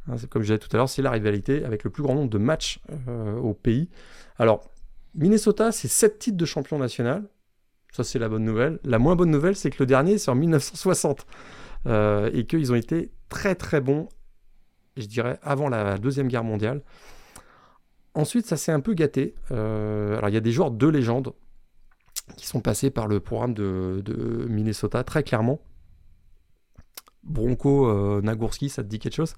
[0.09, 2.31] Hein, comme je disais tout à l'heure, c'est la rivalité avec le plus grand nombre
[2.31, 2.81] de matchs
[3.43, 3.89] au pays.
[4.39, 4.71] Alors,
[5.15, 7.25] Minnesota, c'est 7 titres de champion national.
[7.97, 8.79] Ça, c'est la bonne nouvelle.
[8.85, 11.25] La moins bonne nouvelle, c'est que le dernier, c'est en 1960.
[11.87, 14.11] Euh, et qu'ils ont été très très bons,
[14.99, 16.83] je dirais, avant la Deuxième Guerre mondiale.
[18.13, 19.35] Ensuite, ça s'est un peu gâté.
[19.51, 21.33] Euh, alors, il y a des joueurs de légende
[22.37, 25.59] qui sont passés par le programme de, Minnesota, très clairement.
[27.23, 29.35] Bronco euh, Nagurski, ça te dit quelque chose?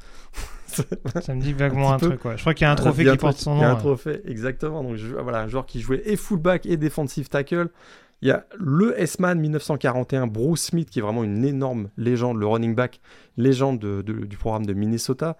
[0.66, 3.36] Ça me dit vaguement un, truc, Je crois qu'il y a un trophée qui porte
[3.38, 3.60] son nom.
[3.60, 4.82] Il y a un trophée, exactement.
[4.82, 7.70] Donc, voilà, un joueur qui jouait et fullback et defensive tackle.
[8.20, 12.46] Il y a le S-Man 1941, Bruce Smith, qui est vraiment une énorme légende, le
[12.46, 13.00] running back,
[13.36, 15.36] légende du programme de Minnesota.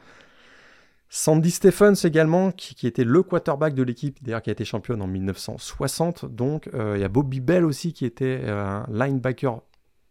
[1.11, 5.07] Sandy Stephens également, qui, était le quarterback de l'équipe, d'ailleurs qui a été championne en
[5.07, 6.27] 1960.
[6.27, 9.63] Donc euh, il y a Bobby Bell aussi, qui était euh, un linebacker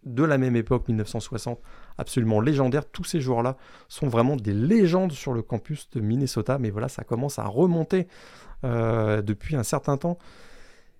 [0.05, 1.59] de la même époque, 1960,
[1.97, 2.89] absolument légendaire.
[2.89, 3.57] Tous ces joueurs-là
[3.87, 8.07] sont vraiment des légendes sur le campus de Minnesota, mais voilà, ça commence à remonter
[8.63, 10.17] euh, depuis un certain temps.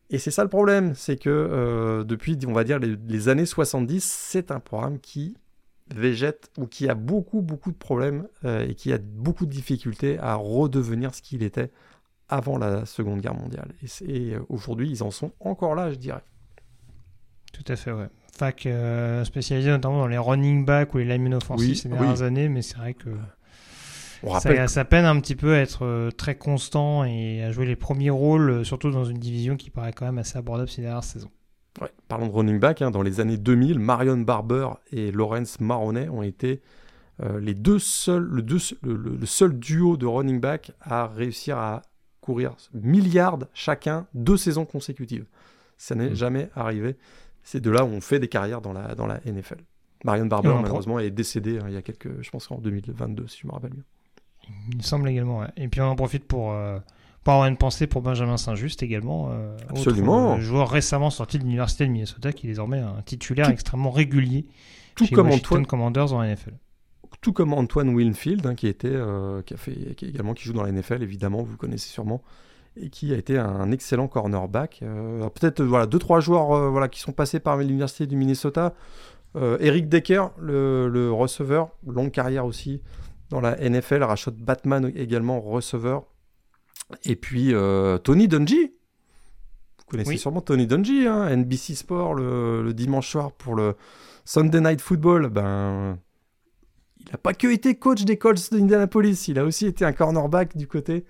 [0.10, 4.04] Et c'est ça le problème, c'est que euh, depuis, on va dire, les, années 70,
[4.04, 5.36] c'est un programme qui
[5.94, 10.18] végète ou qui a beaucoup, beaucoup de problèmes euh, et qui a beaucoup de difficultés
[10.20, 11.72] à redevenir ce qu'il était
[12.30, 13.74] avant la Seconde Guerre mondiale.
[14.06, 16.24] Et, euh, aujourd'hui, ils en sont encore là, je dirais.
[17.54, 18.08] Tout à fait, ouais.
[18.34, 18.68] Fac
[19.24, 22.78] spécialisé notamment dans les running backs ou les linemen offensifs ces dernières années, mais c'est
[22.78, 23.10] vrai que
[24.68, 28.10] ça, peine un petit peu à être euh, très constant et à jouer les premiers
[28.10, 31.31] rôles, euh, surtout dans une division qui paraît quand même assez abordable ces dernières saisons.
[31.81, 36.10] Ouais, parlons de running back, hein, dans les années 2000, Marion Barber et Lawrence Maroney
[36.10, 36.61] ont été
[37.23, 38.44] euh, les deux seuls, le,
[38.84, 41.81] le, seul duo de running back à réussir à
[42.22, 45.26] courir milliards chacun deux saisons consécutives.
[45.77, 46.15] Ça n'est hmm.
[46.15, 46.98] jamais arrivé.
[47.44, 49.64] C'est de là où on fait des carrières dans la, dans la NFL.
[50.03, 53.39] Marion Barber, malheureusement, est décédé hein, il y a quelques, je pense en 2022, si
[53.41, 53.84] je me rappelle bien.
[54.69, 55.44] Il me semble également.
[55.56, 56.80] Et puis on en profite pour, euh,
[57.24, 59.30] pour avoir une pensée pour Benjamin Saint-Just également.
[59.32, 60.34] Euh, Absolument.
[60.34, 63.91] Autre, euh, joueur récemment sorti de l'université de Minnesota qui est désormais un titulaire extrêmement
[63.91, 64.45] régulier
[64.95, 65.65] tout chez comme Washington Antoine...
[65.65, 66.53] Commanders en NFL.
[67.22, 68.95] Tout comme Antoine Winfield hein, qui était
[69.45, 72.22] qui a fait qui également qui joue dans la NFL évidemment vous le connaissez sûrement
[72.80, 74.82] et qui a été un excellent cornerback.
[75.34, 78.76] Peut-être voilà deux trois joueurs voilà qui sont passés par l'université du Minnesota.
[79.36, 82.82] Eric Decker, le, le, receveur, longue carrière aussi
[83.30, 84.04] dans la NFL.
[84.04, 86.06] Rashad Batman également, receveur.
[87.04, 88.74] Et puis euh, Tony Dungy.
[89.80, 93.76] Vous connaissez sûrement Tony Dungy, hein, NBC Sport le, dimanche soir pour le
[94.26, 95.30] Sunday Night Football.
[95.30, 95.98] Ben,
[96.99, 100.58] il n'a pas que été coach des Colts d'Indianapolis, il a aussi été un cornerback
[100.58, 101.06] du côté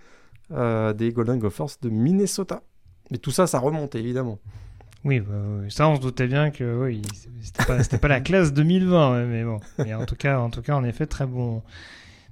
[0.51, 2.61] euh, des Golden Gophers de Minnesota.
[3.09, 4.39] Mais tout ça, ça remonte évidemment.
[5.03, 5.35] Oui, bah,
[5.69, 7.01] ça on se doutait bien que oui,
[7.41, 9.59] c'était pas, pas la classe 2020, mais bon.
[9.79, 11.63] Mais en tout cas, en tout cas, en effet, très bon,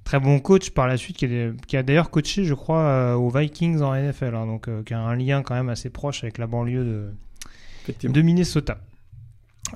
[0.06, 3.82] Très bon coach par la suite, qui, a d'ailleurs coaché, je crois, euh, aux Vikings
[3.82, 6.46] en NFL, hein, donc euh, qui a un lien quand même assez proche avec la
[6.48, 6.84] banlieue
[7.90, 8.78] de, de Minnesota.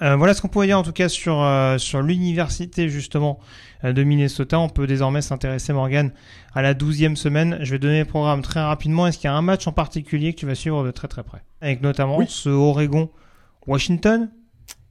[0.03, 1.43] Euh, voilà ce qu'on pouvait dire en tout cas sur,
[1.79, 3.39] sur l'université justement
[3.83, 4.59] de Minnesota.
[4.59, 6.11] On peut désormais s'intéresser, Morgan,
[6.53, 7.57] à la douzième semaine.
[7.63, 9.07] Je vais donner le programme très rapidement.
[9.07, 11.23] Est-ce qu'il y a un match en particulier que tu vas suivre de très très
[11.23, 11.41] près?
[11.59, 12.25] Avec notamment Oui.
[12.29, 14.29] ce Oregon-Washington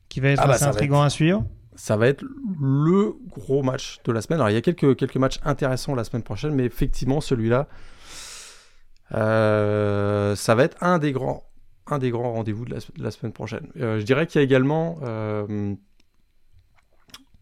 [0.08, 1.44] qui va être Ah bah, assez être- à suivre.
[1.78, 2.24] Ça va être
[2.60, 4.40] le gros match de la semaine.
[4.40, 7.68] Alors, il y a quelques, quelques matchs intéressants la semaine prochaine, mais effectivement, celui-là,
[9.14, 11.44] euh, ça va être un des grands,
[11.86, 13.68] un des grands rendez-vous de la, de la semaine prochaine.
[13.80, 14.98] Euh, je dirais qu'il y a également.
[15.04, 15.74] euh,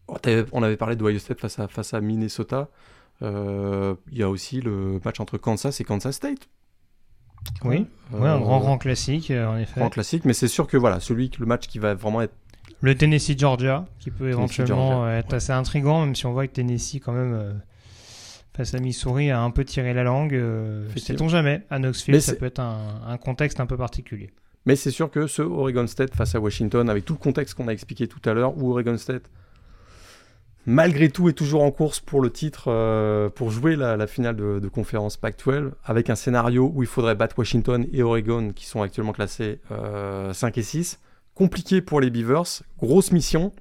[0.07, 0.17] oh,
[0.51, 2.69] on avait parlé de Ohio State face à, face à Minnesota.
[3.21, 6.47] Il y a aussi le match entre Kansas et Kansas State.
[7.63, 9.79] Oui, Ouais, un grand grand classique en effet.
[9.79, 12.35] grand classique, mais c'est sûr que voilà, celui, le match qui va vraiment être
[12.81, 16.99] Le Tennessee-Georgia qui peut éventuellement euh, être assez intriguant, même si on voit que Tennessee
[17.03, 17.53] quand même euh,
[18.55, 20.33] face à Missouri a un peu tiré la langue.
[20.35, 20.87] Euh.
[20.95, 24.31] Sait-on jamais À Knoxville, Mais ça peut être un, un contexte un peu particulier.
[24.65, 27.69] Mais c'est sûr que ce Oregon State face à Washington, avec tout le contexte qu'on
[27.69, 29.31] a expliqué tout à l'heure, où Oregon State,
[30.65, 34.35] malgré tout, est toujours en course pour le titre, euh, pour jouer la, la finale
[34.35, 38.65] de, de conférence Pac-12, avec un scénario où il faudrait battre Washington et Oregon, qui
[38.65, 40.99] sont actuellement classés euh, 5 et 6.
[41.37, 43.53] Compliqué pour les Beavers, grosse mission.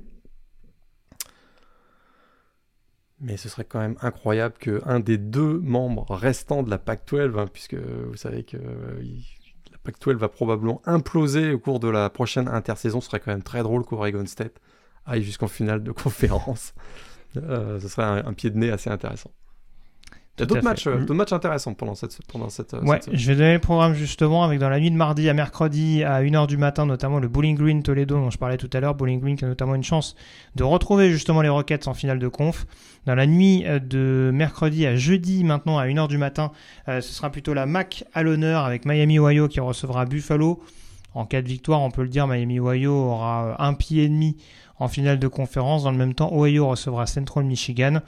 [3.20, 7.46] Mais ce serait quand même incroyable qu'un des deux membres restants de la Pac-12, hein,
[7.52, 9.02] puisque vous savez que euh,
[9.72, 13.02] la Pac-12 va probablement imploser au cours de la prochaine intersaison.
[13.02, 14.58] Ce serait quand même très drôle qu'Oregon State
[15.04, 16.72] aille jusqu'en finale de conférence.
[17.36, 19.32] Euh, ce serait un pied de nez assez intéressant.
[20.38, 20.64] Il y a Tout à d'autres fait.
[20.68, 21.00] matchs, euh, Mm.
[21.00, 23.94] d'autres matchs intéressants pendant cette, pendant cette, euh, Ouais, cette je vais donner le programme
[23.94, 27.28] justement avec dans la nuit de mardi à mercredi à 1h du matin, notamment le
[27.28, 28.94] Bowling Green Toledo dont je parlais tout à l'heure.
[28.94, 30.14] Bowling Green qui a notamment une chance
[30.54, 32.66] de retrouver justement les Rockets en finale de conf.
[33.06, 36.52] Dans la nuit euh, de mercredi à jeudi maintenant à 1h du matin,
[36.88, 40.60] euh, ce sera plutôt la MAC à l'honneur avec Miami Ohio qui recevra Buffalo.
[41.14, 44.36] En cas de victoire, on peut le dire, Miami Ohio aura un pied et demi
[44.78, 45.84] en finale de conférence.
[45.84, 48.00] Dans le même temps, Ohio recevra Central Michigan.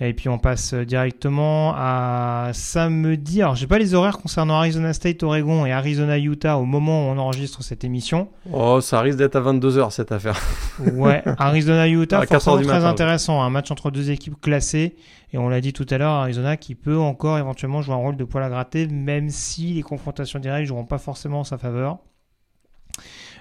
[0.00, 3.42] Et puis on passe euh, directement à samedi.
[3.42, 7.10] Alors j'ai pas les horaires concernant Arizona State, Oregon et Arizona Utah au moment où
[7.10, 8.28] on enregistre cette émission.
[8.52, 10.40] Oh, ça risque d'être à 22h cette affaire.
[10.94, 14.94] Ouais, Arizona Utah, À 4 heures forcément très intéressant, un match entre deux équipes classées.
[15.32, 18.16] Et on l'a dit tout à l'heure, Arizona qui peut encore éventuellement jouer un rôle
[18.16, 21.98] de poil à gratter, même si les confrontations directes joueront pas forcément en sa faveur.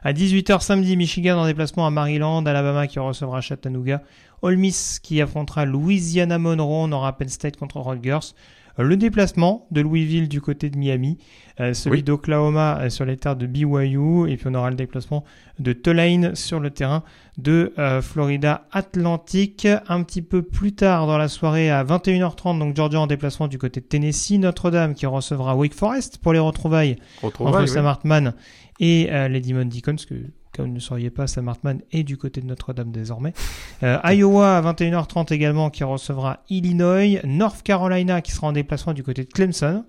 [0.04, 4.02] À 18h samedi, Michigan en déplacement à Maryland, Alabama qui recevra Chattanooga,
[4.42, 8.34] Ole Miss qui affrontera Louisiana Monroe, on aura Penn State contre Rutgers.
[8.80, 11.18] Euh, Le déplacement de Louisville du côté de Miami,
[11.60, 12.04] euh, celui Oui.
[12.04, 15.24] d'Oklahoma euh, sur les terres de BYU, et puis on aura le déplacement
[15.58, 17.04] de Tulane sur le terrain
[17.40, 19.68] de Florida Atlantique.
[19.88, 23.58] Un petit peu plus tard dans la soirée à 21h30, donc Georgia en déplacement du
[23.58, 27.68] côté de Tennessee, Notre-Dame qui recevra Wake Forest pour les retrouvailles Retrouvailles, entre oui.
[27.68, 28.34] Sam Hartman
[28.80, 30.14] et euh, les Demon Deacons, que
[30.58, 33.34] comme vous ne le sauriez pas, Sam Hartman est du côté de Notre-Dame désormais.
[33.84, 39.04] Euh, Iowa à 21h30 également qui recevra Illinois, North Carolina qui sera en déplacement du
[39.04, 39.84] côté de Clemson.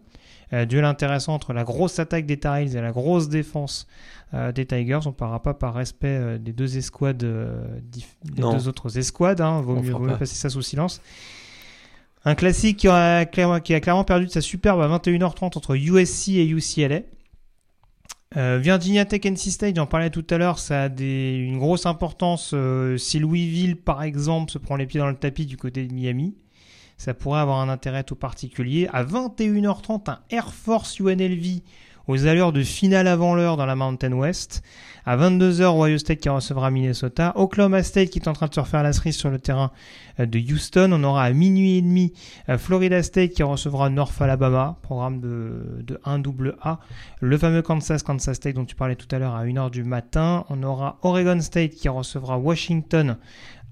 [0.55, 3.87] Euh, duel intéressant entre la grosse attaque des Tar Heels et la grosse défense
[4.33, 5.01] euh, des Tigers.
[5.05, 9.43] On ne parlera pas par respect euh, des deux escouades, des deux autres escouades.
[9.43, 11.03] Hein, vaut mieux, vaut passer ça sous silence.
[12.25, 16.29] Un classique qui a, qui a clairement perdu de sa superbe à 21h30 entre USC
[16.31, 17.01] et UCLA.
[18.37, 22.51] Euh, Virginia Tech NC State, j'en parlais tout à l'heure, ça a une grosse importance.
[22.53, 25.95] euh, si Louisville, par exemple, se prend les pieds dans le tapis du côté de
[25.95, 26.35] Miami,
[26.99, 28.89] ça pourrait avoir un intérêt tout particulier.
[28.93, 31.63] À 21h30, un Air Force UNLV
[32.09, 34.63] aux allures de finale avant l'heure dans la Mountain West.
[35.05, 37.33] À 22h, Ohio State qui recevra Minnesota.
[37.37, 39.71] Oklahoma State qui est en train de se refaire la cerise sur le terrain
[40.19, 40.91] euh, de Houston.
[40.93, 42.13] On aura à minuit et demi
[42.49, 46.79] euh, Florida State qui recevra North Alabama, programme de, de 1AA.
[47.21, 50.45] Le fameux Kansas, Kansas State dont tu parlais tout à l'heure à 1h du matin.
[50.49, 53.19] On aura Oregon State qui recevra Washington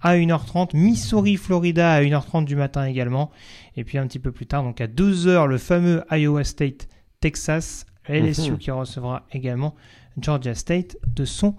[0.02, 0.76] à 1h30.
[0.76, 3.30] Missouri, Florida à 1h30 du matin également.
[3.76, 6.88] Et puis un petit peu plus tard, donc à 2h, le fameux Iowa State,
[7.20, 7.85] Texas.
[8.08, 8.58] LSU Mhm.
[8.58, 9.74] qui recevra également
[10.18, 11.54] Georgia State de son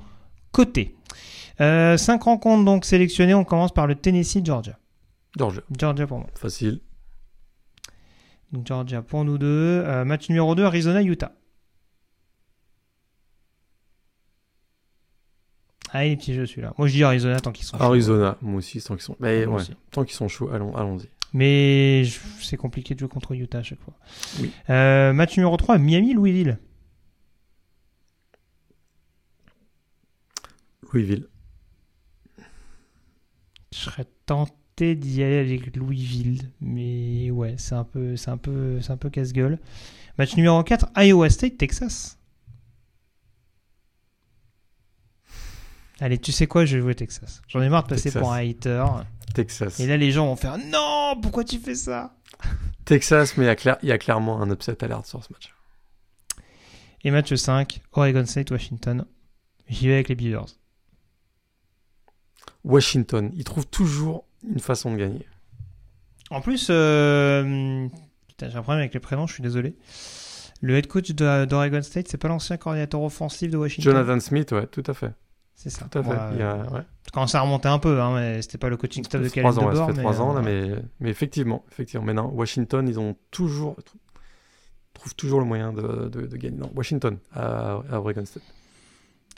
[0.52, 0.95] côté.
[1.61, 3.34] Euh, cinq rencontres donc sélectionnées.
[3.34, 4.78] On commence par le Tennessee-Georgia.
[5.38, 6.28] Georgia, Georgia pour moi.
[6.36, 6.80] facile.
[8.52, 9.48] Donc Georgia pour nous deux.
[9.86, 11.34] Euh, match numéro 2, Arizona-Utah.
[15.94, 16.74] Ah, il est petit jeu celui-là.
[16.78, 17.84] Moi je dis Arizona tant qu'ils sont chauds.
[17.84, 21.10] Arizona, moi aussi, tant qu'ils sont, mais Moi ouais, tant qu'ils sont chauds, allons, allons-y.
[21.34, 22.04] Mais
[22.40, 23.94] c'est compliqué de jouer contre Utah à chaque fois.
[24.40, 24.52] Oui.
[24.70, 26.58] Euh, match numéro 3, Miami-Louisville.
[30.94, 31.28] Louisville.
[33.74, 38.80] Je serais tenté d'y aller avec Louisville, mais ouais, c'est un peu, c'est un peu,
[38.82, 39.60] c'est un peu casse-gueule.
[40.18, 41.58] Match numéro 4, Iowa State,
[45.99, 47.41] Allez, tu sais quoi, je vais jouer Texas.
[47.48, 48.22] J'en ai marre de passer Texas.
[48.22, 48.86] pour un hater.
[49.34, 49.80] Texas.
[49.80, 52.15] Et là, les gens vont faire non, pourquoi tu fais ça?
[52.86, 55.53] Texas, mais il y, a clairement un upset alert sur ce match.
[57.03, 59.06] Et match 5, Oregon State, Washington.
[59.68, 60.45] J'y vais avec les Beavers.
[62.64, 65.26] Washington, ils trouvent toujours une façon de gagner.
[66.30, 67.88] En plus, euh,
[68.40, 69.76] j'ai un problème avec les prénoms, je suis désolé.
[70.61, 73.94] Le head coach d'Oregon State, c'est pas l'ancien coordinateur offensif de Washington?
[73.94, 75.14] Jonathan Smith, ouais, tout à fait.
[75.60, 75.86] C'est ça.
[75.90, 76.18] Tout à fait.
[76.36, 76.82] Il y a- ouais.
[77.12, 79.76] Quand ça remontait un peu, hein, mais c'était pas le coaching staff de Caleb ouais,
[79.76, 82.06] ça fait trois ans, là, euh, mais, mais effectivement, effectivement.
[82.06, 83.76] Mais non, Washington, ils ont toujours,
[84.94, 86.58] trouvent toujours le moyen de, de- de gagner.
[86.58, 88.44] Non, Washington à, à Oregon State.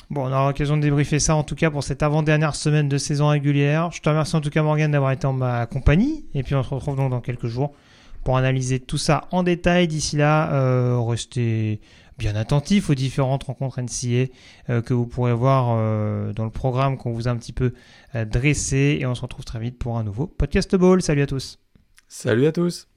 [0.09, 2.97] Bon, on aura l'occasion de débriefer ça en tout cas pour cette avant-dernière semaine de
[2.97, 3.91] saison régulière.
[3.91, 6.25] Je te remercie en tout cas Morgan d'avoir été en ma compagnie.
[6.33, 7.73] Et puis on se retrouve donc dans quelques jours
[8.23, 9.87] pour analyser tout ça en détail.
[9.87, 11.79] D'ici là, euh, restez
[12.19, 14.31] bien attentifs aux différentes rencontres NCA
[14.69, 17.73] euh, que vous pourrez voir euh, dans le programme qu'on vous a un petit peu
[18.13, 18.99] euh, dressé.
[18.99, 21.01] Et on se retrouve très vite pour un nouveau podcast ball.
[21.01, 21.57] Salut à tous.
[22.07, 22.88] Salut à tous